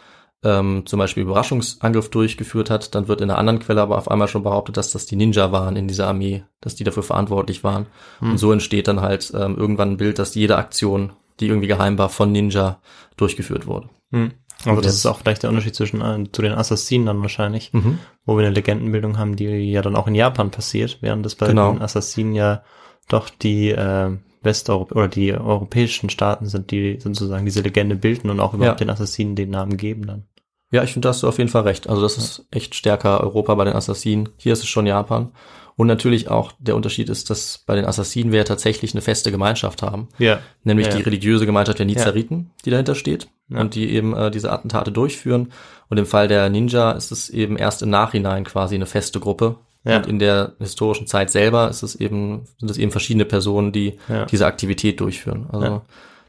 ähm, 0.44 0.82
zum 0.86 0.98
Beispiel 0.98 1.22
Überraschungsangriff 1.22 2.10
durchgeführt 2.10 2.68
hat, 2.70 2.94
dann 2.94 3.06
wird 3.08 3.20
in 3.20 3.30
einer 3.30 3.38
anderen 3.38 3.58
Quelle 3.60 3.80
aber 3.82 3.96
auf 3.98 4.10
einmal 4.10 4.28
schon 4.28 4.42
behauptet, 4.42 4.76
dass 4.76 4.90
das 4.92 5.06
die 5.06 5.16
Ninja 5.16 5.52
waren 5.52 5.76
in 5.76 5.86
dieser 5.88 6.08
Armee, 6.08 6.42
dass 6.60 6.74
die 6.74 6.84
dafür 6.84 7.02
verantwortlich 7.02 7.62
waren. 7.64 7.86
Hm. 8.20 8.32
Und 8.32 8.38
so 8.38 8.52
entsteht 8.52 8.88
dann 8.88 9.00
halt 9.00 9.32
ähm, 9.34 9.56
irgendwann 9.56 9.92
ein 9.92 9.96
Bild, 9.98 10.18
dass 10.18 10.34
jede 10.34 10.56
Aktion, 10.56 11.12
die 11.40 11.46
irgendwie 11.46 11.68
geheim 11.68 11.96
war, 11.98 12.08
von 12.08 12.32
Ninja 12.32 12.80
durchgeführt 13.16 13.66
wurde. 13.66 13.88
Hm. 14.10 14.32
Aber 14.64 14.76
das 14.76 14.86
Jetzt- 14.92 14.94
ist 14.96 15.06
auch 15.06 15.18
vielleicht 15.18 15.42
der 15.42 15.50
Unterschied 15.50 15.74
zwischen 15.74 16.00
äh, 16.00 16.24
zu 16.30 16.42
den 16.42 16.52
Assassinen 16.52 17.06
dann 17.06 17.22
wahrscheinlich, 17.22 17.72
Mhm. 17.72 17.98
wo 18.24 18.36
wir 18.36 18.44
eine 18.44 18.54
Legendenbildung 18.54 19.18
haben, 19.18 19.34
die 19.36 19.46
ja 19.72 19.82
dann 19.82 19.96
auch 19.96 20.06
in 20.06 20.14
Japan 20.14 20.50
passiert, 20.52 20.98
während 21.00 21.26
es 21.26 21.34
bei 21.34 21.46
Genau. 21.48 21.72
den 21.72 21.82
Assassinen 21.82 22.34
ja 22.34 22.62
doch 23.08 23.28
die 23.28 23.70
äh, 23.70 24.16
Westeuropa 24.42 24.94
oder 24.96 25.08
die 25.08 25.32
europäischen 25.32 26.10
Staaten 26.10 26.46
sind, 26.46 26.70
die 26.70 26.98
sozusagen 27.00 27.44
diese 27.44 27.60
Legende 27.60 27.96
bilden 27.96 28.28
und 28.30 28.38
auch 28.40 28.54
überhaupt 28.54 28.80
Ja. 28.80 28.84
den 28.86 28.90
Assassinen 28.90 29.34
den 29.36 29.50
Namen 29.50 29.76
geben 29.76 30.06
dann. 30.06 30.24
Ja, 30.72 30.82
ich 30.82 30.92
finde, 30.92 31.06
da 31.06 31.10
hast 31.10 31.22
du 31.22 31.28
auf 31.28 31.38
jeden 31.38 31.50
Fall 31.50 31.62
recht. 31.62 31.88
Also 31.88 32.02
das 32.02 32.16
ist 32.18 32.46
echt 32.50 32.74
stärker 32.74 33.20
Europa 33.20 33.54
bei 33.54 33.64
den 33.64 33.74
Assassinen. 33.74 34.30
Hier 34.38 34.54
ist 34.54 34.60
es 34.60 34.68
schon 34.68 34.86
Japan. 34.86 35.30
Und 35.76 35.86
natürlich 35.86 36.30
auch 36.30 36.52
der 36.58 36.76
Unterschied 36.76 37.08
ist, 37.08 37.30
dass 37.30 37.62
bei 37.66 37.76
den 37.76 37.84
Assassinen 37.84 38.32
wir 38.32 38.38
ja 38.38 38.44
tatsächlich 38.44 38.94
eine 38.94 39.00
feste 39.02 39.30
Gemeinschaft 39.30 39.82
haben. 39.82 40.08
Ja. 40.18 40.40
Nämlich 40.64 40.86
Ja, 40.86 40.94
die 40.94 40.98
ja. 40.98 41.04
religiöse 41.04 41.46
Gemeinschaft 41.46 41.78
der 41.78 41.86
Nizariten, 41.86 42.50
die 42.64 42.70
dahinter 42.70 42.94
steht. 42.94 43.28
Und 43.48 43.74
die 43.74 43.90
eben 43.90 44.16
äh, 44.16 44.30
diese 44.30 44.50
Attentate 44.50 44.92
durchführen. 44.92 45.52
Und 45.90 45.98
im 45.98 46.06
Fall 46.06 46.26
der 46.26 46.48
Ninja 46.48 46.92
ist 46.92 47.12
es 47.12 47.28
eben 47.28 47.56
erst 47.56 47.82
im 47.82 47.90
Nachhinein 47.90 48.44
quasi 48.44 48.74
eine 48.74 48.86
feste 48.86 49.20
Gruppe. 49.20 49.56
Ja. 49.84 49.98
Und 49.98 50.06
in 50.06 50.18
der 50.18 50.52
historischen 50.58 51.06
Zeit 51.06 51.30
selber 51.30 51.68
ist 51.68 51.82
es 51.82 51.94
eben, 51.96 52.46
sind 52.58 52.70
es 52.70 52.78
eben 52.78 52.92
verschiedene 52.92 53.26
Personen, 53.26 53.72
die 53.72 53.98
diese 54.30 54.46
Aktivität 54.46 55.00
durchführen. 55.00 55.48
Also 55.52 55.82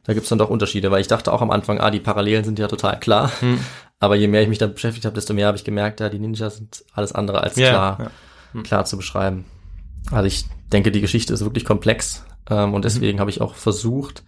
da 0.03 0.13
gibt's 0.13 0.29
dann 0.29 0.39
doch 0.39 0.49
Unterschiede, 0.49 0.91
weil 0.91 1.01
ich 1.01 1.07
dachte 1.07 1.31
auch 1.31 1.41
am 1.41 1.51
Anfang, 1.51 1.79
ah, 1.79 1.91
die 1.91 1.99
Parallelen 1.99 2.43
sind 2.43 2.59
ja 2.59 2.67
total 2.67 2.99
klar. 2.99 3.31
Hm. 3.39 3.59
Aber 4.03 4.15
je 4.17 4.27
mehr 4.27 4.41
ich 4.41 4.49
mich 4.49 4.57
damit 4.57 4.75
beschäftigt 4.75 5.05
habe, 5.05 5.15
desto 5.15 5.33
mehr 5.33 5.47
habe 5.47 5.55
ich 5.55 5.63
gemerkt, 5.63 6.01
ja, 6.01 6.09
die 6.09 6.19
Ninja 6.19 6.49
sind 6.49 6.83
alles 6.93 7.13
andere 7.13 7.39
als 7.39 7.55
Ja, 7.55 7.69
klar, 7.69 7.97
ja. 8.01 8.11
Hm. 8.51 8.63
klar 8.63 8.83
zu 8.83 8.97
beschreiben. 8.97 9.45
Also 10.11 10.25
ich 10.27 10.43
denke, 10.73 10.91
die 10.91 10.99
Geschichte 10.99 11.33
ist 11.33 11.39
wirklich 11.41 11.63
komplex 11.63 12.25
ähm, 12.49 12.67
Mhm. 12.69 12.73
und 12.73 12.83
deswegen 12.83 13.21
habe 13.21 13.29
ich 13.29 13.39
auch 13.39 13.55
versucht, 13.55 14.23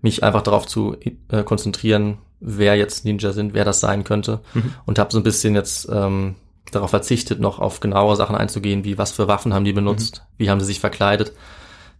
mich 0.00 0.22
einfach 0.22 0.42
darauf 0.42 0.66
zu 0.68 0.96
äh, 1.28 1.42
konzentrieren, 1.42 2.18
wer 2.38 2.76
jetzt 2.76 3.04
Ninja 3.04 3.32
sind, 3.32 3.52
wer 3.52 3.64
das 3.64 3.80
sein 3.80 4.04
könnte 4.04 4.38
Mhm. 4.54 4.74
und 4.84 5.00
habe 5.00 5.10
so 5.10 5.18
ein 5.18 5.24
bisschen 5.24 5.56
jetzt 5.56 5.88
ähm, 5.90 6.36
darauf 6.70 6.90
verzichtet, 6.90 7.40
noch 7.40 7.58
auf 7.58 7.80
genaue 7.80 8.14
Sachen 8.14 8.36
einzugehen, 8.36 8.84
wie 8.84 8.96
was 8.96 9.10
für 9.10 9.26
Waffen 9.26 9.52
haben 9.54 9.64
die 9.64 9.72
benutzt, 9.72 10.18
Mhm. 10.22 10.34
wie 10.38 10.50
haben 10.50 10.60
sie 10.60 10.66
sich 10.66 10.78
verkleidet, 10.78 11.32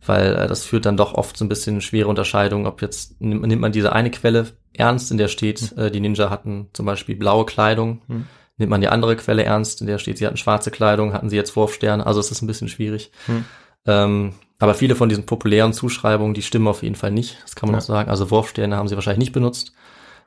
weil 0.08 0.34
äh, 0.34 0.46
das 0.46 0.64
führt 0.64 0.86
dann 0.86 0.96
doch 0.96 1.14
oft 1.14 1.36
so 1.36 1.44
ein 1.44 1.48
bisschen 1.48 1.80
schwere 1.80 2.08
Unterscheidung, 2.08 2.66
ob 2.66 2.82
jetzt 2.82 3.20
nimmt, 3.20 3.60
man 3.60 3.72
diese 3.72 3.92
eine 3.92 4.10
Quelle 4.10 4.46
ernst, 4.74 5.10
in 5.10 5.18
der 5.18 5.28
steht, 5.28 5.72
äh, 5.76 5.90
die 5.90 6.00
Ninja 6.00 6.30
hatten 6.30 6.68
zum 6.72 6.86
Beispiel 6.86 7.16
blaue 7.16 7.46
Kleidung, 7.46 8.02
Mhm. 8.08 8.26
nimmt 8.58 8.70
man 8.70 8.80
die 8.80 8.88
andere 8.88 9.16
Quelle 9.16 9.44
ernst, 9.44 9.80
in 9.80 9.86
der 9.86 9.98
steht, 9.98 10.18
sie 10.18 10.26
hatten 10.26 10.36
schwarze 10.36 10.70
Kleidung, 10.70 11.12
hatten 11.12 11.28
sie 11.30 11.36
jetzt 11.36 11.56
Wurfsterne, 11.56 12.06
also 12.06 12.20
es 12.20 12.30
ist 12.30 12.42
ein 12.42 12.46
bisschen 12.46 12.68
schwierig. 12.68 13.10
Mhm. 13.26 13.44
Ähm, 13.86 14.32
aber 14.58 14.74
viele 14.74 14.94
von 14.96 15.08
diesen 15.08 15.26
populären 15.26 15.72
Zuschreibungen, 15.72 16.34
die 16.34 16.42
stimmen 16.42 16.66
auf 16.68 16.82
jeden 16.82 16.94
Fall 16.94 17.10
nicht, 17.10 17.38
das 17.42 17.54
kann 17.54 17.68
man 17.68 17.74
Ja. 17.74 17.78
auch 17.80 17.86
sagen. 17.86 18.10
Also 18.10 18.30
Wurfsterne 18.30 18.76
haben 18.76 18.88
sie 18.88 18.94
wahrscheinlich 18.94 19.18
nicht 19.20 19.32
benutzt. 19.32 19.72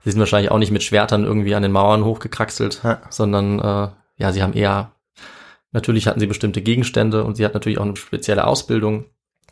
Sie 0.04 0.12
sind 0.12 0.20
wahrscheinlich 0.20 0.50
auch 0.52 0.60
nicht 0.60 0.72
mit 0.72 0.84
Schwertern 0.84 1.26
irgendwie 1.26 1.56
an 1.56 1.64
den 1.64 1.72
Mauern 1.74 2.06
hochgekraxelt, 2.06 2.82
Ja. 2.84 3.02
sondern 3.10 3.60
äh, 3.60 3.88
ja, 4.18 4.32
sie 4.32 4.42
haben 4.44 4.54
eher, 4.54 4.92
natürlich 5.72 6.08
hatten 6.08 6.20
sie 6.20 6.28
bestimmte 6.28 6.62
Gegenstände 6.62 7.24
und 7.24 7.36
sie 7.36 7.44
hatten 7.46 7.56
natürlich 7.56 7.80
auch 7.80 7.86
eine 7.86 7.96
spezielle 7.96 8.48
Ausbildung, 8.48 9.06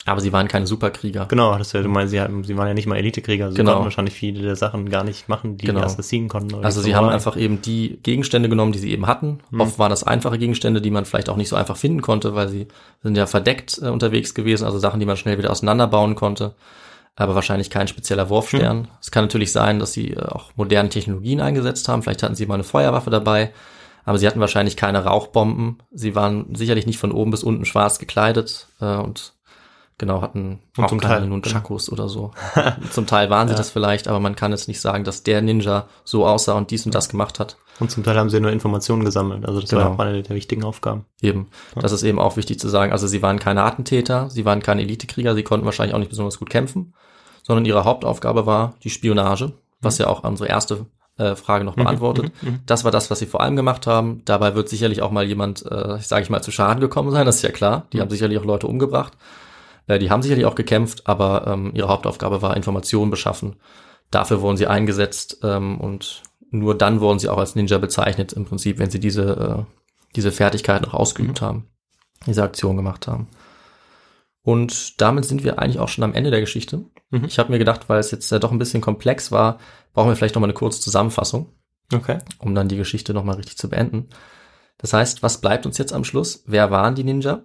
aber 0.07 0.21
sie 0.21 0.31
waren 0.33 0.47
keine 0.47 0.65
Superkrieger. 0.67 1.25
Genau, 1.29 1.57
das 1.57 1.73
ja, 1.73 1.81
du 1.81 1.89
meinst, 1.89 2.11
sie, 2.11 2.21
hatten, 2.21 2.43
sie 2.43 2.55
waren 2.57 2.67
ja 2.67 2.73
nicht 2.73 2.87
mal 2.87 2.95
Elitekrieger, 2.95 3.51
sie 3.51 3.57
Genau. 3.57 3.71
konnten 3.73 3.85
wahrscheinlich 3.85 4.13
viele 4.15 4.41
der 4.41 4.55
Sachen 4.55 4.89
gar 4.89 5.03
nicht 5.03 5.27
machen, 5.29 5.57
die 5.57 5.65
Genau. 5.65 5.79
die 5.81 5.85
Assassinen 5.85 6.29
konnten. 6.29 6.53
oder 6.55 6.65
Also 6.65 6.81
sie 6.81 6.95
haben 6.95 7.09
einfach 7.09 7.35
eben 7.37 7.61
die 7.61 7.99
Gegenstände 8.03 8.49
genommen, 8.49 8.71
die 8.71 8.79
sie 8.79 8.91
eben 8.91 9.05
hatten. 9.07 9.39
Mhm. 9.51 9.61
Oft 9.61 9.79
waren 9.79 9.89
das 9.89 10.03
einfache 10.03 10.37
Gegenstände, 10.37 10.81
die 10.81 10.91
man 10.91 11.05
vielleicht 11.05 11.29
auch 11.29 11.35
nicht 11.37 11.49
so 11.49 11.55
einfach 11.55 11.77
finden 11.77 12.01
konnte, 12.01 12.33
weil 12.35 12.47
sie 12.49 12.67
sind 13.03 13.17
ja 13.17 13.25
verdeckt 13.27 13.79
äh, 13.81 13.89
unterwegs 13.89 14.33
gewesen, 14.33 14.65
also 14.65 14.79
Sachen, 14.79 14.99
die 14.99 15.05
man 15.05 15.17
schnell 15.17 15.37
wieder 15.37 15.51
auseinanderbauen 15.51 16.15
konnte. 16.15 16.55
Aber 17.15 17.33
wahrscheinlich 17.35 17.69
kein 17.69 17.87
spezieller 17.87 18.29
Wurfstern. 18.29 18.77
Mhm. 18.79 18.87
Es 19.01 19.11
kann 19.11 19.23
natürlich 19.23 19.51
sein, 19.51 19.79
dass 19.79 19.91
sie 19.93 20.11
äh, 20.11 20.21
auch 20.21 20.51
moderne 20.55 20.89
Technologien 20.89 21.41
eingesetzt 21.41 21.87
haben. 21.89 22.03
Vielleicht 22.03 22.23
hatten 22.23 22.35
sie 22.35 22.45
mal 22.45 22.53
eine 22.55 22.63
Feuerwaffe 22.63 23.09
dabei. 23.09 23.51
Aber 24.05 24.17
sie 24.19 24.25
hatten 24.27 24.39
wahrscheinlich 24.39 24.77
keine 24.77 25.03
Rauchbomben. 25.03 25.79
Sie 25.91 26.15
waren 26.15 26.55
sicherlich 26.55 26.85
nicht 26.85 26.97
von 26.97 27.11
oben 27.11 27.31
bis 27.31 27.43
unten 27.43 27.65
schwarz 27.65 27.99
gekleidet 27.99 28.67
äh, 28.79 28.95
und 28.95 29.33
genau 29.97 30.21
hatten 30.21 30.59
Und 30.77 30.83
auch 30.85 30.89
zum 30.89 31.01
Teil, 31.01 31.21
genau. 31.21 31.35
Nunchakus 31.35 31.91
oder 31.91 32.07
so. 32.09 32.31
zum 32.91 33.07
Teil 33.07 33.29
waren 33.29 33.47
sie 33.47 33.53
Ja. 33.53 33.57
das 33.57 33.69
vielleicht, 33.71 34.07
aber 34.07 34.19
man 34.19 34.35
kann 34.35 34.51
jetzt 34.51 34.67
nicht 34.67 34.79
sagen, 34.81 35.03
dass 35.03 35.23
der 35.23 35.41
Ninja 35.41 35.87
so 36.03 36.25
aussah 36.27 36.53
und 36.53 36.69
dies 36.71 36.85
und 36.85 36.93
das 36.93 37.09
gemacht 37.09 37.39
hat. 37.39 37.57
Und 37.79 37.91
zum 37.91 38.03
Teil 38.03 38.17
haben 38.17 38.29
sie 38.29 38.39
nur 38.39 38.51
Informationen 38.51 39.05
gesammelt. 39.05 39.45
Also 39.45 39.61
das 39.61 39.71
war 39.73 39.83
Genau. 39.83 39.95
auch 39.95 39.99
eine 39.99 40.21
der 40.23 40.35
wichtigen 40.35 40.63
Aufgaben. 40.63 41.05
Eben. 41.21 41.47
Das 41.75 41.91
ist 41.91 42.03
eben 42.03 42.19
auch 42.19 42.35
wichtig 42.37 42.59
zu 42.59 42.69
sagen. 42.69 42.91
Also 42.91 43.05
sie 43.07 43.21
waren 43.21 43.39
keine 43.39 43.63
Attentäter, 43.63 44.29
sie 44.29 44.45
waren 44.45 44.61
keine 44.63 44.81
Elitekrieger, 44.81 45.35
sie 45.35 45.43
konnten 45.43 45.65
wahrscheinlich 45.65 45.93
auch 45.93 45.99
nicht 45.99 46.09
besonders 46.09 46.39
gut 46.39 46.49
kämpfen, 46.49 46.93
sondern 47.43 47.65
ihre 47.65 47.83
Hauptaufgabe 47.83 48.45
war 48.45 48.73
die 48.83 48.89
Spionage, 48.89 49.53
was 49.81 49.97
ja 49.99 50.07
auch 50.07 50.23
unsere 50.23 50.49
erste 50.49 50.85
äh, 51.17 51.35
Frage 51.35 51.65
noch 51.65 51.75
beantwortet. 51.75 52.31
Das 52.67 52.83
war 52.83 52.91
das, 52.91 53.09
was 53.09 53.17
sie 53.19 53.25
vor 53.25 53.41
allem 53.41 53.55
gemacht 53.55 53.87
haben. 53.87 54.21
Dabei 54.25 54.53
wird 54.53 54.69
sicherlich 54.69 55.01
auch 55.01 55.09
mal 55.11 55.23
jemand, 55.25 55.63
äh, 55.65 55.97
sage 55.99 56.21
ich 56.23 56.29
mal, 56.29 56.41
zu 56.43 56.51
Schaden 56.51 56.79
gekommen 56.81 57.09
sein, 57.11 57.25
das 57.25 57.37
ist 57.37 57.41
ja 57.41 57.51
klar. 57.51 57.85
Die 57.93 58.01
haben 58.01 58.09
sicherlich 58.11 58.37
auch 58.37 58.45
Leute 58.45 58.67
umgebracht. 58.67 59.13
Äh, 59.87 59.99
die 59.99 60.09
haben 60.09 60.21
sicherlich 60.21 60.45
auch 60.45 60.55
gekämpft, 60.55 61.07
aber 61.07 61.47
ähm, 61.47 61.71
ihre 61.73 61.87
Hauptaufgabe 61.87 62.41
war 62.41 62.55
Informationen 62.55 63.11
beschaffen. 63.11 63.55
Dafür 64.11 64.41
wurden 64.41 64.57
sie 64.57 64.67
eingesetzt 64.67 65.39
ähm, 65.43 65.79
und 65.79 66.23
nur 66.49 66.77
dann 66.77 67.01
wurden 67.01 67.19
sie 67.19 67.29
auch 67.29 67.37
als 67.37 67.55
Ninja 67.55 67.77
bezeichnet, 67.77 68.33
im 68.33 68.45
Prinzip, 68.45 68.79
wenn 68.79 68.89
sie 68.89 68.99
diese, 68.99 69.65
äh, 69.67 69.73
diese 70.15 70.31
Fertigkeiten 70.31 70.85
auch 70.85 70.93
ausgeübt 70.93 71.41
haben, 71.41 71.67
diese 72.25 72.43
Aktion 72.43 72.77
gemacht 72.77 73.07
haben. 73.07 73.27
Und 74.43 75.01
damit 75.01 75.25
sind 75.25 75.43
wir 75.43 75.59
eigentlich 75.59 75.79
auch 75.79 75.89
schon 75.89 76.05
am 76.05 76.13
Ende 76.13 76.31
der 76.31 76.39
Geschichte. 76.39 76.85
Mhm. 77.09 77.25
Ich 77.25 77.37
habe 77.37 77.51
mir 77.51 77.59
gedacht, 77.59 77.89
weil 77.89 77.99
es 77.99 78.11
jetzt 78.11 78.31
äh, 78.31 78.39
doch 78.39 78.51
ein 78.51 78.59
bisschen 78.59 78.79
komplex 78.79 79.31
war, 79.31 79.59
brauchen 79.93 80.09
wir 80.09 80.15
vielleicht 80.15 80.35
noch 80.35 80.39
mal 80.39 80.45
eine 80.45 80.53
kurze 80.53 80.79
Zusammenfassung, 80.79 81.51
Okay. 81.93 82.19
um 82.39 82.55
dann 82.55 82.69
die 82.69 82.77
Geschichte 82.77 83.13
noch 83.13 83.25
mal 83.25 83.35
richtig 83.35 83.57
zu 83.57 83.69
beenden. 83.69 84.07
Das 84.77 84.93
heißt, 84.93 85.21
was 85.21 85.41
bleibt 85.41 85.65
uns 85.65 85.77
jetzt 85.77 85.91
am 85.91 86.05
Schluss? 86.05 86.43
Wer 86.45 86.71
waren 86.71 86.95
die 86.95 87.03
Ninja? 87.03 87.43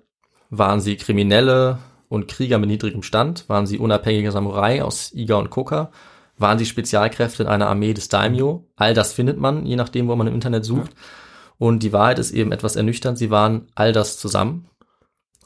Waren 0.50 0.80
sie 0.80 0.96
Kriminelle 0.96 1.78
und 2.12 2.28
Krieger 2.28 2.58
mit 2.58 2.68
niedrigem 2.68 3.02
Stand? 3.02 3.48
Waren 3.48 3.66
sie 3.66 3.78
unabhängige 3.78 4.30
Samurai 4.30 4.82
aus 4.82 5.14
Iga 5.14 5.36
und 5.36 5.48
Koka? 5.48 5.90
Waren 6.36 6.58
sie 6.58 6.66
Spezialkräfte 6.66 7.44
in 7.44 7.48
einer 7.48 7.68
Armee 7.68 7.94
des 7.94 8.08
Daimyo? 8.08 8.68
All 8.76 8.92
das 8.92 9.14
findet 9.14 9.38
man, 9.38 9.64
je 9.64 9.76
nachdem, 9.76 10.08
wo 10.08 10.14
man 10.14 10.26
im 10.26 10.34
Internet 10.34 10.66
sucht. 10.66 10.92
Und 11.56 11.82
die 11.82 11.94
Wahrheit 11.94 12.18
ist 12.18 12.32
eben 12.32 12.52
etwas 12.52 12.76
ernüchternd. 12.76 13.16
Sie 13.16 13.30
waren 13.30 13.68
all 13.74 13.92
das 13.92 14.18
zusammen. 14.18 14.68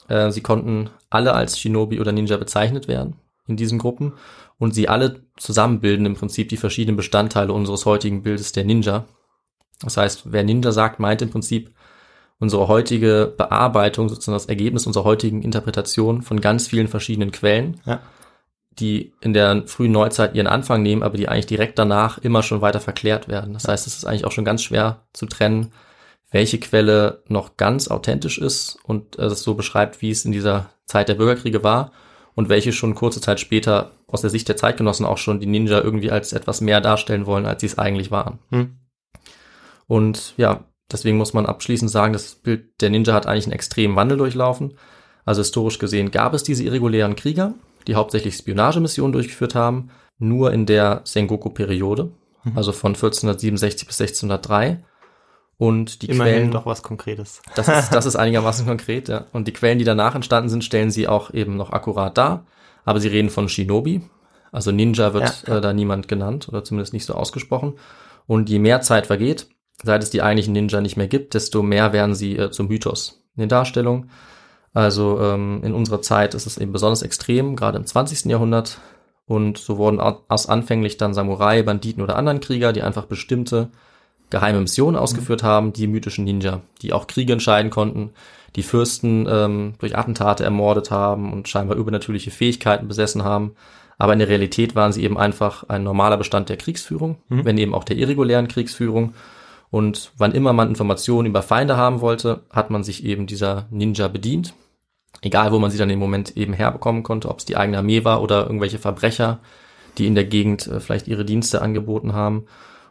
Äh, 0.08 0.32
sie 0.32 0.40
konnten 0.40 0.90
alle 1.08 1.34
als 1.34 1.56
Shinobi 1.56 2.00
oder 2.00 2.10
Ninja 2.10 2.36
bezeichnet 2.36 2.88
werden 2.88 3.14
in 3.46 3.56
diesen 3.56 3.78
Gruppen. 3.78 4.14
Und 4.58 4.74
sie 4.74 4.88
alle 4.88 5.22
zusammen 5.36 5.78
bilden 5.78 6.04
im 6.04 6.14
Prinzip 6.14 6.48
die 6.48 6.56
verschiedenen 6.56 6.96
Bestandteile 6.96 7.52
unseres 7.52 7.86
heutigen 7.86 8.22
Bildes 8.22 8.50
der 8.50 8.64
Ninja. 8.64 9.04
Das 9.82 9.96
heißt, 9.96 10.32
wer 10.32 10.42
Ninja 10.42 10.72
sagt, 10.72 10.98
meint 10.98 11.22
im 11.22 11.30
Prinzip 11.30 11.72
unsere 12.38 12.68
heutige 12.68 13.32
Bearbeitung, 13.36 14.08
sozusagen 14.08 14.36
das 14.36 14.46
Ergebnis 14.46 14.86
unserer 14.86 15.04
heutigen 15.04 15.42
Interpretation 15.42 16.22
von 16.22 16.40
ganz 16.40 16.68
vielen 16.68 16.88
verschiedenen 16.88 17.32
Quellen, 17.32 17.80
Ja. 17.84 18.00
die 18.78 19.14
in 19.22 19.32
der 19.32 19.62
frühen 19.66 19.92
Neuzeit 19.92 20.34
ihren 20.34 20.46
Anfang 20.46 20.82
nehmen, 20.82 21.02
aber 21.02 21.16
die 21.16 21.28
eigentlich 21.28 21.46
direkt 21.46 21.78
danach 21.78 22.18
immer 22.18 22.42
schon 22.42 22.60
weiter 22.60 22.80
verklärt 22.80 23.26
werden. 23.26 23.54
Das 23.54 23.66
heißt, 23.66 23.86
es 23.86 23.96
ist 23.96 24.04
eigentlich 24.04 24.26
auch 24.26 24.32
schon 24.32 24.44
ganz 24.44 24.62
schwer 24.62 25.02
zu 25.14 25.24
trennen, 25.26 25.72
welche 26.30 26.58
Quelle 26.58 27.22
noch 27.28 27.56
ganz 27.56 27.88
authentisch 27.88 28.36
ist 28.36 28.78
und 28.84 29.18
äh, 29.18 29.22
das 29.22 29.42
so 29.42 29.54
beschreibt, 29.54 30.02
wie 30.02 30.10
es 30.10 30.24
in 30.26 30.32
dieser 30.32 30.68
Zeit 30.84 31.08
der 31.08 31.14
Bürgerkriege 31.14 31.64
war 31.64 31.92
und 32.34 32.50
welche 32.50 32.72
schon 32.72 32.94
kurze 32.94 33.22
Zeit 33.22 33.40
später 33.40 33.92
aus 34.08 34.20
der 34.20 34.30
Sicht 34.30 34.46
der 34.48 34.56
Zeitgenossen 34.56 35.06
auch 35.06 35.18
schon 35.18 35.40
die 35.40 35.46
Ninja 35.46 35.80
irgendwie 35.80 36.10
als 36.10 36.34
etwas 36.34 36.60
mehr 36.60 36.82
darstellen 36.82 37.24
wollen, 37.24 37.46
als 37.46 37.60
sie 37.60 37.66
es 37.66 37.78
eigentlich 37.78 38.10
waren. 38.10 38.40
Hm. 38.50 38.76
Und 39.86 40.34
ja, 40.36 40.64
deswegen 40.90 41.16
muss 41.16 41.34
man 41.34 41.46
abschließend 41.46 41.90
sagen, 41.90 42.12
das 42.12 42.34
Bild 42.34 42.80
der 42.80 42.90
Ninja 42.90 43.14
hat 43.14 43.26
eigentlich 43.26 43.46
einen 43.46 43.52
extremen 43.52 43.96
Wandel 43.96 44.18
durchlaufen. 44.18 44.78
Also 45.24 45.40
historisch 45.40 45.78
gesehen 45.78 46.10
gab 46.10 46.34
es 46.34 46.42
diese 46.42 46.64
irregulären 46.64 47.16
Krieger, 47.16 47.54
die 47.86 47.94
hauptsächlich 47.94 48.36
Spionagemissionen 48.36 49.12
durchgeführt 49.12 49.54
haben, 49.54 49.90
nur 50.18 50.52
in 50.52 50.66
der 50.66 51.02
Sengoku-Periode, 51.04 52.12
also 52.54 52.72
von 52.72 52.94
1467 52.94 53.86
bis 53.86 54.00
1603. 54.00 54.84
Und 55.58 56.02
die 56.02 56.10
Immerhin 56.10 56.34
Quellen, 56.34 56.50
doch 56.50 56.66
was 56.66 56.82
Konkretes. 56.82 57.40
das 57.54 57.68
ist, 57.68 57.90
das 57.90 58.06
ist 58.06 58.16
einigermaßen 58.16 58.66
konkret, 58.66 59.08
ja. 59.08 59.24
Und 59.32 59.48
die 59.48 59.52
Quellen, 59.52 59.78
die 59.78 59.86
danach 59.86 60.14
entstanden 60.14 60.50
sind, 60.50 60.64
stellen 60.64 60.90
sie 60.90 61.08
auch 61.08 61.32
eben 61.32 61.56
noch 61.56 61.72
akkurat 61.72 62.16
dar. 62.16 62.44
Aber 62.84 63.00
sie 63.00 63.08
reden 63.08 63.30
von 63.30 63.48
Shinobi. 63.48 64.02
Also 64.52 64.70
Ninja 64.70 65.14
wird 65.14 65.44
Ja, 65.46 65.54
ja. 65.54 65.58
Äh, 65.58 65.60
da 65.62 65.72
niemand 65.72 66.08
genannt 66.08 66.48
oder 66.48 66.62
zumindest 66.62 66.92
nicht 66.92 67.06
so 67.06 67.14
ausgesprochen. 67.14 67.78
Und 68.26 68.50
je 68.50 68.58
mehr 68.58 68.82
Zeit 68.82 69.06
vergeht, 69.06 69.48
seit 69.82 70.02
es 70.02 70.10
die 70.10 70.22
eigentlichen 70.22 70.52
Ninja 70.52 70.80
nicht 70.80 70.96
mehr 70.96 71.08
gibt, 71.08 71.34
desto 71.34 71.62
mehr 71.62 71.92
werden 71.92 72.14
sie 72.14 72.36
äh, 72.36 72.50
zum 72.50 72.68
Mythos 72.68 73.22
in 73.36 73.40
den 73.42 73.48
Darstellungen. 73.48 74.10
Also 74.74 75.20
ähm, 75.20 75.60
in 75.64 75.72
unserer 75.74 76.02
Zeit 76.02 76.34
ist 76.34 76.46
es 76.46 76.58
eben 76.58 76.72
besonders 76.72 77.02
extrem, 77.02 77.56
gerade 77.56 77.78
im 77.78 77.86
20. 77.86 78.26
Jahrhundert. 78.26 78.78
Und 79.26 79.58
so 79.58 79.76
wurden 79.78 80.00
au- 80.00 80.20
aus 80.28 80.48
anfänglich 80.48 80.98
dann 80.98 81.14
Samurai, 81.14 81.62
Banditen 81.62 82.02
oder 82.02 82.16
anderen 82.16 82.40
Krieger, 82.40 82.72
die 82.72 82.82
einfach 82.82 83.06
bestimmte 83.06 83.70
geheime 84.30 84.60
Missionen 84.60 84.96
ausgeführt 84.96 85.42
haben, 85.42 85.72
die 85.72 85.86
mythischen 85.86 86.24
Ninja, 86.24 86.60
die 86.82 86.92
auch 86.92 87.06
Kriege 87.06 87.32
entscheiden 87.32 87.70
konnten, 87.70 88.10
die 88.56 88.62
Fürsten 88.62 89.26
ähm, 89.28 89.74
durch 89.78 89.96
Attentate 89.96 90.44
ermordet 90.44 90.90
haben 90.90 91.32
und 91.32 91.48
scheinbar 91.48 91.76
übernatürliche 91.76 92.30
Fähigkeiten 92.30 92.88
besessen 92.88 93.24
haben. 93.24 93.54
Aber 93.98 94.12
in 94.12 94.18
der 94.18 94.28
Realität 94.28 94.74
waren 94.74 94.92
sie 94.92 95.04
eben 95.04 95.16
einfach 95.16 95.64
ein 95.68 95.82
normaler 95.84 96.16
Bestand 96.18 96.48
der 96.48 96.56
Kriegsführung, 96.56 97.16
wenn 97.28 97.56
eben 97.58 97.74
auch 97.74 97.84
der 97.84 97.96
irregulären 97.96 98.46
Kriegsführung. 98.48 99.14
Und 99.76 100.10
wann 100.16 100.32
immer 100.32 100.54
man 100.54 100.70
Informationen 100.70 101.28
über 101.28 101.42
Feinde 101.42 101.76
haben 101.76 102.00
wollte, 102.00 102.44
hat 102.48 102.70
man 102.70 102.82
sich 102.82 103.04
eben 103.04 103.26
dieser 103.26 103.66
Ninja 103.70 104.08
bedient. 104.08 104.54
Egal, 105.20 105.52
wo 105.52 105.58
man 105.58 105.70
sie 105.70 105.76
dann 105.76 105.90
im 105.90 105.98
Moment 105.98 106.34
eben 106.34 106.54
herbekommen 106.54 107.02
konnte, 107.02 107.28
ob 107.28 107.40
es 107.40 107.44
die 107.44 107.58
eigene 107.58 107.76
Armee 107.76 108.02
war 108.02 108.22
oder 108.22 108.46
irgendwelche 108.46 108.78
Verbrecher, 108.78 109.38
die 109.98 110.06
in 110.06 110.14
der 110.14 110.24
Gegend 110.24 110.66
äh, 110.66 110.80
vielleicht 110.80 111.08
ihre 111.08 111.26
Dienste 111.26 111.60
angeboten 111.60 112.14
haben. 112.14 112.46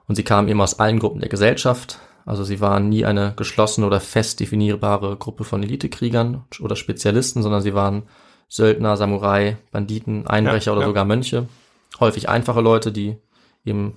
Und 0.08 0.14
sie 0.14 0.22
kamen 0.24 0.48
eben 0.48 0.62
aus 0.62 0.78
allen 0.78 1.00
Gruppen 1.00 1.22
der 1.22 1.30
Gesellschaft. 1.30 1.98
Also 2.24 2.44
sie 2.44 2.62
waren 2.62 2.88
nie 2.88 3.04
eine 3.04 3.34
geschlossene 3.36 3.88
oder 3.88 4.00
fest 4.00 4.40
definierbare 4.40 5.16
Gruppe 5.16 5.44
von 5.44 5.64
Elitekriegern 5.64 6.44
oder 6.60 6.76
Spezialisten, 6.76 7.42
sondern 7.42 7.64
sie 7.64 7.74
waren 7.74 8.04
Söldner, 8.48 8.96
Samurai, 8.96 9.58
Banditen, 9.72 10.28
Einbrecher 10.28 10.70
Ja, 10.70 10.74
oder 10.74 10.82
ja. 10.82 10.88
sogar 10.88 11.06
Mönche. 11.06 11.48
Häufig 12.00 12.30
einfache 12.30 12.62
Leute, 12.62 12.92
die 12.92 13.18
eben 13.66 13.96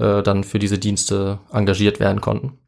äh, 0.00 0.22
dann 0.22 0.44
für 0.44 0.58
diese 0.58 0.78
Dienste 0.78 1.38
engagiert 1.52 2.00
werden 2.00 2.20
konnten. 2.20 2.58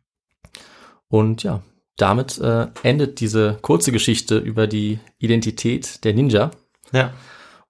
Und 1.09 1.43
ja, 1.43 1.63
damit 1.97 2.39
äh, 2.39 2.69
endet 2.83 3.21
diese 3.21 3.59
kurze 3.63 3.93
Geschichte 3.93 4.39
über 4.39 4.67
die 4.67 4.99
Identität 5.19 6.05
der 6.05 6.15
Ninja. 6.15 6.51
Ja. 6.93 7.13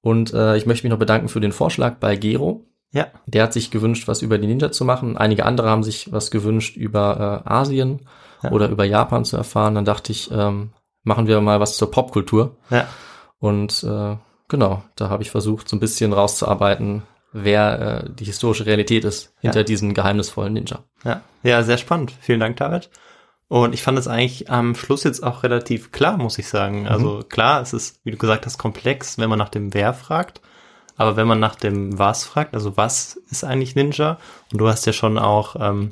Und 0.00 0.32
äh, 0.34 0.56
ich 0.56 0.66
möchte 0.66 0.86
mich 0.86 0.90
noch 0.90 0.98
bedanken 0.98 1.28
für 1.28 1.40
den 1.40 1.52
Vorschlag 1.52 1.96
bei 1.96 2.16
Gero. 2.16 2.66
Ja. 2.92 3.06
Der 3.26 3.44
hat 3.44 3.52
sich 3.52 3.70
gewünscht, 3.70 4.06
was 4.08 4.22
über 4.22 4.38
die 4.38 4.46
Ninja 4.46 4.70
zu 4.70 4.84
machen. 4.84 5.16
Einige 5.16 5.46
andere 5.46 5.70
haben 5.70 5.82
sich 5.82 6.12
was 6.12 6.30
gewünscht 6.30 6.76
über 6.76 7.42
äh, 7.46 7.48
Asien 7.48 8.00
Ja. 8.42 8.50
oder 8.50 8.68
über 8.68 8.84
Japan 8.84 9.24
zu 9.24 9.36
erfahren. 9.36 9.74
Dann 9.74 9.84
dachte 9.84 10.12
ich, 10.12 10.30
ähm, 10.30 10.72
machen 11.02 11.26
wir 11.26 11.40
mal 11.40 11.60
was 11.60 11.76
zur 11.76 11.90
Popkultur. 11.90 12.56
Ja. 12.70 12.86
Und 13.38 13.82
äh, 13.84 14.16
genau, 14.48 14.82
da 14.96 15.08
habe 15.08 15.22
ich 15.22 15.30
versucht, 15.30 15.68
so 15.68 15.76
ein 15.76 15.80
bisschen 15.80 16.12
rauszuarbeiten, 16.12 17.02
wer 17.32 18.04
äh, 18.04 18.10
die 18.14 18.24
historische 18.24 18.66
Realität 18.66 19.04
ist 19.04 19.34
hinter 19.40 19.60
Ja. 19.60 19.64
diesen 19.64 19.94
geheimnisvollen 19.94 20.52
Ninja. 20.52 20.84
Ja, 21.04 21.22
ja, 21.42 21.62
sehr 21.62 21.78
spannend. 21.78 22.12
Vielen 22.20 22.40
Dank, 22.40 22.56
David. 22.56 22.90
Und 23.48 23.74
ich 23.74 23.82
fand 23.82 23.98
es 23.98 24.08
eigentlich 24.08 24.50
am 24.50 24.74
Schluss 24.74 25.04
jetzt 25.04 25.22
auch 25.22 25.42
relativ 25.42 25.92
klar, 25.92 26.16
muss 26.16 26.38
ich 26.38 26.48
sagen. 26.48 26.88
Also 26.88 27.22
klar, 27.28 27.60
es 27.60 27.72
ist, 27.74 28.00
wie 28.04 28.10
du 28.10 28.16
gesagt 28.16 28.46
hast, 28.46 28.56
komplex, 28.56 29.18
wenn 29.18 29.28
man 29.28 29.38
nach 29.38 29.50
dem 29.50 29.74
Wer 29.74 29.92
fragt. 29.92 30.40
Aber 30.96 31.16
wenn 31.16 31.26
man 31.26 31.40
nach 31.40 31.54
dem 31.56 31.98
Was 31.98 32.24
fragt, 32.24 32.54
also 32.54 32.76
was 32.76 33.16
ist 33.30 33.44
eigentlich 33.44 33.74
Ninja? 33.74 34.18
Und 34.52 34.58
du 34.58 34.68
hast 34.68 34.86
ja 34.86 34.92
schon 34.92 35.18
auch 35.18 35.56
ähm, 35.58 35.90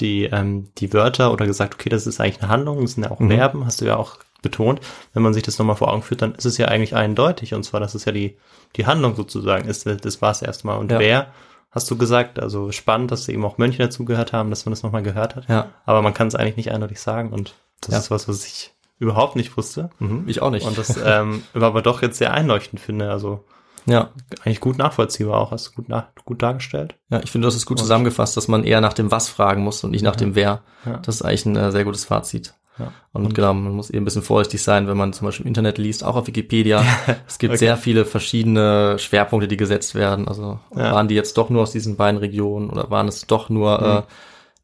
die, 0.00 0.24
ähm, 0.24 0.68
die 0.78 0.92
Wörter 0.92 1.32
oder 1.32 1.46
gesagt, 1.46 1.74
okay, 1.74 1.88
das 1.90 2.06
ist 2.06 2.20
eigentlich 2.20 2.40
eine 2.42 2.50
Handlung, 2.50 2.80
das 2.80 2.92
sind 2.92 3.04
ja 3.04 3.10
auch 3.10 3.18
Verben, 3.18 3.64
hast 3.66 3.80
du 3.80 3.86
ja 3.86 3.96
auch 3.96 4.16
betont. 4.42 4.80
Wenn 5.14 5.22
man 5.22 5.32
sich 5.34 5.42
das 5.42 5.58
nochmal 5.58 5.76
vor 5.76 5.92
Augen 5.92 6.02
führt, 6.02 6.22
dann 6.22 6.34
ist 6.34 6.44
es 6.44 6.58
ja 6.58 6.66
eigentlich 6.68 6.94
eindeutig. 6.94 7.54
Und 7.54 7.62
zwar, 7.64 7.80
das 7.80 7.94
ist 7.94 8.04
ja 8.04 8.12
die, 8.12 8.36
die 8.76 8.86
Handlung 8.86 9.14
sozusagen, 9.16 9.68
ist, 9.68 9.86
das 9.86 10.20
war 10.22 10.30
es 10.32 10.42
erstmal. 10.42 10.78
Und 10.78 10.90
Ja. 10.92 10.98
wer, 10.98 11.26
hast 11.70 11.90
du 11.90 11.96
gesagt, 11.96 12.38
also 12.40 12.70
spannend, 12.72 13.10
dass 13.10 13.28
eben 13.28 13.44
auch 13.44 13.56
Mönche 13.58 13.78
dazugehört 13.78 14.32
haben, 14.32 14.50
dass 14.50 14.66
man 14.66 14.72
das 14.72 14.82
nochmal 14.82 15.02
gehört 15.02 15.36
hat. 15.36 15.48
Ja. 15.48 15.70
Aber 15.86 16.02
man 16.02 16.12
kann 16.14 16.26
es 16.28 16.34
eigentlich 16.34 16.56
nicht 16.56 16.72
eindeutig 16.72 17.00
sagen. 17.00 17.30
Und 17.32 17.54
das 17.80 17.92
Ja. 17.92 17.98
ist 17.98 18.10
was, 18.10 18.28
was 18.28 18.44
ich 18.46 18.72
überhaupt 18.98 19.36
nicht 19.36 19.56
wusste. 19.56 19.90
Mhm, 19.98 20.24
ich 20.28 20.42
auch 20.42 20.50
nicht. 20.50 20.66
Und 20.66 20.76
das 20.78 20.96
ähm, 21.02 21.42
aber 21.54 21.82
doch 21.82 22.02
jetzt 22.02 22.18
sehr 22.18 22.32
einleuchtend 22.34 22.80
finde. 22.80 23.10
Also 23.10 23.44
ja. 23.86 24.10
eigentlich 24.44 24.60
gut 24.60 24.78
nachvollziehbar 24.78 25.40
auch, 25.40 25.50
hast 25.50 25.68
du 25.68 25.72
gut, 25.72 25.88
nach, 25.88 26.04
gut 26.24 26.40
dargestellt. 26.40 26.94
ja, 27.10 27.20
ich 27.20 27.30
finde, 27.32 27.48
das 27.48 27.56
ist 27.56 27.66
gut 27.66 27.80
zusammengefasst, 27.80 28.36
dass 28.36 28.46
man 28.46 28.62
eher 28.62 28.80
nach 28.80 28.92
dem 28.92 29.10
Was 29.10 29.28
fragen 29.28 29.62
muss 29.64 29.82
und 29.82 29.90
nicht 29.90 30.04
nach 30.04 30.14
dem 30.14 30.36
Wer. 30.36 30.62
Ja. 30.86 30.98
Das 30.98 31.16
ist 31.16 31.22
eigentlich 31.22 31.46
ein 31.46 31.56
äh, 31.56 31.72
sehr 31.72 31.84
gutes 31.84 32.04
Fazit. 32.04 32.54
Ja. 32.82 32.92
Und, 33.12 33.34
genau, 33.34 33.52
man 33.54 33.72
muss 33.72 33.90
eben 33.90 34.02
ein 34.02 34.04
bisschen 34.04 34.22
vorsichtig 34.22 34.62
sein, 34.62 34.88
wenn 34.88 34.96
man 34.96 35.12
zum 35.12 35.26
Beispiel 35.26 35.44
im 35.44 35.48
Internet 35.48 35.78
liest, 35.78 36.02
auch 36.04 36.16
auf 36.16 36.26
Wikipedia. 36.26 36.84
es 37.28 37.38
gibt 37.38 37.52
Okay. 37.52 37.58
sehr 37.58 37.76
viele 37.76 38.04
verschiedene 38.04 38.98
Schwerpunkte, 38.98 39.48
die 39.48 39.56
gesetzt 39.56 39.94
werden. 39.94 40.28
Also 40.28 40.58
Ja. 40.74 40.88
Mhm. 40.88 40.94
waren 40.94 41.08
die 41.08 41.14
jetzt 41.14 41.36
doch 41.36 41.50
nur 41.50 41.62
aus 41.62 41.72
diesen 41.72 41.96
beiden 41.96 42.18
Regionen 42.18 42.70
oder 42.70 42.90
waren 42.90 43.08
es 43.08 43.26
doch 43.26 43.48
nur 43.50 43.82
äh, 44.08 44.12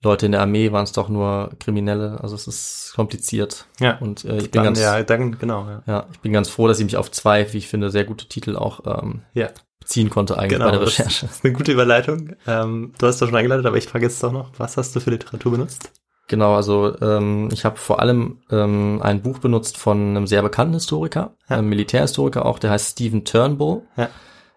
Leute 0.02 0.26
in 0.26 0.32
der 0.32 0.40
Armee, 0.42 0.70
waren 0.72 0.84
es 0.84 0.92
doch 0.92 1.08
nur 1.08 1.50
Kriminelle? 1.58 2.18
Also 2.22 2.34
es 2.36 2.46
ist 2.46 2.92
kompliziert. 2.94 3.66
Ja. 3.80 3.98
Und 3.98 4.24
äh, 4.24 4.36
ich 4.38 4.42
bin 4.50 4.60
Dann, 4.60 4.64
ganz, 4.64 4.80
ja, 4.80 5.02
dann, 5.02 5.38
genau, 5.38 5.66
ja. 5.68 5.82
ja, 5.86 6.06
ich 6.12 6.20
bin 6.20 6.32
ganz 6.32 6.48
froh, 6.48 6.68
dass 6.68 6.78
ich 6.78 6.84
mich 6.84 6.96
auf 6.96 7.10
zwei, 7.10 7.52
wie 7.52 7.58
ich 7.58 7.68
finde, 7.68 7.90
sehr 7.90 8.04
gute 8.04 8.26
Titel 8.28 8.56
auch 8.56 8.80
ähm, 9.02 9.22
Ja, 9.34 9.48
beziehen 9.80 10.08
konnte 10.08 10.38
eigentlich 10.38 10.52
genau. 10.58 10.66
bei 10.66 10.70
der 10.76 10.80
das 10.80 10.98
Recherche. 10.98 11.26
ist 11.26 11.44
eine 11.44 11.52
gute 11.52 11.72
Überleitung. 11.72 12.30
Ähm, 12.46 12.92
du 12.98 13.06
hast 13.06 13.20
doch 13.20 13.26
schon 13.26 13.36
eingeleitet, 13.36 13.66
aber 13.66 13.76
ich 13.76 13.86
frage 13.86 14.04
jetzt 14.06 14.22
doch 14.22 14.32
noch, 14.32 14.50
was 14.58 14.76
hast 14.76 14.94
du 14.96 15.00
für 15.00 15.10
Literatur 15.10 15.52
benutzt? 15.52 15.90
Genau, 16.28 16.54
also 16.54 16.94
ähm, 17.00 17.48
ich 17.52 17.64
habe 17.64 17.76
vor 17.78 18.00
allem 18.00 18.38
ähm, 18.50 19.00
ein 19.02 19.22
Buch 19.22 19.38
benutzt 19.38 19.78
von 19.78 19.98
einem 20.10 20.26
sehr 20.26 20.42
bekannten 20.42 20.74
Historiker, 20.74 21.32
Ja. 21.48 21.56
einem 21.56 21.70
Militärhistoriker 21.70 22.44
auch, 22.44 22.58
der 22.58 22.70
heißt 22.70 22.92
Stephen 22.92 23.24
Turnbull. 23.24 23.82
Ja. 23.96 24.08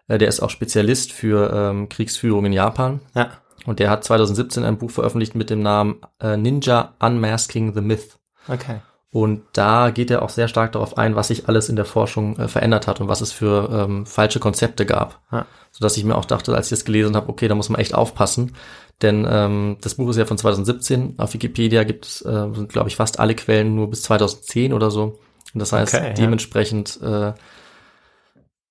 Äh, 0.08 0.18
der 0.18 0.28
ist 0.28 0.42
auch 0.42 0.50
Spezialist 0.50 1.14
für 1.14 1.52
ähm, 1.54 1.88
Kriegsführung 1.90 2.46
in 2.46 2.54
Japan. 2.54 3.00
Ja. 3.16 3.30
Und 3.66 3.80
der 3.80 3.90
hat 3.90 4.04
2017 4.04 4.64
ein 4.66 4.78
Buch 4.78 4.92
veröffentlicht 4.92 5.34
mit 5.36 5.50
dem 5.50 5.62
Namen 5.62 6.02
äh, 6.20 6.36
Ninja 6.36 6.94
Unmasking 7.00 7.74
the 7.74 7.82
Myth. 7.82 8.18
Okay. 8.48 8.82
Und 9.12 9.44
da 9.52 9.90
geht 9.90 10.10
er 10.10 10.22
auch 10.22 10.30
sehr 10.30 10.48
stark 10.48 10.72
darauf 10.72 10.98
ein, 10.98 11.16
was 11.16 11.28
sich 11.28 11.50
alles 11.50 11.68
in 11.68 11.76
der 11.76 11.84
Forschung 11.86 12.38
äh, 12.38 12.48
verändert 12.48 12.88
hat 12.88 13.02
und 13.02 13.10
was 13.10 13.20
es 13.20 13.34
für 13.34 13.70
ähm, 13.70 14.06
falsche 14.06 14.40
Konzepte 14.40 14.86
gab. 14.86 15.20
Ja. 15.32 15.46
Sodass 15.72 15.98
ich 15.98 16.06
mir 16.06 16.16
auch 16.16 16.26
dachte, 16.26 16.56
als 16.56 16.68
ich 16.68 16.78
das 16.78 16.86
gelesen 16.86 17.16
habe, 17.16 17.28
okay, 17.28 17.50
da 17.50 17.56
muss 17.56 17.70
man 17.70 17.82
echt 17.82 17.94
aufpassen. 17.94 18.56
Denn 19.02 19.28
ähm, 19.30 19.78
das 19.82 19.96
Buch 19.96 20.10
ist 20.10 20.18
ja 20.18 20.26
von 20.26 20.38
2017. 20.38 21.16
Auf 21.18 21.34
Wikipedia 21.34 21.84
gibt 21.84 22.06
es, 22.06 22.22
äh, 22.22 22.50
sind, 22.54 22.70
glaube 22.70 22.88
ich, 22.88 22.96
fast 22.96 23.20
alle 23.20 23.36
Quellen 23.36 23.76
nur 23.76 23.90
bis 23.90 24.04
2010 24.04 24.72
oder 24.72 24.92
so. 24.92 25.20
Und 25.54 25.60
das 25.60 25.74
heißt, 25.74 25.94
Okay, 25.94 26.08
ja. 26.08 26.14
dementsprechend 26.14 27.00
äh, 27.02 27.34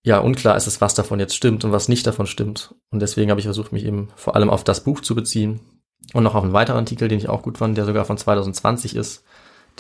ja, 0.02 0.18
unklar 0.18 0.56
ist 0.56 0.66
es, 0.66 0.80
was 0.80 0.94
davon 0.94 1.20
jetzt 1.20 1.36
stimmt 1.36 1.64
und 1.64 1.72
was 1.72 1.88
nicht 1.88 2.06
davon 2.06 2.26
stimmt. 2.26 2.74
Und 2.90 3.00
deswegen 3.00 3.30
habe 3.30 3.40
ich 3.40 3.46
versucht, 3.46 3.72
mich 3.72 3.84
eben 3.84 4.08
vor 4.16 4.34
allem 4.34 4.48
auf 4.48 4.64
das 4.64 4.84
Buch 4.84 5.00
zu 5.00 5.14
beziehen. 5.14 5.60
Und 6.14 6.24
noch 6.24 6.34
auf 6.34 6.42
einen 6.42 6.54
weiteren 6.54 6.78
Artikel, 6.78 7.08
den 7.08 7.18
ich 7.18 7.28
auch 7.28 7.42
gut 7.42 7.58
fand, 7.58 7.76
der 7.76 7.84
sogar 7.84 8.06
von 8.06 8.16
2020 8.16 8.96
ist. 8.96 9.24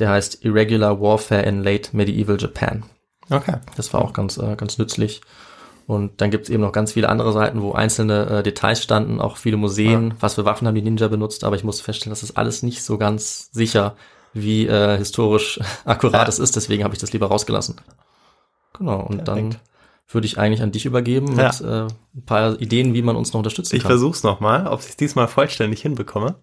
Der 0.00 0.10
heißt 0.10 0.44
Irregular 0.44 1.00
Warfare 1.00 1.42
in 1.42 1.62
Late 1.62 1.96
Medieval 1.96 2.36
Japan. 2.40 2.82
Okay. 3.30 3.56
Das 3.76 3.92
war 3.92 4.02
auch 4.02 4.12
ganz, 4.12 4.38
äh, 4.38 4.56
ganz 4.56 4.78
nützlich. 4.78 5.20
Und 5.86 6.20
dann 6.20 6.30
gibt's 6.30 6.48
eben 6.48 6.62
noch 6.62 6.72
ganz 6.72 6.92
viele 6.92 7.08
andere 7.08 7.32
Seiten, 7.32 7.62
wo 7.62 7.72
einzelne 7.72 8.26
äh, 8.26 8.42
Details 8.42 8.82
standen, 8.82 9.20
auch 9.20 9.36
viele 9.36 9.56
Museen, 9.56 10.14
was 10.20 10.34
für 10.34 10.44
Waffen 10.44 10.66
haben 10.68 10.74
die 10.74 10.82
Ninja 10.82 11.08
benutzt, 11.08 11.42
aber 11.44 11.56
ich 11.56 11.64
musste 11.64 11.82
feststellen, 11.84 12.12
das 12.12 12.22
ist 12.22 12.36
alles 12.36 12.62
nicht 12.62 12.82
so 12.84 12.96
ganz 12.96 13.50
sicher, 13.52 13.96
wie 14.32 14.66
äh, 14.68 14.96
historisch 14.96 15.58
akkurat 15.84 16.22
Ja. 16.22 16.28
es 16.28 16.38
ist, 16.38 16.54
deswegen 16.56 16.84
habe 16.84 16.94
ich 16.94 17.00
das 17.00 17.12
lieber 17.12 17.26
rausgelassen. 17.26 17.76
Genau, 18.78 19.00
und 19.00 19.26
dann 19.26 19.50
Perfekt. 19.50 19.60
würde 20.08 20.26
ich 20.26 20.38
eigentlich 20.38 20.62
an 20.62 20.70
dich 20.72 20.86
übergeben 20.86 21.36
Ja. 21.36 21.46
mit 21.48 21.60
äh, 21.60 21.86
ein 22.16 22.24
paar 22.24 22.60
Ideen, 22.60 22.94
wie 22.94 23.02
man 23.02 23.16
uns 23.16 23.32
noch 23.32 23.38
unterstützen 23.40 23.74
Ich 23.74 23.82
kann. 23.82 23.90
versuch's 23.90 24.22
nochmal, 24.22 24.66
ob 24.68 24.80
ich 24.88 24.96
diesmal 24.96 25.26
vollständig 25.28 25.82
hinbekomme. 25.82 26.36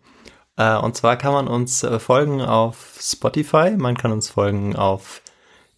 Äh, 0.58 0.76
und 0.78 0.96
zwar 0.98 1.16
kann 1.18 1.34
man 1.34 1.48
uns 1.48 1.84
äh, 1.84 2.00
folgen 2.00 2.42
auf 2.42 2.98
Spotify, 3.00 3.72
man 3.78 3.96
kann 3.96 4.12
uns 4.12 4.30
folgen 4.30 4.76
auf 4.76 5.22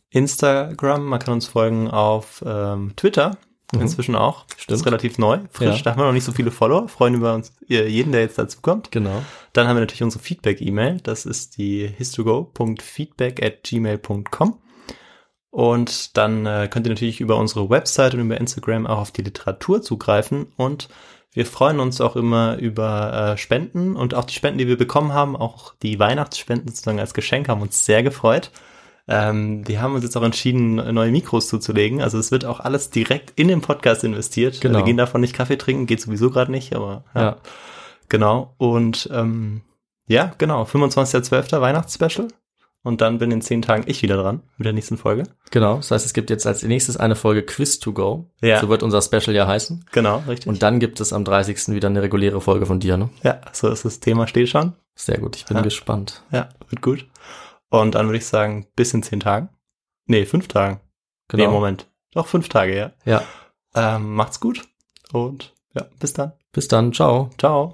Instagram, 0.10 1.06
man 1.06 1.20
kann 1.20 1.34
uns 1.36 1.48
folgen 1.48 1.90
auf 1.90 2.44
ähm, 2.46 2.94
Twitter. 2.96 3.38
Inzwischen 3.72 4.16
auch. 4.16 4.46
Das 4.48 4.62
Stimmt. 4.64 4.80
ist 4.80 4.86
relativ 4.88 5.20
neu, 5.20 5.42
frisch. 5.52 5.78
Ja. 5.78 5.82
Da 5.84 5.92
haben 5.92 6.00
wir 6.00 6.06
noch 6.06 6.12
nicht 6.12 6.24
so 6.24 6.32
viele 6.32 6.50
Follower. 6.50 6.88
Freuen 6.88 7.14
über 7.14 7.36
uns, 7.36 7.54
ihr- 7.68 7.88
jeden, 7.88 8.12
der 8.12 8.22
jetzt 8.22 8.40
dazukommt. 8.40 8.92
Genau. 8.92 9.22
Dann 9.54 9.68
haben 9.68 9.76
wir 9.76 9.82
natürlich 9.82 10.02
unsere 10.02 10.24
Feedback-E-Mail. 10.24 11.02
Das 11.04 11.28
ist 11.28 11.60
die 11.60 11.86
histogo.feedback 11.88 13.44
at 13.44 13.62
gmail.com. 13.64 14.58
Und 15.52 16.18
dann 16.18 16.48
äh, 16.48 16.68
könnt 16.72 16.88
ihr 16.88 16.92
natürlich 16.94 17.22
über 17.22 17.38
unsere 17.38 17.70
Website 17.70 18.16
und 18.16 18.22
über 18.22 18.40
Instagram 18.40 18.88
auch 18.88 18.98
auf 19.00 19.12
die 19.12 19.22
Literatur 19.22 19.84
zugreifen. 19.84 20.48
Und 20.58 20.90
wir 21.32 21.46
freuen 21.46 21.80
uns 21.80 22.02
auch 22.02 22.16
immer 22.16 22.58
über 22.58 23.34
äh, 23.34 23.38
Spenden 23.38 23.96
und 23.96 24.14
auch 24.16 24.26
die 24.26 24.34
Spenden, 24.34 24.58
die 24.58 24.68
wir 24.68 24.78
bekommen 24.78 25.14
haben, 25.14 25.36
auch 25.36 25.74
die 25.84 26.00
Weihnachtsspenden 26.00 26.70
sozusagen 26.70 27.00
als 27.00 27.14
Geschenk, 27.14 27.50
haben 27.50 27.62
uns 27.62 27.86
sehr 27.86 28.02
gefreut. 28.02 28.52
Ähm, 29.08 29.64
die 29.64 29.80
haben 29.80 29.96
uns 29.96 30.04
jetzt 30.04 30.16
auch 30.18 30.24
entschieden, 30.24 30.76
neue 30.94 31.12
Mikros 31.12 31.48
zuzulegen. 31.48 32.02
Also 32.02 32.20
es 32.20 32.32
wird 32.32 32.46
auch 32.46 32.60
alles 32.60 32.90
direkt 32.90 33.34
in 33.40 33.48
den 33.48 33.62
Podcast 33.62 34.04
investiert. 34.04 34.62
Genau. 34.62 34.80
Wir 34.80 34.86
gehen 34.86 34.98
davon 34.98 35.22
nicht 35.22 35.34
Kaffee 35.34 35.58
trinken, 35.58 35.88
geht 35.88 36.02
sowieso 36.02 36.30
gerade 36.30 36.52
nicht, 36.52 36.76
aber 36.76 37.06
Ja. 37.16 37.38
Genau. 38.08 38.54
Und 38.58 39.10
ähm, 39.12 39.62
ja, 40.08 40.34
genau, 40.38 40.64
25.12. 40.64 41.62
Weihnachtsspecial. 41.62 42.28
Und 42.82 43.02
dann 43.02 43.18
bin 43.18 43.30
in 43.32 43.42
zehn 43.42 43.62
Tagen 43.62 43.84
ich 43.88 44.02
wieder 44.02 44.16
dran 44.16 44.42
mit 44.58 44.66
der 44.66 44.72
nächsten 44.74 44.98
Folge. 44.98 45.24
Genau. 45.52 45.78
Das 45.78 45.92
heißt, 45.92 46.06
es 46.06 46.14
gibt 46.14 46.30
jetzt 46.30 46.48
als 46.48 46.64
nächstes 46.64 46.96
eine 46.96 47.16
Folge 47.16 47.44
Quiz 47.44 47.80
to 47.80 47.92
go. 47.92 48.32
Ja. 48.42 48.62
So 48.62 48.70
wird 48.70 48.84
unser 48.84 49.02
Special 49.02 49.36
ja 49.36 49.48
heißen. 49.48 49.86
Genau, 49.92 50.24
richtig. 50.28 50.48
Und 50.48 50.64
dann 50.64 50.80
gibt 50.80 51.02
es 51.02 51.12
am 51.12 51.26
30. 51.26 51.70
wieder 51.70 51.90
eine 51.90 52.02
reguläre 52.02 52.40
Folge 52.40 52.66
von 52.66 52.80
dir, 52.80 52.96
ne? 52.98 53.10
ja, 53.22 53.42
so 53.52 53.68
ist 53.70 53.84
das 53.84 54.00
Thema 54.00 54.28
steht 54.28 54.48
schon. 54.50 54.74
Sehr 54.96 55.18
gut. 55.18 55.36
Ich 55.36 55.46
bin 55.46 55.58
Ja. 55.58 55.64
gespannt. 55.64 56.24
Ja, 56.32 56.50
wird 56.70 56.82
gut. 56.82 57.06
Und 57.70 57.96
dann 57.96 58.08
würde 58.08 58.18
ich 58.18 58.26
sagen, 58.26 58.66
bis 58.76 58.94
in 58.94 59.04
zehn 59.04 59.20
Tagen. 59.20 59.50
Nee, 60.06 60.26
fünf 60.26 60.48
Tagen. 60.48 60.80
Genau. 61.28 61.44
Nee, 61.46 61.50
Moment. 61.52 61.88
Doch, 62.14 62.28
fünf 62.28 62.50
Tage, 62.50 62.76
ja. 62.76 62.92
Ja. 63.06 63.24
Ähm, 63.76 64.16
macht's 64.16 64.40
gut. 64.40 64.64
Und 65.12 65.54
ja, 65.76 65.86
bis 66.00 66.14
dann. 66.14 66.32
Bis 66.52 66.68
dann. 66.68 66.92
Ciao. 66.94 67.30
Ciao. 67.38 67.74